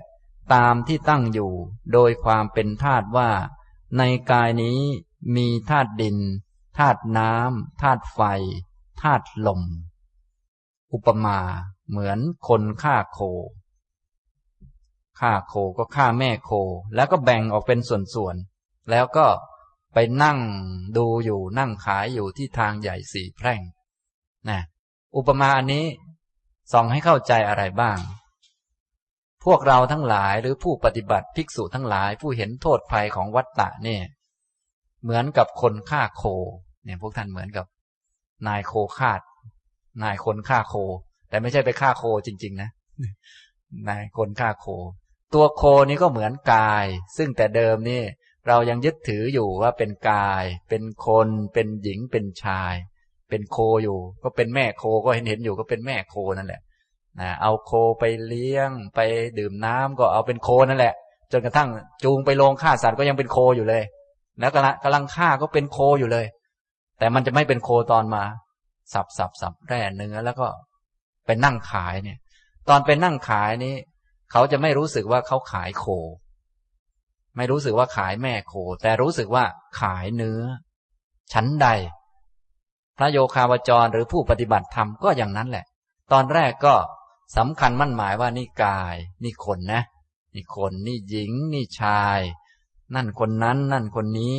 [0.54, 1.52] ตามที่ตั้งอยู่
[1.94, 3.32] โดยความเป็นธาตุว่า
[3.98, 4.80] ในกายนี้
[5.36, 6.18] มีธาตุดิน
[6.78, 8.20] ธาตุน้ำธาตุไฟ
[9.02, 9.62] ธาตุลม
[10.94, 11.40] อุปมา
[11.90, 13.20] เหมือนคนฆ่าโค
[15.20, 16.52] ฆ่าโคก็ฆ่าแม่โค
[16.96, 19.28] แล้วก็แบ่งออกเป็นส่วนๆ แล้วก็
[19.94, 20.40] ไปนั่ง
[20.98, 23.62] ดูอยู่นั่งขายอยู่ที่ทางใหญ่สี่แพร่ง
[24.50, 24.60] นะ
[25.16, 25.86] อุปมาอันนี้
[26.72, 27.98] ส่องให้เข้าใจอะไรบ้าง
[29.44, 34.04] พวกเราทั้งหลายหรือผู้ปฏิบัติภิกษุทั้งหลายผู้เห็นโทษภัยของวัตตะเนี่ย
[35.04, 36.24] เหมือนกับคนฆ่าโค
[36.84, 37.66] เนี่ยพวกท่านเหมือนกับ
[38.48, 39.12] นายโคฆ่า
[40.04, 40.76] นายคนฆ่าโค
[41.34, 42.70] แต่ไม่ใช่ไปฆ่าโคจริง ๆ นะ
[43.88, 44.66] นายคนฆ่าโค
[45.34, 46.86] ตัวโคนี้ก็เหมือนกาย
[47.18, 48.02] ซึ่งแต่เดิมนี่
[48.48, 52.74] เรายังยึดถืออยู่ว่าเป็นกาย เป็นคน เป็นหญิงเป็นชาย
[53.30, 56.62] เป็นโคอยู่ ก็เป็นแม่โคก็เห็นเห็นอยู่ก็เป็นแม่โคนั่นแหละ
[57.20, 59.00] นะเอาโคไปเลี้ยง ไป
[59.40, 60.94] ดื่มน้ำก็เอาเป็นโคนั่นแหละ
[61.32, 61.70] จนกระทั่ง
[62.04, 63.84] จูงไปโรงฆ่าสัตว์ก็ยังเป็นโคอยู่เลย
[64.40, 66.26] แล้วกำลังกำลังฆ่าก็เป็นโคอยู่เลย
[67.00, 68.24] แต่มันจะไม่เป็นโคตอนมา
[68.94, 70.48] สับสับสับแร่เนื้อแล้วก็
[71.26, 72.18] ไปนั่งขายเนี่ย
[72.70, 73.76] ตอนไปนั่งขายนี้
[74.32, 75.86] เขาจะไม่รู้สึกว่าเขาขายโค
[77.36, 79.46] ไม่รู้สึกว่าขายแม่โค แต่รู้สึกว่า
[79.80, 80.42] ขายเนื้อ
[81.34, 81.68] ชั้นใด
[82.98, 85.66] พระโยคาวจรหรือผู้ปฏิบัติธรรมก็อย่างนั้นแหละ
[86.12, 86.76] ตอนแรกก็
[87.38, 89.82] สำคัญมั่นหมายว่านี่กาย นี่คนนะ
[90.36, 92.20] นี่คนนี่หญิง นี่ชาย
[92.96, 94.38] นั่นคนนั้น นั่นคนนี้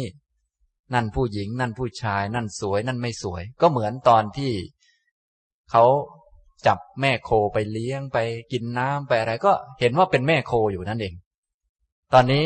[0.94, 4.52] นั่นผู้หญิง นั่นผู้ชาย นั่นสวย นั่นไม่สวย ก็เหมือนตอนที่
[5.70, 5.84] เขา
[6.66, 8.18] จับแม่โคไปเลี้ยงไป
[8.52, 11.14] กินน้ำไปอะไร ก็เห็นว่าเป็นแม่โคอยู่นั่นเอง
[12.12, 12.44] ตอนนี้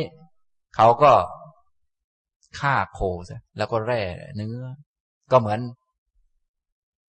[0.77, 1.13] เขาก็
[2.61, 4.03] ฆ่าโคซะแล้วก็แร่
[4.37, 4.67] เนื้อ
[5.31, 5.61] ก็เหมือน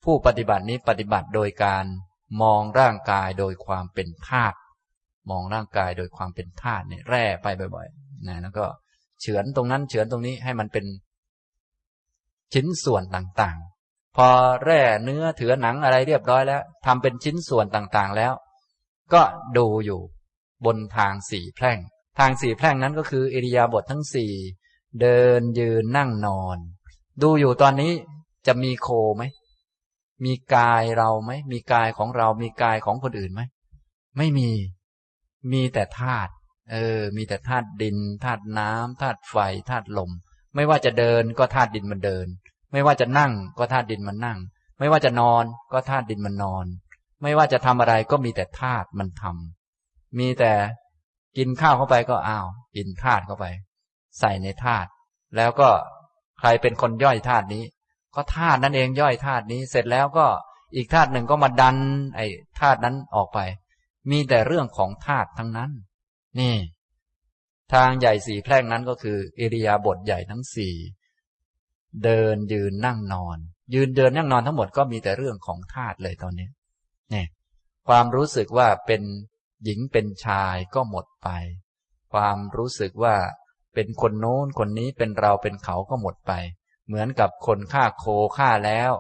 [0.03, 1.86] ผู้ปฏิบัตินี้ปฏิบัติโดยการ
[2.41, 4.57] มองร่างกายโดยความเป็นธาตุ
[5.32, 8.66] มองร่างกายโดยความเป็นธาตุเนี่ยแร่ไปบ่อยๆนะแล้วก็
[9.22, 10.86] เฉือนตรงนั้นเฉือนตรงนี้ให้มันเป็น
[12.53, 13.57] ชิ้นส่วนต่าง
[14.22, 18.34] พอแร่เนื้อเถือหนังอะไรเรียบร้อยแล้วทำเป็นชิ้นส่วนต่างๆแล้ว
[19.13, 19.22] ก็
[19.57, 20.01] ดูอยู่
[20.65, 21.78] บนทางสี่แพร่ง
[22.20, 24.34] ทางสี่แพร่งนั้นก็คืออิริยาบถททั้งสี่
[25.01, 26.57] เดินยืนนั่งนอน
[27.22, 27.93] ดูอยู่ตอนนี้
[28.47, 29.24] จะมีโคไหม
[30.26, 33.41] มีกายเราไหมมีกายของเรา มีกายของคนอื่นไหม
[34.17, 34.49] ไม่มี
[35.51, 36.32] มีแต่ธาตุ
[36.72, 39.36] เออ มีแต่ธาตุดินธาตุน้ำธาตุไฟ
[39.70, 40.11] ธาตุลม
[40.55, 42.28] ไม่ว่าจะเดินก็ธาตุดินมันเดิน
[42.72, 44.38] ไม่ว่าจะนั่งก็ธาตุดินมันนั่ง
[44.80, 45.43] ไม่ว่าจะนอน
[45.74, 46.65] ก็ธาตุดินมันนอน
[47.22, 50.53] ไม่ว่าจะทำอะไรก็มีแต่ธาตุมันทำมีแต่
[51.38, 53.45] กินข้าวเข้าไปก็อ้าวกินธาตุเข้าไป
[54.20, 54.89] ใส่ในธาตุ
[55.36, 55.70] แล้วก็
[56.39, 57.63] ใครเป็นคนย่อยธาตุนี้
[58.15, 60.28] ก็ธาตุนั่นเองย่อยธาตุนี้ เสร็จแล้วก็
[60.76, 61.78] อีกธาตุหนึ่งก็มาดัน
[62.15, 62.26] ไอ้
[62.59, 63.39] ธาตุนั้นออกไป
[64.11, 65.72] มีแต่เรื่องของธาตุทั้งนั้น
[66.39, 66.55] นี่
[67.74, 70.74] ทางใหญ่สี่แพร่งนั้นก็คืออิริยาบถใหญ่ทั้งสี่
[72.03, 73.37] เดินยืนนั่งนอน
[73.73, 76.49] ยืนเดินนั่งนอนทั้งหมดก็มีแต่เรื่องของธาตุเลยตอนนี้
[77.11, 77.27] เนี่ย
[77.87, 79.01] ความรู้สึกว่าเป็น
[79.63, 81.29] หญิงเป็นชายก็หมดไป
[82.13, 83.15] ความรู้สึกว่า
[83.73, 86.31] เป็นคนโน้นคนนี้เป็นเราเป็นเขาก็หมดไป
[86.87, 88.05] เหมือนกับคนฆ่าโค
[88.37, 88.91] ฆ่าแล้ว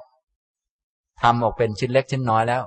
[1.21, 2.63] ทำออกเป็นชิ้นเล็กชิ้นน้อยแล้ว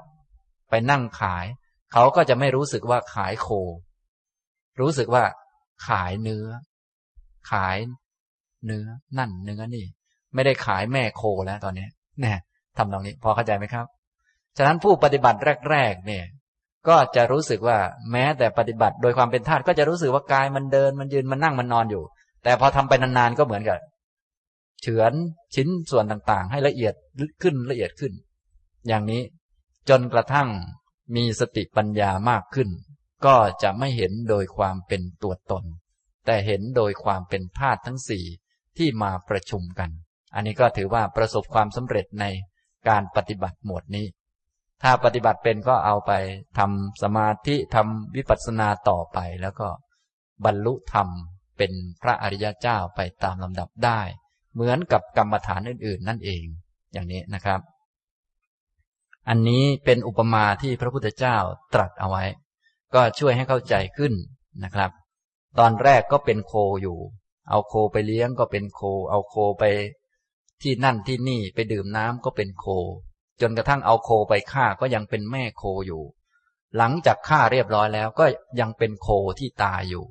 [0.71, 1.47] ไปนั่งขาย
[1.93, 3.49] เขาก็จะไม่รู้สึกว่าขายโค
[4.81, 5.25] รู้สึกว่า
[5.87, 6.47] ขายเนื้อ
[7.51, 7.77] ขาย
[8.67, 8.87] เนื้อ
[9.19, 9.87] นั่นเนื้อนี่
[10.35, 11.87] ไม่ได้ขายแม่โคแล้วตอนนี้
[12.25, 12.39] นี่ย
[12.79, 13.87] ทำตรงนี้พอเข้าใจไหมครับ
[14.57, 15.39] ฉะนั้นผู้ปฏิบัติ
[15.71, 16.25] แรกๆเนี่ย
[16.89, 17.79] ก็จะรู้สึกว่า
[18.13, 22.05] แม้แต่ปฏิบัติโดยความเป็นธาตุก็จะรู้สึกว่ากายมันเดินมันยืนมันนั่งมันนอนอยู่
[22.45, 23.79] แต่พอทำไปนานๆก็เหมือนกับ
[24.83, 25.13] เฉือน
[25.55, 26.95] ชิ้นส่วนต่างๆ ให้ละเอียด
[27.43, 28.13] ขึ้นละเอียดขึ้น
[28.89, 29.23] อย่างนี้
[29.89, 30.49] จนกระทั่ง
[31.17, 32.69] มีสติปัญญามากขึ้น
[33.27, 35.65] ก็จะไม่เห็นโดยความเป็นตัวตน
[36.27, 38.25] แต่เห็นโดยความเป็นธาตุทั้งสี่
[38.77, 39.91] ที่มาประชุมกัน
[40.35, 42.25] อันนี้ก็ถือว่าประสบความสำเร็จใน
[42.89, 44.07] การปฏิบัติหมวดนี้
[44.83, 46.13] ถ้าปฏิบัติเป็นก็เอาไป
[46.59, 49.69] ทำสมาธิทำวิปัสสนาต่อไป แล้วก็
[50.45, 51.09] บรรลุธรรม
[51.59, 51.73] เป็น
[52.03, 54.01] พระอริยเจ้าไปตามลำดับได้
[54.55, 56.45] เหมือนกับกรรมฐานอื่น ๆ นั่นเอง
[56.93, 57.61] อย่างนี้นะครับ
[59.29, 61.37] อันนี้เป็นอุปมาที่พระพุทธเจ้า
[61.75, 62.25] ตรัสเอาไว้
[62.95, 64.13] ก็ช่วยให้เข้าใจขึ้น
[64.65, 64.91] นะครับ
[65.59, 66.99] ตอนแรกก็เป็นโคอยู่
[67.49, 68.81] เอาโคไปเลี้ยงก็เป็นโค
[69.11, 69.65] เอาโคไป
[70.63, 72.67] ที่นั่นที่นี่ไปดื่มน้ำก็เป็นโค
[73.41, 76.03] จนกระทั่งเอาโคไปฆ่าก็ยังเป็นแม่โคอยู่
[76.77, 78.25] หลังจากฆ่าเรียบร้อยแล้วก็
[78.61, 79.09] ยังเป็นโค
[79.39, 80.05] ที่ตายอยู่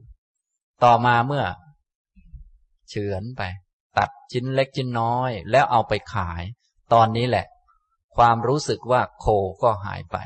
[0.83, 1.45] ต่อมาเมื่อ
[2.89, 3.41] เฉือนไป
[3.97, 6.43] ตัดชิ้นเล็กชิ้นน้อย แล้วเอาไปขาย
[6.93, 7.45] ตอนนี้แหละ
[8.15, 9.25] ความรู้สึกว่าโค
[9.63, 10.17] ก็หายไป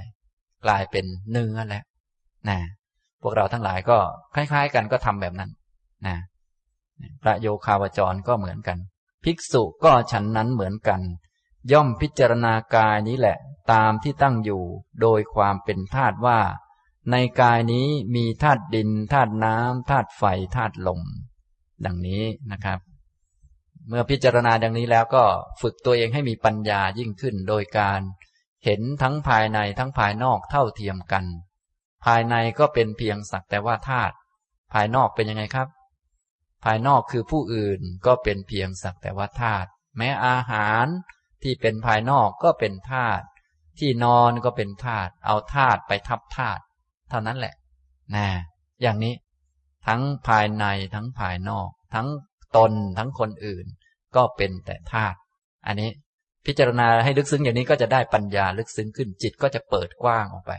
[0.66, 1.84] กลายเป็นเนื้อแล้ว
[2.50, 2.60] นะ
[3.22, 3.98] พวกเราทั้งหลายก็
[4.36, 5.52] คล้าย ๆ กันก็ทำแบบนั้น
[6.08, 6.18] นะ
[7.22, 8.78] พระโยคาวจรก็เหมือนกัน
[9.26, 11.02] ภิกษุก็ฉันนั้นเหมือนกัน
[11.72, 13.38] ย่อมพิจารณากายนี้แหละ
[13.72, 14.64] ตามที่ตั้งอยู่
[15.02, 16.40] โดยความเป็นธาตุว่า
[17.12, 20.24] ในกายนี้มีธาตุดินธาตุน้ำธาตุไฟ
[20.56, 21.02] ธาตุลม
[21.86, 22.80] ดังนี้นะครับ
[23.88, 25.24] เมื่อพิจารณาดังนี้แล้วก็
[25.62, 28.02] ฝึกตัวเองให้มีปัญญายิ่งขึ้น โดยการ
[28.66, 31.26] เห็นทั้งภายในทั้งภายนอกเท่าเทียมกัน
[32.06, 34.16] ภายในก็เป็นเพียงสักแต่ว่าธาตุ
[34.74, 35.68] ภายนอกเป็นยังไงครับ
[36.66, 40.86] ภายนอกคือผู้อื่นก็เป็นเพียงสักแต่ว่าธาตุแม้อาหาร
[41.44, 43.26] ที่เป็นภายนอกก็เป็นธาตุ
[43.80, 46.62] ที่นอนก็เป็นธาตุเอาธาตุไปทับธาตุ
[47.10, 47.56] เท่านั้นแหละ
[48.16, 48.28] นะ
[48.82, 49.14] อย่างนี้
[49.88, 52.08] ทั้งภายในทั้งภายนอก ทั้ง
[52.58, 53.66] ตนทั้งคนอื่น
[54.16, 55.18] ก็เป็นแต่ธาตุ
[55.68, 55.90] อันนี้
[56.46, 60.54] พิจารณาให้ลึกซึ้งอย่างนี้ก็จะได้ปัญญาลึกซึ้งขึ้นจิตก็จะเปิดกว้างออกไป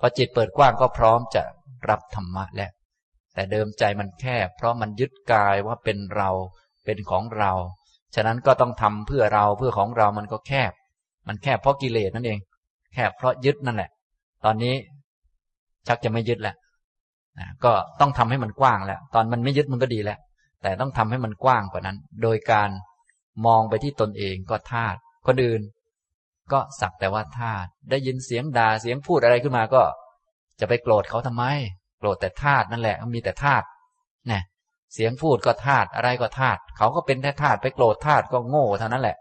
[0.00, 1.42] พอจิตเปิดกว้างก็พร้อมจะ
[1.88, 2.70] รับธรรมะแล้ว
[3.34, 6.30] แต่เดิมใจมันแคบเพราะมันยึดกายว่าเป็นเรา
[6.84, 7.52] เป็นของเรา
[8.14, 10.72] ฉะนั้นก็ต้องทำเพื่อเราเพื่อของเรามันก็แคบ
[11.28, 12.38] มันแคบเพราะกิเลสนั่นเอง
[12.94, 13.90] แคบเพราะยึดนั่นแหละ
[14.44, 14.74] ตอนนี้
[15.86, 16.56] ชักจะไม่ยึดแล้ว
[17.64, 20.18] ก็ต้องทำให้มันกว้างแล้ว ตอนมันไม่ยึดมันก็ดีแล้ว
[20.62, 22.70] แต่ต้องทำให้มันกว้างกว่านั้น โดยการ
[23.46, 25.60] มองไปที่ตนเองก็ธาตุคนอื่น
[26.52, 29.82] ก็สักแต่ว่าธาตุได้ยินเสียงด่าเสียงพูดอะไรขึ้นมาก็
[30.60, 31.44] จะไปโกรธเขาทำไม
[32.00, 33.66] โกรธแต่ธาตุนั่นแหละมีแต่ธาตุ
[34.30, 34.40] นี่
[34.94, 39.16] เสียงพูดก็ธาตุอะไรก็ธาตุเขาก็เป็นแค่ธาตุไปโกรธธาตุก็โง่เท่านั้นแหละ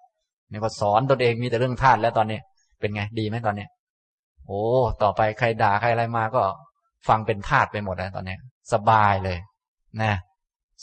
[0.51, 2.39] นี่ก็สอนตนเองมีแต่เรื่องธาตุแล้วตอนนี้
[2.79, 3.69] เป็นไงดีไหมตอนเนี้ย
[4.45, 4.61] โอ้
[5.01, 6.41] ต่อไปใครด่าใครอะไรมาก็
[7.07, 8.37] ฟังเป็นธาตุไปหมดแล้วตอนนี้
[8.73, 9.37] สบายเลย
[10.01, 10.13] นะ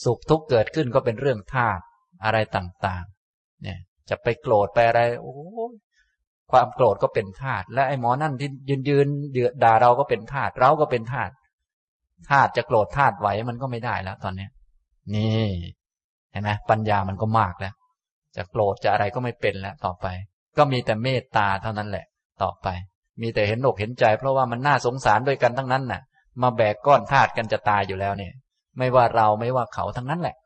[0.04, 1.82] สุขทุกข์เกิดขึ้นก็เป็นเรื่องธาตุ
[2.24, 3.78] อะไรต่างๆ เนี่ย
[4.08, 5.34] จะไปโกรธไปอะไร โอ้
[6.52, 9.06] ความโกรธก็เป็นธาตุและไอ้หมอนั่นที่ยืนยืน
[9.64, 11.32] ด่าเราก็เป็นธาตุเราก็เป็นธาตุ
[12.30, 14.50] ธาตุจะโกรธธาตุไหวมันก็ไม่ได้แล้ว ตอนเนี้ย
[15.14, 15.48] นี่
[16.30, 17.74] เห็นไหมปัญญามันก็มากแล้ว
[18.36, 20.06] จะโกรธจะอะไรก็ไม่เป็นแล้วต่อไป
[20.56, 22.06] ก็มีแต่เมตตาเท่านั้นแหละ
[22.42, 22.68] ต่อไป
[23.22, 26.02] มีแต่เห็นอกเห็นใจ เพราะว่ามันน่าสงสารด้วยกันทั้งนั้นน่ะ
[26.42, 28.32] มาแบกก้อนธาตุกันจะตายอยู่แล้วเนี่ย
[28.78, 30.36] ไม่ว่าเราไม่ว่าเขาทั้งนั้นแหละ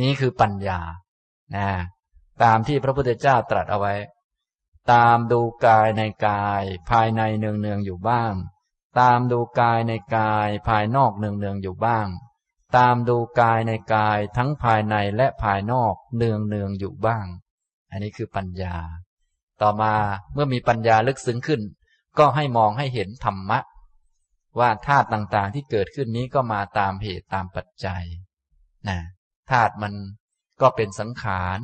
[0.00, 0.80] นี่คือปัญญา
[1.56, 1.68] นะ
[2.42, 3.94] ตามที่พระพุทธเจ้าตรัสเอาไว้
[4.92, 8.32] ตามดูกายในกาย ภายในเนืองเนืออยู่บ้าง
[8.98, 12.08] ตามดูกายในกายภายนอกเนืองเนืองอยู่บ้าง
[12.76, 17.26] ตามดูกายในกายทั้งภายในและภายนอกเนืองเนืองอยู่บ้าง
[17.90, 18.76] อันนี้คือปัญญา
[19.62, 19.94] ต่อมา
[20.32, 21.60] เมื่อมีปัญญาลึกซึ้งขึ้น
[22.18, 23.58] ก็ให้มองให้เห็นธรรมะ
[24.58, 28.04] ว่าธาตุต่างๆที่เกิดขึ้นนี้ก็มาตามเหตุตามปัจจัย
[28.88, 28.98] นะ
[29.50, 29.94] ธาตุมัน
[30.60, 31.58] ก็เป็นสังขาร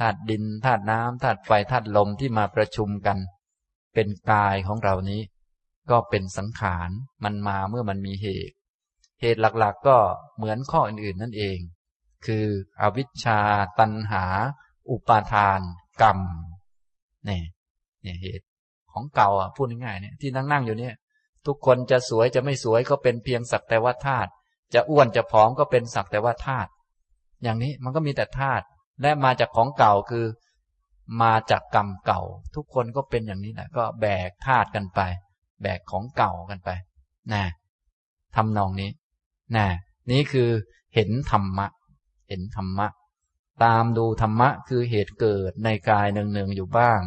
[0.00, 3.18] ธาตุดินธาตุน้ำธาตุไฟธาตุลมที่มาประชุมกัน
[3.94, 5.20] เป็นกายของเรานี้
[5.90, 6.90] ก็เป็นสังขาร
[7.24, 8.56] มันมาเมื่อมันมีเหตุ
[9.20, 9.96] เหตุหลักๆก็
[10.36, 11.58] เหมือนข้ออื่นๆนั่นเอง
[12.26, 12.44] คือ
[12.80, 13.40] อวิชชา
[13.78, 14.24] ตัณหา
[14.90, 15.60] อุปาทาน
[16.02, 16.18] กรรม
[17.28, 17.42] นี่
[18.02, 18.46] เนี่ยเหตุ
[18.92, 20.94] ของเก่าอะพูดง่ายๆเนี่ยที่นั่งนั่งอยู่เนี่ย
[21.46, 24.30] ทุกคนจะสวยจะไม่สวยก็เป็นเพียงสักแต่ว่าธาตุ
[24.74, 26.70] จะอ้วนจะผอมก็เป็นสักแต่ว่าธาตุ
[27.42, 28.64] อย่างนี้มันก็มีแต่ธาตุ
[29.02, 30.26] และมาจากของเก่าคือ
[31.22, 32.22] มาจากกรรมเก่า
[32.54, 35.00] ทุกคนก็เป็นอย่างนี้แหละก็แบกธาตุกันไป
[35.62, 36.70] แบกของเก่ากันไป
[37.32, 37.44] นะ
[38.36, 38.90] ทำนองนี้
[39.56, 39.66] นะ
[40.10, 40.50] นี่คือ
[40.94, 41.66] เห็นธรรมะ
[42.28, 42.86] เห็นธรรมะ
[43.64, 47.00] ตามดูธรรมะคือเหตุเกิดในกายเนืองๆอยู่บ้าง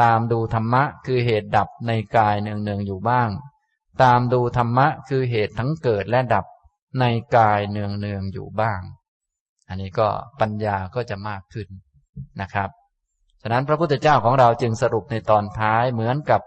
[0.00, 3.28] ตามดูธรรมะคือเหตุดับในกายเนืองๆอยู่บ้าง
[4.02, 6.46] ตามดูธรรมะคือเหตุทั้งเกิดและดับ
[7.00, 7.04] ใน
[7.36, 8.80] กายเนืองๆอยู่บ้าง
[9.68, 10.08] อันนี้ก็
[10.40, 11.68] ปัญญาก็จะมากขึ้น
[12.40, 12.70] นะครับ
[13.42, 16.40] ฉะนั้นพระพุทธเจ้าของเราจึงสรุปในตอนท้ายเหมือนกับ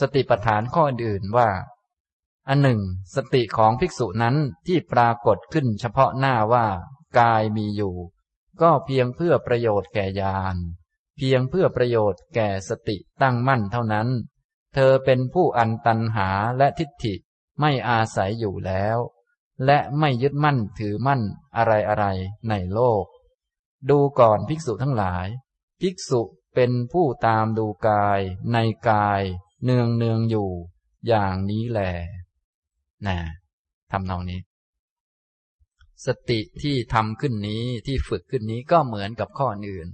[0.00, 1.48] สติปัฏฐานข้ออื่นว่า
[2.48, 2.80] อันหนึ่ง
[3.14, 4.36] สติของภิกษุนั้น
[4.66, 6.66] ที่ปรากฏขึ้นเฉพาะหน้าว่า
[7.18, 7.94] กายมีอยู่
[8.60, 10.56] ก็เพียงเพื่อประโยชน์แก่ญาณ
[11.16, 14.08] เพียงเพื่อประโยชน์แก่สติตั้งมั่นเท่านั้น
[14.74, 16.28] เธอเป็นผู้อันตันหา
[16.58, 17.14] และทิฏฐิ
[17.60, 18.98] ไม่อาศัยอยู่แล้ว
[19.64, 21.22] และไม่ยึดมั่นถือมั่น
[21.56, 22.06] อะไรอะไร
[22.48, 23.04] ในโลก
[23.90, 25.26] ดูก่อนภิกษุทั้งหลาย
[25.80, 26.22] ภิกษุ
[26.54, 28.20] เป็นผู้ตามดูกาย
[28.52, 28.58] ใน
[28.90, 29.22] กาย
[29.64, 30.48] เนืองเนืองอยู่
[31.08, 31.80] อย่างนี้แหล
[33.06, 33.18] นะ
[33.92, 34.40] ทำนองนี้
[36.06, 39.88] สติที่ทำขึ้นนี้ที่ฝึกขึ้นนี้ก็เหมือนกับข้ออื่น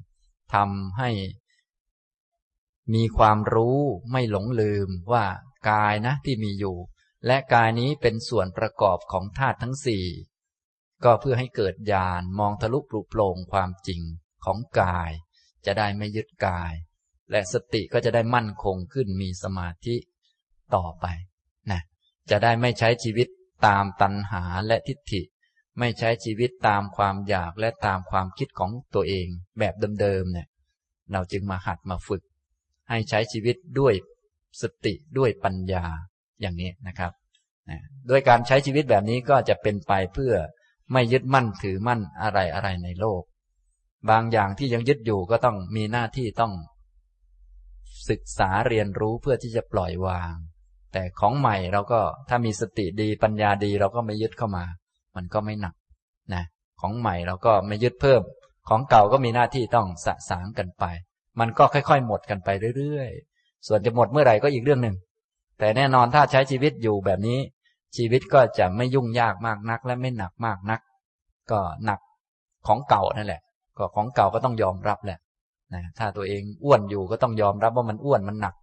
[0.55, 1.11] ทำให้
[2.95, 3.79] มีความรู้
[4.11, 5.25] ไม่หลงลืมว่า
[5.71, 6.77] กายนะที่มีอยู่
[7.27, 10.07] และกายนี้เป็นส่วนประกอบของธาตุทั้งสี่
[11.05, 14.01] ก็เพื่อให้เกิดญาณมองทะลุปลุกโปร่งความจริง
[14.45, 15.11] ของกาย
[15.67, 16.73] จะได้ไม่ยึดกาย
[17.33, 19.97] และสติก็จะได้มั่นคงขึ้นมีสมาธิ
[20.75, 21.07] ต่อไป
[21.71, 21.81] นะ
[22.31, 23.29] จะได้ไม่ใช้ชีวิต
[23.67, 25.23] ตามตัณหาและทิฏฐิ
[25.79, 29.27] ไม่ใช้ชีวิตตามความอยากและตามความคิดของตัวเอง
[29.59, 30.49] แบบเดิมๆเนี่ย
[31.13, 32.23] เราจึงมาหัดมาฝึก
[32.89, 33.95] ให้ใช้ชีวิตด้วย
[34.61, 35.85] สติด้วยปัญญา
[36.41, 37.13] อย่างนี้นะครับ
[38.11, 40.35] ด้วยการใช้ชีวิตแบบนี้ก็จะเป็นไปเพื่อ
[40.93, 43.23] ไม่ยึดมั่นถือมั่นอะไรอะไรในโลก
[44.11, 46.53] บางอย่างที่ยังยึดอยู่ก็ต้องมีหน้าที่ต้อง
[48.11, 50.35] ศึกษาเรียนรู้เพื่อที่จะปล่อยวาง
[50.93, 54.65] แต่ของใหม่เราก็ถ้ามีสติดีปัญญาดีเราก็ไม่ยึดเข้ามา
[55.17, 55.75] มันก็ไม่หนัก
[56.35, 56.45] นะ
[56.81, 58.23] ของใหม่เราก็ไม่ยึดเพิ่ม
[58.69, 60.85] ของเก่าก็มีหน้าที่ต้องสะสางกันไป
[61.41, 64.97] มันก็ค่อยๆ หมดกันไปเรื่อยๆ ส่วนจะหมดเมื่อไหร่ก็อีกเรื่องหนึ่ง
[65.59, 67.39] แต่แน่นอนถ้าใช้ชีวิตอยู่แบบนี้
[67.97, 70.81] ชีวิตก็จะไม่ยุ่งยากมากนัก และไม่หนักมากนัก
[71.51, 72.01] ก็หนัก
[72.67, 73.41] ของเก่านั่นแหละ
[73.79, 75.19] ก็ของเก่าก็ต้องยอมรับแหละ
[75.75, 78.55] นะถ้าตัวเองอ้วนอยู่ก็ต้องยอมรับว่ามันอ้วนมันหนัก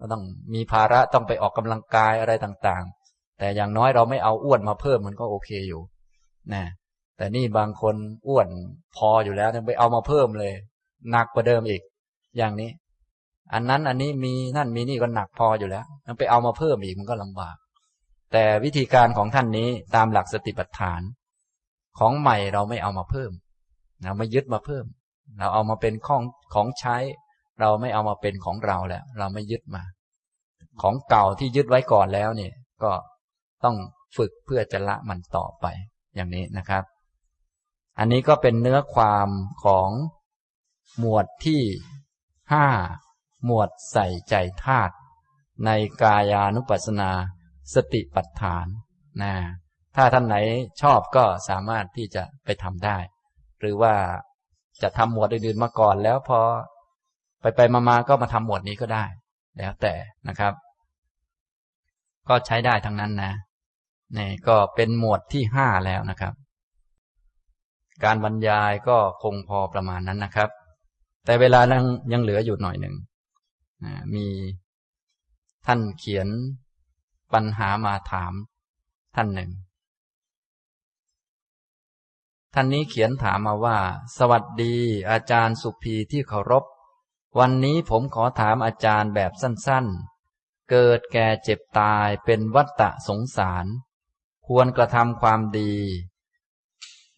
[0.00, 0.22] ก็ต้อง
[0.54, 5.80] มีภาระต้องไปออกกำลังกายอะไรต่างๆ แต่อย่างน้อยเราไม่เอาอ้วนมาเพิ่มมันก็โอเคอยู่
[6.52, 6.62] นะ
[7.16, 7.94] แต่นี่บางคน
[8.28, 8.48] อ้วน
[8.96, 10.52] พออยู่แล้วไปเอามาเพิ่มเลย
[11.10, 11.82] หนักกว่าเดิมอีก
[12.36, 12.70] อย่างนี้
[13.52, 17.56] อันนั้นอันนี้มีนั่นมีนี่ก็หนักพออยู่แล้วมันไปเอามาเพิ่มอีกมันก็ลำบาก
[18.32, 21.00] แต่วิธีการของท่านนี้ตามหลักสติปัฏฐาน
[21.98, 23.30] ของใหม่เราไม่เอามาเพิ่ม
[24.04, 24.84] เราไม่ยึดมาเพิ่ม
[25.38, 26.22] เราเอามาเป็นของ
[26.54, 26.96] ของใช้
[27.60, 29.82] เราไม่เอามาเป็นของเราแล้ว เราไม่ยึดมา
[30.82, 32.52] ของเก่าที่ยึดไว้ก่อนแล้วเนี่ย
[32.82, 32.92] ก็
[33.64, 33.76] ต้อง
[34.16, 35.66] ฝึกเพื่อจะละมันต่อไป
[36.14, 36.84] อย่างนี้นะครับ
[37.98, 39.28] อันนี้ก็เป็นเนื้อความ
[39.64, 39.90] ของ
[40.98, 41.62] หมวดที่
[42.52, 42.66] ห้า
[43.44, 44.34] หมวดใส่ใจ
[44.64, 44.94] ธาตุ
[45.66, 45.70] ใน
[46.02, 47.10] กายานุปัสสนา
[47.74, 48.66] สติปัฏฐาน
[49.22, 49.34] นะ
[49.96, 50.36] ถ้าท่านไหน
[50.82, 52.98] ชอบก็สามารถที่จะไปทำได้
[53.60, 53.94] หรือว่า
[54.82, 56.40] จะทำหมวดอื่นๆมาก่อน แล้วพอ
[57.40, 59.04] ไปไปมาๆก็มาทำหมวดนี้ก็ได้
[59.58, 59.94] แล้วแต่
[60.28, 60.52] นะครับ
[62.28, 63.32] ก็ใช้ได้ทั้งนั้นนะ
[64.16, 66.34] นี่ก็เป็นหมวดที่ห้าแล้วนะครับ
[68.04, 70.50] การบรรยายก็คงพอประมาณนั้นนะครับ
[71.24, 72.94] แต่เวลายังยังเหลืออยู่หน่อยหนึ่ง
[74.14, 74.26] มี
[75.66, 76.28] ท่านเขียน
[77.32, 78.32] ปัญหามาถาม
[79.16, 79.50] ท่านหนึ่ง
[82.54, 83.78] ท่านนี้เขียนถามมาว่า
[84.16, 84.74] สวัสดี
[85.10, 86.64] อาจารย์สุภีที่เคารพ
[87.38, 93.66] วันนี้ผมขอถามอาจารย์แบบสั้นๆ เกิดแก่เจ็บตายเป็นวัตตะสงสาร
[94.46, 95.72] ควรกระทำความดี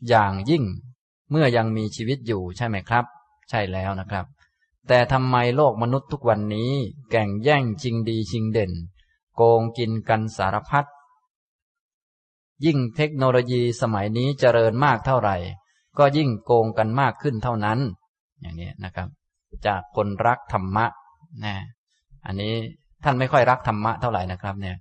[0.09, 0.65] อย่างยิ่ง
[1.31, 3.05] เมื่อยังมีชีวิตอยู่ใช่ไหมครับ
[3.49, 4.27] ใช่แล้วนะครับ
[4.89, 6.73] แต่ทำไมโลกมนุษย์ทุกวันนี้
[7.11, 8.73] แก่งแย่งชิงดีชิงเด่น
[9.37, 10.87] โกงกินกันสารพัด
[12.65, 15.37] ยิ่งเทคโนโลยีสมัยนี้เจริญมากเท่าไหร่
[15.99, 17.79] ก็ยิ่งโกงกันมากขึ้นเท่านั้น
[18.41, 19.09] อย่างนี้นะครับ
[19.67, 20.87] จากคนรักธรรมะ
[21.45, 21.55] นะ
[22.27, 22.55] อันนี้
[23.05, 24.77] ท่านไม่ค่อยรักธรรมะเท่าไหร่นะครับ เนี่ย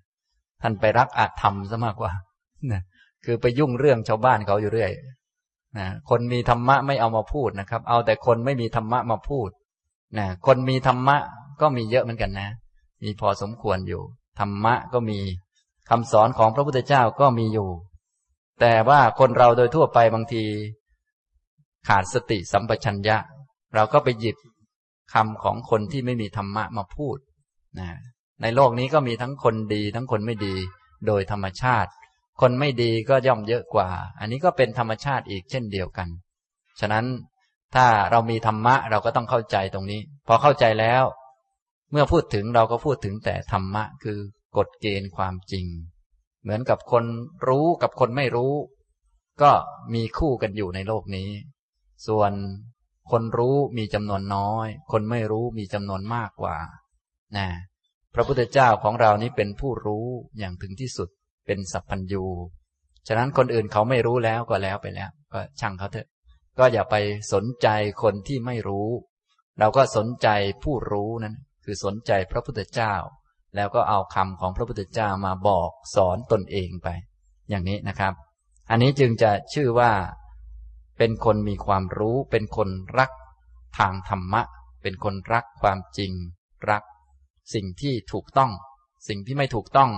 [0.62, 2.12] ท่านไปรักอาธรรมซะมากกว่า
[2.72, 2.82] นะ
[3.26, 4.92] คือไปยุ่งเรื่องชาวบ้านเขาอยู่เรื่อย
[5.78, 9.50] นะคนมีธรรมะไม่เอามาพูดนะครับ เอาแต่คนไม่มีธรรมะมาพูด
[10.18, 11.18] นะคนมีธรรมะ
[11.62, 12.50] ก็มีเยอะเหมือนกันนะ
[13.04, 14.02] มีพอสมควรอยู่
[14.40, 15.20] ธรรมะก็มี
[15.90, 17.70] คำสอนของพระพุทธเจ้าก็มีอยู่
[18.62, 20.44] แต่ว่าคนเราโดยทั่วไปบางที
[21.88, 23.18] ขาดสติสัมปชัญญะ
[23.76, 24.38] เราก็ไปหยิบ
[25.14, 27.18] คำของคนที่ไม่มีธรรมะมาพูด
[27.80, 27.90] นะ
[28.42, 30.56] ในโลกนี้ก็มีทั้งคนดีทั้งคนไม่ดี
[31.08, 31.92] โดยธรรมชาติ
[32.42, 33.90] คนไม่ดีก็ย่อมเยอะกว่า
[34.20, 36.08] อันนี้ก็เป็นธรรมชาติอีกเช่นเดียวกัน
[36.80, 37.06] ฉะนั้น
[37.76, 41.04] ถ้าเรามีธรรมะเราก็ต้องเข้าใจตรงนี้ พอเข้าใจแล้ว
[41.92, 44.20] เมื่อพูดถึงเราก็พูดถึงแต่ธรรมะ คือ
[44.58, 45.66] กฎเกณฑ์ความจริง
[46.44, 47.06] เหมือนกับคน
[47.48, 48.54] รู้กับคนไม่รู้
[49.42, 49.52] ก็
[49.94, 51.30] มีคู่กันอยู่ในโลกนี้
[52.08, 52.32] ส่วน
[53.12, 56.58] คนรู้มีจำนวนน้อย คนไม่รู้มีจำนวนมากกว่า
[57.38, 57.48] นะ
[58.14, 60.06] พระพุทธเจ้าของเรานี้เป็นผู้รู้
[60.40, 61.10] อย่างถึงที่สุด
[61.46, 62.24] เป็นสัพพัญญู
[63.08, 66.08] ฉะนั้นคนอื่นเขาไม่รู้แล้วก็แล้วไปแล้ว ก็ช่างเขาเถอะ
[66.60, 66.96] ก็อย่าไป
[67.34, 67.68] สนใจ
[68.04, 68.90] คนที่ไม่รู้
[69.60, 70.28] เราก็สนใจ
[70.64, 72.94] ผู้รู้นั้น คือสนใจพระพุทธเจ้า
[73.56, 76.88] แล้วก็เอาคำของพระพุทธเจ้ามาบอกสอนตนเองไป
[77.50, 78.14] อย่างนี้นะครับ
[78.70, 79.92] อันนี้จึงจะชื่อว่า
[80.98, 82.70] เป็นคนมีความรู้เป็นคน
[83.00, 83.12] รัก
[83.78, 84.42] ทางธรรมะ
[84.82, 86.12] เป็นคนรักความจริง
[86.70, 86.84] รัก
[87.54, 88.52] สิ่งที่ถูกต้อง
[89.08, 89.92] สิ่งที่ไม่ถูกต้อง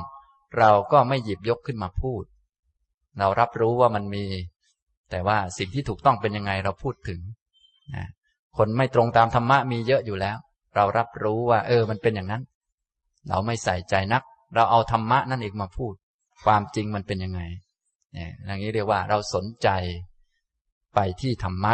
[0.58, 2.24] เราก็ไม่หยิบยกขึ้นมาพูด
[3.20, 4.26] เรารับรู้ว่ามันมี
[5.12, 7.20] แต่ว่าสิ่งที่ถูกต้องเป็นยังไงเราพูดถึง
[7.96, 8.08] นะ
[8.58, 10.38] คนไม่ตรงตามธรรมะมีเยอะอยู่แล้ว
[10.76, 12.44] เรารับรู้ว่า เออ มันเป็นอย่างนั้น
[13.30, 14.24] เราไม่ใส่ใจนัก
[14.54, 15.94] เราเอาธรรมะนั่นเองมาพูด
[16.44, 17.42] ความจริงมันเป็นยังไง
[18.14, 19.70] เนี่ยอย่างนี้เรียกว่าเราสนใจ
[20.96, 21.74] ไปที่ธรรมะ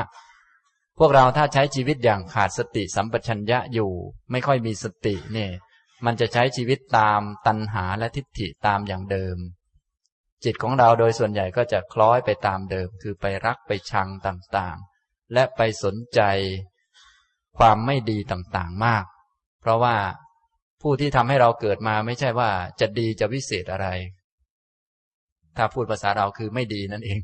[0.97, 3.91] พวกเราถ้าใช้ชีวิตอย่างขาดสติสัมปชัญญะอยู่
[4.31, 5.51] ไม่ค่อยมีสติเนี่ย
[6.05, 9.37] มันจะใช้ชีวิตตามตัณหาและทิฏฐิตามอย่างเดิม
[10.43, 16.21] จิตของเราโดยส่วนใหญ่ก็จะคล้อยไปตามเดิม คือไปรักไปชังต่างๆ และไปสนใจ
[17.57, 19.05] ความไม่ดีต่างๆมาก
[19.61, 19.95] เพราะว่า
[20.81, 22.49] ผู้ที่ทำให้เราเกิดมาไม่ใช่ว่า
[22.79, 23.87] จะดีจะวิเศษอะไร
[25.57, 27.19] ถ้าพูดภาษาเราคือไม่ดีนั่นเอง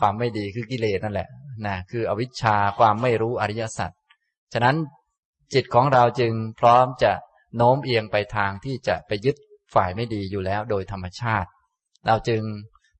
[0.00, 1.28] ความไม่ดีคือกิเลสนั่นแหละ
[1.66, 3.90] นะคืออวิชชาความไม่รู้อริยสัจ
[4.52, 4.76] ฉะนั้น
[5.54, 7.12] จิตของเราจึงพร้อมจะ
[7.56, 9.36] โน้มเอียงไปทางที่จะไปยึด
[9.74, 11.48] ฝ่ายไม่ดีอยู่แล้วโดยธรรมชาติ
[12.06, 12.42] เราจึง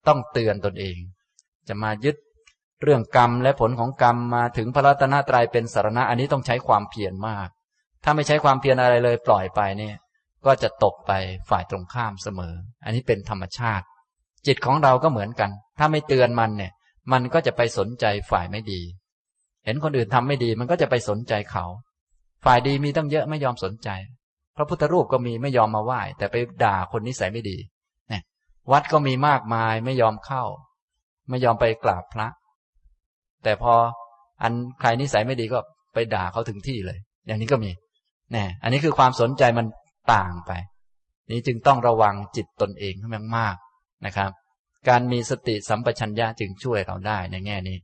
[0.06, 0.98] ต้องเตือนตนเอง
[1.68, 2.16] จะมายึด
[2.82, 7.48] เรื่องกรรมและผลของกรรมมาถึงพระรัตนตรัยเป็นสารณะอันนี้ต้องใช้ความเพียรมาก
[8.08, 9.96] ถ้าไม่ใช้ความเพียรอะไรเลยปล่อยไปเนี่ย
[10.46, 11.12] ก็จะตกไป
[11.50, 12.54] ฝ่ายตรงข้ามเสมอ
[12.84, 13.84] อันนี้เป็นธรรมชาติ
[14.46, 16.72] จิตของเราก็เหมือนกัน ถ้าไม่เตือนมันเนี่ย
[17.12, 18.80] มันก็จะไปสนใจฝ่ายไม่ดี
[19.64, 21.64] เห็นคนอื่นทำไม่ดี มันก็จะไปสนใจเขา
[22.44, 23.88] ฝ่ายดีมีตั้งเยอะไม่ยอมสนใจ
[24.56, 27.56] พระพุทธรูปก็มีไม่ยอมมาไหว้ แต่ไปด่าคนนิสัยไม่ดี
[28.08, 28.22] เนี่ย
[28.72, 30.44] วัดก็มีมากมายไม่ยอมเข้า
[31.28, 32.28] ไม่ยอมไปกราบพระ
[33.44, 33.74] แต่พอ
[34.42, 35.58] อันใครนิสัยไม่ดีก็
[35.94, 37.70] ไปด่าเขาถึงที่เลย อย่างนี้ก็มี
[38.32, 39.66] เนี่ยอันนี้คือความสนใจมัน
[40.12, 40.52] ต่างไป
[41.30, 44.30] นี้จึงต้องระวังจิตตนเองให้มากๆนะครับ
[44.88, 47.78] การมีสติสัมปชัญญะจึงช่วยเราได้ในแง่นี้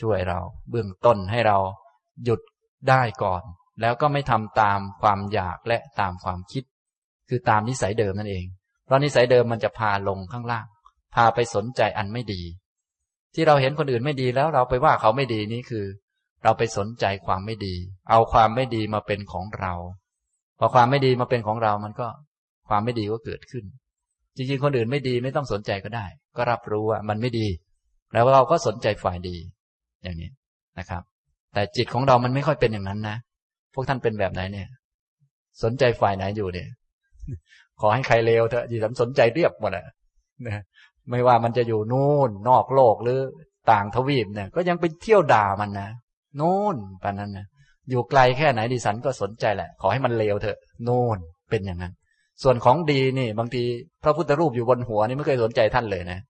[0.00, 1.58] ช่วยเราเบื้องต้นให้เรา
[2.24, 2.40] หยุด
[2.88, 3.42] ได้ก่อน
[3.80, 6.64] แล้วก็ไม่ทำตามความอยากและตามความคิด
[7.28, 8.44] คือตามนิสัยเดิมนั่นเอง
[8.84, 10.66] เพราะนิสัยเดิมมันจะพาลงข้างล่าง
[11.14, 12.42] พาไปสนใจอันไม่ดี
[13.34, 15.86] ที่เราเห็นคนอื่นไม่ดีแล้วเราไปว่าเขาไม่ดีนี่คือ
[16.44, 17.74] เราไปสนใจความไม่ดี
[18.10, 19.72] เอาความไม่ดีมาเป็นของเรา
[20.58, 22.06] พอความไม่ดีมาเป็นของเรามันก็
[22.68, 23.64] ความไม่ดีก็เกิดขึ้น
[24.36, 26.06] จริงๆ คนอื่นไม่ดีไม่ต้องสนใจก็ได้
[26.36, 27.46] ก็รับรู้ว่ามันไม่ดี
[28.12, 29.36] แล้วเราก็สนใจฝ่ายดี
[30.02, 30.30] อย่างนี้
[30.78, 31.02] นะครับ
[31.54, 33.16] แต่จิตของเรามันไม่ค่อยเป็นอย่างนั้นนะ
[33.74, 34.68] พวกท่านเป็นแบบไหนเนี่ย
[35.62, 36.68] สนใจฝ่ายไหนอยู่เนี่ย
[37.80, 39.84] ขอให้ใครเลวเถอะจิตสนใจเรียบหมดอะ
[40.46, 40.62] นะ
[41.10, 43.18] ไม่ว่ามันจะอยู่นู่นนอกโลกหรือ
[43.70, 45.88] ต่างทวีปเนี่ย ก็ยังไปเที่ยวด่ามันนะ
[46.36, 47.46] โน่นปานนั้นนะ
[47.90, 51.18] อยู่ไกลแค่ไหนดิฉันก็สนใจแหละ ขอให้มันเลวเถอะ โน่น
[51.50, 51.94] เป็นอย่างนั้น
[52.42, 53.62] ส่วนของดีนี่ บางที
[54.04, 56.20] พระพุทธรูปอยู่บนหัวนี่ไม่เคยสนใจท่านเลยนะ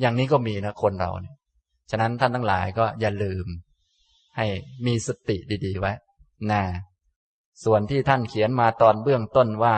[0.00, 1.34] อย่างนี้ก็มีนะคนเราเนี่ย
[1.90, 3.46] ฉะนั้นท่านทั้งหลายก็อย่าลืม
[4.36, 4.46] ให้
[4.86, 5.92] มีสติดีๆไว้
[6.50, 6.62] นะ
[7.64, 9.76] ส่วนที่ท่านเขียนมาตอนเบื้องต้นว่า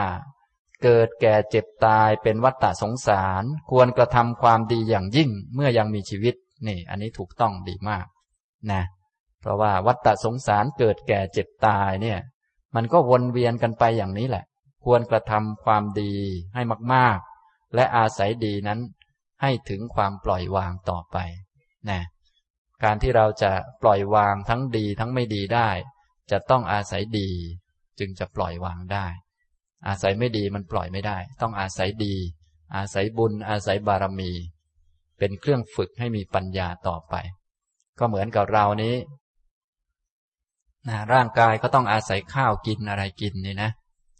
[0.83, 6.35] เกิดแก่เจ็บตายเป็นวัฏฏะสงสาร ควรกระทำความดีอย่างยิ่งเมื่อยังมีชีวิต
[6.67, 8.05] นี่ อันนี้ถูกต้องดีมาก
[8.71, 8.81] นะ
[9.41, 12.19] เพราะว่าวัฏฏะสงสารเกิดแก่เจ็บตายเนี่ย
[12.75, 14.45] มันก็วนเวียนกันไปอย่างนี้แหละ
[14.85, 16.13] ควรกระทำความดี
[16.53, 16.61] ให้
[16.93, 18.79] มากๆ และอาศัยดีนั้น
[19.41, 21.17] ให้ถึงความปล่อยวางต่อไป
[21.89, 22.01] นะ
[22.83, 23.51] การที่เราจะ
[23.81, 25.69] ปล่อยวางทั้งดีทั้งไม่ดีได้
[26.31, 27.29] จะต้องอาศัยดี
[27.99, 29.05] จึงจะปล่อยวางได้
[29.87, 32.15] อาศัยไม่ดีมันปล่อยไม่ได้ ต้องอาศัยดี
[32.75, 34.31] อาศัยบุญ อาศัยบารมี
[35.17, 37.15] เป็นเครื่องฝึกให้มีปัญญาต่อไป
[37.99, 38.95] ก็เหมือนกับเรานี้
[40.87, 43.71] นะร่างกายก็ต้องอาศัยข้าวกินอะไรกินนี่นะ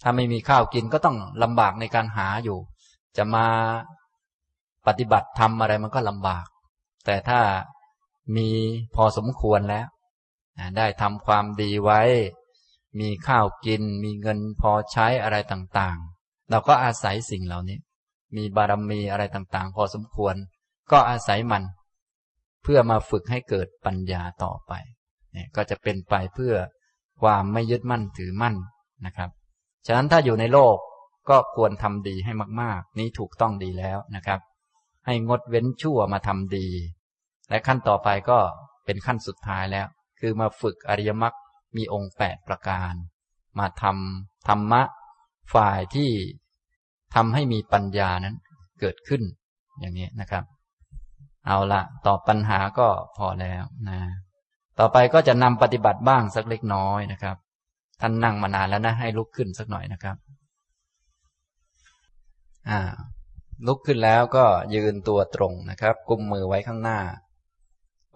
[0.02, 2.60] ถ้าไม่มีข้าวกินก็ต้องลำบากในการหาอยู่
[3.18, 3.46] จะมา
[4.88, 6.46] ปฏิบัติทำอะไรมันก็ลำบาก
[7.06, 7.40] แต่ถ้า
[8.36, 8.50] มี
[8.96, 9.88] พอสมควรแล้ว
[10.78, 12.02] ได้ทำความดีไว้
[13.00, 17.78] มีข้าวกิน มีเงินพอใช้อะไรต่างๆ เราก็อาศัยสิ่งเหล่านี้
[18.36, 20.36] มีบารมีอะไรต่างๆ พอสมควร
[20.92, 21.64] ก็อาศัยมัน
[22.64, 24.74] เพื่อมาฝึกให้เกิดปัญญาต่อไป
[25.34, 26.54] เนี่ยก็จะเป็นไปเพื่อ
[27.22, 28.56] ความไม่ยึดมั่นถือมั่น
[29.06, 29.30] นะครับ
[29.88, 30.78] ฉะนั้นถ้าอยู่ในโลก
[31.30, 34.40] ก็ควรทำดีให้มาก ๆ นี้ถูกต้องดีแล้วนะครับ
[35.06, 36.68] ให้งดเว้นชั่วมาทำดี
[37.50, 38.40] และขั้นต่อไปก็
[38.86, 39.88] เป็นขั้นสุดท้ายแล้ว
[40.20, 41.36] คือมาฝึกอริยมรรค
[41.78, 42.94] มีองค์แปดประการ
[43.60, 44.82] มาทำธรรมะ
[45.54, 46.12] ฝ่ายที่
[47.16, 48.36] ทำให้มีปัญญานั้น
[48.80, 49.22] เกิดขึ้น
[49.80, 50.44] อย่างนี้นะครับ
[51.48, 52.88] เอาละตอบปัญหาก็
[53.18, 54.00] พอแล้วนะ
[54.80, 57.36] ต่อไปก็จะนำปฏิบัติบ้างสักเล็กน้อยนะครับ
[58.02, 60.18] ท่านนั่งมานานแล้วนะให้ลุกขึ้นสักหน่อยนะครับ
[62.70, 62.80] อ่า
[63.68, 64.46] ลุกขึ้นแล้วก็
[64.76, 67.00] ยืนตัวตรงนะครับ กุมมือไว้ข้างหน้า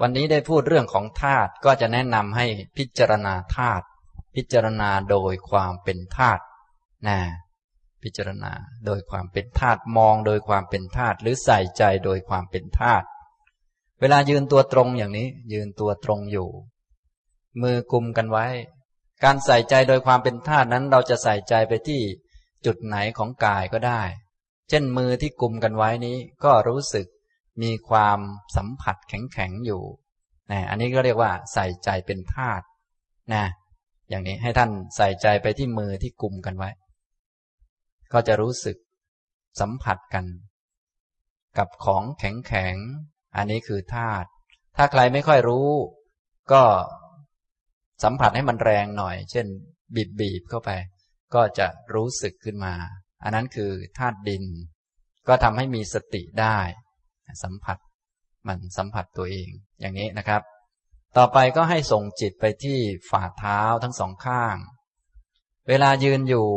[0.01, 2.45] วันนี้ได้พูดเรื่องของธาตุก็จะแนะนำให้
[2.77, 3.85] พิจารณาธาตุ
[4.35, 6.43] พิจารณาโดยความเป็นธาตุ
[7.07, 7.19] นะ
[8.03, 8.51] พิจารณา
[8.85, 13.05] โดยความเป็นธาตุมองโดยความเป็นธาตุหรือใส่ใจโดยความเป็นธาตุ
[13.99, 16.49] เวลายืนตัวตรงอย่างนี้ ยืนตัวตรงอยู่
[17.61, 18.45] มือกุมกันไว้
[19.23, 22.01] การใส่ใจโดยความเป็นธาตุนั้นเราจะใส่ใจไปที่
[22.65, 24.01] จุดไหนของกายก็ได้
[24.69, 27.07] เช่นมือที่กุมกันไว้นี้ ก็รู้สึก
[27.61, 28.19] มีความ
[28.55, 29.81] สัมผัสแข็งๆอยู่
[30.51, 32.65] นะอันนี้ก็เรียกว่า ใส่ใจเป็นธาตุ
[33.33, 33.43] นะ
[34.09, 36.69] อย่างนี้ให้ท่านใส่ใจไปที่มือที่กุมกันไว้
[38.13, 38.77] ก็จะรู้สึก
[39.59, 40.25] สัมผัสกัน
[41.57, 44.27] กับของแข็งๆ อันนี้คือธาตุ
[44.77, 45.69] ถ้าใครไม่ค่อยรู้
[46.51, 46.63] ก็
[48.03, 49.45] สัมผัสให้มันแรงหน่อย เช่น
[49.95, 50.69] บีบบีบเข้าไป
[51.35, 52.73] ก็จะรู้สึกขึ้นมา
[53.23, 54.43] อันนั้นคือธาตุดิน
[55.27, 56.57] ก็ทำให้มีสติได้
[57.43, 57.77] สัมผัส
[58.47, 59.49] มันสัมผัสตัวเอง
[59.81, 60.41] อย่างนี้นะครับ
[61.17, 62.79] ต่อไปก็ให้ส่งจิตไปที่
[63.11, 64.55] ฝ่าเท้าทั้งสองข้าง
[65.69, 66.47] เวลายืนอยู่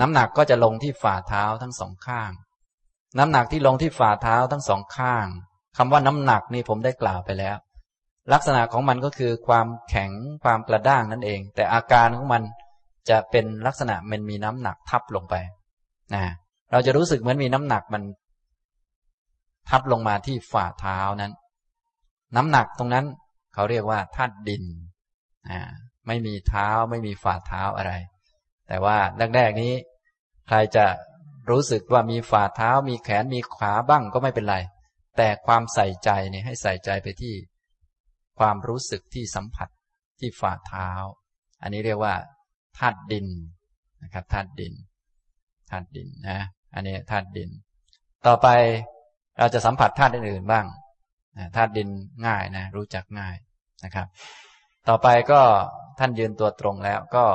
[0.00, 2.30] น้ำหนักก็จะลงที่ฝ่าเท้าทั้งสองข้าง
[3.18, 5.26] น้ำหนักที่ลงที่ฝ่าเท้าทั้งสองข้าง
[5.76, 7.56] คำว่าน้ำหนักนี่ผมได้กล่าวไปแล้ว
[8.32, 10.10] ลักษณะของมันก็คือความแข็ง
[10.44, 12.42] ความกระด้างนั่นเอง แต่อาการของมัน
[13.08, 15.34] จะเป็นลักษณะมันมีน้ำหนักทับลงไป
[16.14, 16.24] นะ
[16.72, 18.02] เราจะรู้สึกเหมือนมีน้ำหนักมัน
[19.70, 21.32] ทับลงมาที่ฝ่าเท้านั้น
[22.36, 23.06] น้ำหนักตรงนั้น
[23.54, 24.64] เขาเรียกว่าธาตุดิน
[25.48, 25.60] อ่า
[26.06, 27.92] ไม่มีเท้าไม่มีฝ่าเท้าอะไร
[28.68, 28.96] แต่ว่า
[29.36, 29.72] แรกๆนี้
[30.48, 30.86] ใครจะ
[31.50, 34.56] รู้สึกว่ามีฝ่าเท้ามีแขนมีขาบ้างก็ไม่เป็นไร
[35.16, 37.34] แต่ความใส่ใจเนี่ยให้ใส่ใจไปที่
[38.38, 39.68] ความรู้สึกที่สัมผัส
[40.20, 40.90] ที่ฝ่าเท้า
[41.62, 42.14] อันนี้เรียกว่า
[42.78, 43.26] ธาตุดิน
[44.02, 44.74] นะครับธาตุดิน
[45.70, 46.40] ธาตุดินนะ
[46.74, 47.50] อันนี้ธาตุดิน
[48.26, 48.48] ต่อไป
[49.38, 50.66] เราจะสัมผัสธาตุอื่นๆบ้าง
[51.56, 51.88] ธาตุดิน
[52.26, 53.36] ง่ายนะ รู้จักง่าย
[53.84, 54.06] นะครับ
[54.88, 55.42] ต่อไปก็
[55.98, 57.26] ท่านยืนตัวตรงแล้วก็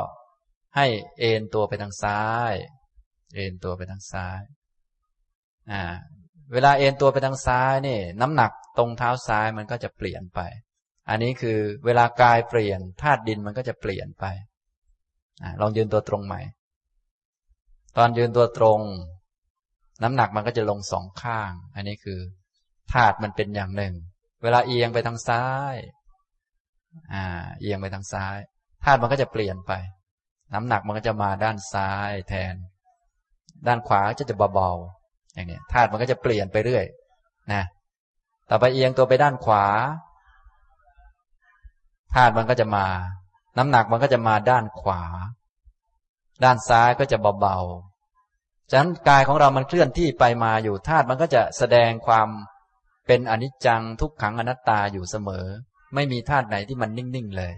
[0.75, 0.87] ให้
[1.19, 2.21] เอนตัวไปทางซ้า
[2.51, 2.53] ย
[3.35, 4.41] เอ็นตัวไปทางซ้าย
[5.71, 5.83] อ่า
[6.53, 10.39] เวลาเอ็นตัวไปทางซ้ายนี่ น้ำหนักตรงเท้าซ้ายมันก็จะเปลี่ยนไป
[11.09, 14.25] อันนี้คือเวลากายเปลี่ยนธาตุดินมันก็จะเปลี่ยนไป
[15.41, 16.41] อลองยืนตัวตรงใหม่
[17.97, 18.81] ตอนยืนตัวตรง
[20.03, 22.19] น้ำหนักมันก็จะลงสองข้าง อันนี้คือ
[22.93, 23.93] ธาตุมันเป็นอย่างหนึ่ง
[24.43, 25.75] เวลาเอียงไปทางซ้าย
[27.13, 27.23] อ่า
[27.59, 28.37] เอียงไปทางซ้าย
[28.83, 29.73] ธาตุมันก็จะเปลี่ยนไป
[30.53, 32.55] น้ำหนักมันก็จะมาด้านซ้ายแทน
[33.67, 36.85] ด้านขวาจะจะเบาๆอย่างนี้ธาตุมันก็จะเปลี่ยนไปเรื่อย
[37.53, 37.63] นะ
[38.49, 39.65] ต่อไปเอียงตัวไปด้านขวา
[42.13, 42.85] ธาตุมันก็จะมา
[43.57, 45.01] น้ำหนักมันก็จะมาด้านขวา
[46.43, 52.27] ด้านซ้ายก็จะเบาๆฉะนั้นกายของเรามันเคลื่อนที่ไปมาอยู่ธาตุมันก็จะแสดงความ
[53.07, 55.45] เป็นอนิจจังทุกขังอนัตตาอยู่เสมอ
[55.95, 57.53] ไม่มีธาตุไหนที่มันนิ่งๆเลย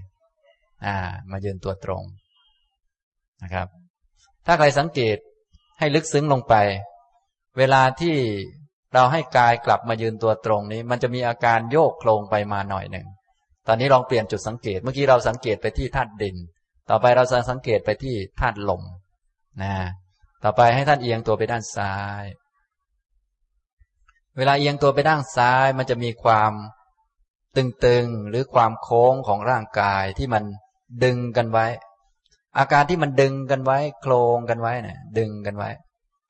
[0.85, 0.95] อ่า
[1.31, 2.03] มายืนตัวตรง
[3.43, 3.67] นะครับ
[4.45, 5.17] ถ้าใครสังเกต
[5.83, 6.55] ให้ลึกซึ้งลงไป
[7.57, 8.15] เวลาที่
[8.93, 13.07] เราให้กายกลับมายืนตัวตรงนี้ มันจะมีอาการโยกโครงไปมาหน่อยหนึ่ง
[13.67, 16.35] ตอนนี้ลองเปลี่ยนจุดสังเกต เมื่อกี้เราสังเกตไปที่ธาตุดิน
[16.89, 18.83] ต่อไปเราจะสังเกตไปที่ธาตุลม
[19.61, 19.73] นะ
[20.43, 22.23] ต่อไปให้ท่านเอียงตัวไปด้านซ้าย
[24.37, 26.51] เวลาเอียงตัวไปด้านซ้าย มันจะมีความ
[27.57, 30.43] ตึงๆ หรือความโค้งของร่างกายที่มัน
[31.03, 31.65] ดึงกันไว้
[32.57, 35.69] อาการที่มันดึงกันไว้โครงกันไว้เนี่ยดึงกันไว้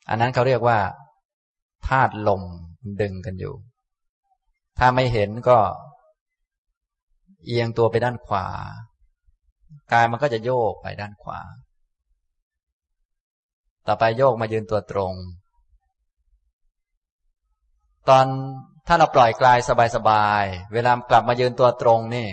[0.10, 0.80] อันนั้นเขาเรียกว่า
[1.88, 2.44] ธาตุลม
[3.02, 3.54] ดึงกันอยู่
[4.80, 5.58] ถ้าไม่เห็นก็
[7.46, 8.48] เอียงตัวไปด้านขวา
[9.92, 11.40] กายมันก็จะโยกไปด้านขวา
[13.88, 15.14] ต่อไปโยกมายืนตัวตรง
[18.10, 18.26] ตอน
[18.88, 19.58] ถ้าเราปล่อยกลาย
[19.96, 22.28] สบายๆ เวลากลับมายืนตัวตรงนี่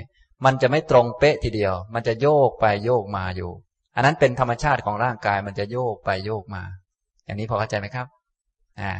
[0.44, 3.52] มันจะไม่ตรงเป๊ะทีเดียว มันจะโยกไปโยกมาอยู่
[3.94, 6.62] อันนั้นเป็นธรรมชาติของร่างกายมันจะโยกไปโยกมา
[7.24, 8.06] อย่างนี้พอเข้าใจไหมครับ
[8.80, 8.92] อ่า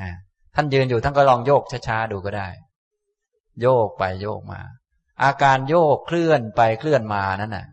[0.00, 0.10] อ่า
[0.54, 2.48] ท่านยืนอยู่ท่านก็ลองโยกช้าๆดูก็ได้
[3.60, 4.60] โยกไปโยกมา
[5.22, 7.66] อาการโยกเคลื่อนไปเคลื่อนมานั่นน่ะ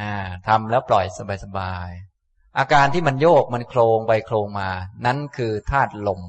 [0.00, 0.12] อ่า
[0.48, 1.06] ทำแล้วปล่อย
[1.44, 4.68] สบายๆอาการที่มันโยกมันโครงไปโครงมา
[5.06, 6.20] นั้นคือธาตุลม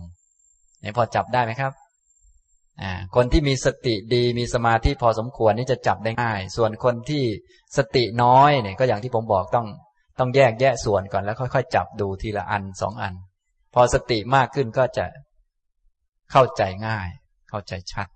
[0.81, 1.73] เนี่ยพอจับได้ไหมครับ
[3.15, 7.23] คนที่มีสติดีมีสมาธิพอสมควรนี่จะจับได้ง่าย ส่วนคนที่
[7.77, 9.67] สติน้อยเนี่ยก็อย่างที่ผมบอกต้อง
[10.19, 13.13] ต้องแยกแยะส่วนก่อนแล้วค่อยๆ จับดูทีละอันสองอัน
[13.73, 15.05] พอสติมากขึ้นก็จะ
[16.31, 17.07] เข้าใจง่าย
[17.49, 18.07] เข้าใจชัด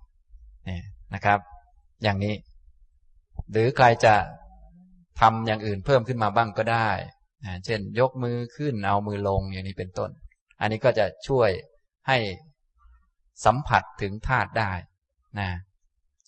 [0.66, 0.84] เนี่ย
[1.14, 1.38] นะครับ
[2.02, 2.34] อย่างนี้
[3.52, 4.14] หรือใครจะ
[5.20, 6.90] ทำอย่างอื่นเพิ่มขึ้นมาบ้างก็ได้
[7.64, 10.10] เช่น ยกมือขึ้นเอามือลงอย่างนี้เป็นต้น
[10.60, 11.50] อันนี้ก็จะช่วย
[12.08, 12.18] ให้
[13.44, 14.72] สัมผัสถึงธาตุได้
[15.38, 15.50] นะ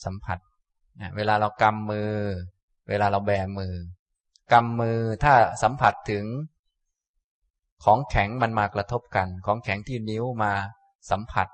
[0.04, 0.38] สัมผัส
[1.00, 2.12] นะเวลาเรากำมือ
[2.88, 3.74] เวลาเราแบมือ
[4.52, 6.24] กำมือถ้าสัมผัสถึง
[7.84, 10.52] ของแข็งมันมากระทบกัน ของแข็งที่นิ้วมา
[11.10, 11.48] สัมผัส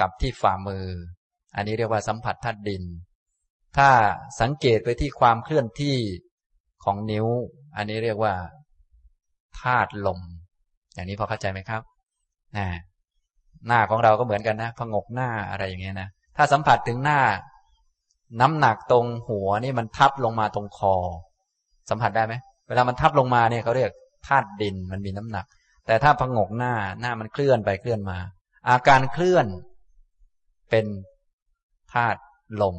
[0.00, 0.86] กับที่ฝ่ามือ
[1.56, 2.84] อันนี้เรียกว่าสัมผัสธาตุดิน
[3.76, 3.90] ถ้า
[4.40, 5.96] สังเกตไปที่ความเคลื่อนที่
[6.84, 7.26] ของนิ้ว
[7.76, 8.34] อันนี้เรียกว่า
[9.60, 10.20] ธาตุลม
[10.94, 11.82] อย่างนี้พอเข้าใจไหมครับ
[12.56, 12.66] นะ
[13.66, 17.20] หน้าของเราก็เหมือนกันนะพงกหน้าอะไรอย่างเงี้ยนะถ้าสัมผัสถึงหน้า
[18.40, 20.94] น้ำหนักตรงหัวนี่มันทับลงมาตรงคอ
[21.90, 22.34] สัมผัสได้ไหม
[22.68, 23.90] เวลามันทับลงมาเนี่ยเขาเรียก
[24.26, 25.46] ธาตุดินมันมีน้ำหนัก
[25.86, 28.18] แต่ถ้าพงกหน้าหน้ามันเคลื่อนไปเคลื่อนมา
[28.68, 29.46] อาการเคลื่อน
[30.70, 30.86] เป็น
[31.92, 32.20] ธาตุ
[32.62, 32.76] ลม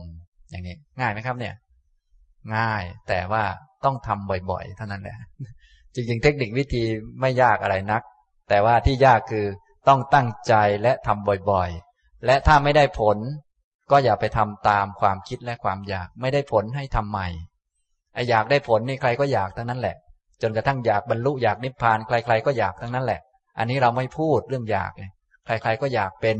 [0.50, 1.54] อย่างนี้ ง่ายไหมครับเนี่ย
[2.56, 3.44] ง่ายแต่ว่า
[3.86, 5.16] ต้องทำบ่อยๆ เท่านั้นแหละ
[5.94, 6.84] จริงๆ เทคนิควิธี
[7.22, 8.02] ไม่ยากอะไรนัก
[8.50, 9.46] แต่ว่าที่ยากคือ
[9.88, 13.18] ต้องตั้งใจและทำบ่อยๆ และถ้าไม่ได้ผล
[13.92, 17.28] ก็อย่าไปทำตามความคิดและความอยาก ไม่ได้ผลให้ทำใหม่
[18.14, 19.96] ไออยากได้ผลนี่ใครก็อยากทั้งนั้นแหละ
[20.42, 23.22] จนกระทั่งอยากบรรลุอยากนิพพานใคร ๆ ก็อยากทั้งนั้นแหละ
[23.58, 24.92] อันนี้เราไม่พูดเรื่องอยาก
[25.46, 26.38] ใคร ๆ ก็อยากเป็น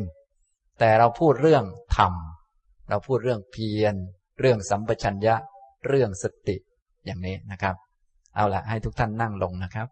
[0.80, 1.64] แต่เราพูดเรื่อง
[1.98, 3.96] ทำเราพูดเรื่องเพียร
[4.40, 5.36] เรื่องสัมปชัญญะ
[5.88, 6.58] เรื่องสติ
[7.06, 7.76] อย่างนี้นะครับ
[8.36, 9.88] เอาละให้ทุกท่านนั่งลงนะครับ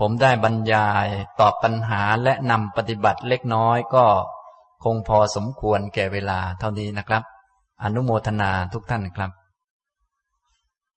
[0.00, 1.06] ผมได้บรรยาย
[1.40, 4.04] ตอบปัญหาและนำปฏิบัติเล็กน้อยก็
[4.84, 7.22] คงพอสมควรแก่เวลาเท่านี้นะครับ
[7.82, 9.30] อนุโมทนาทุกท่านครับ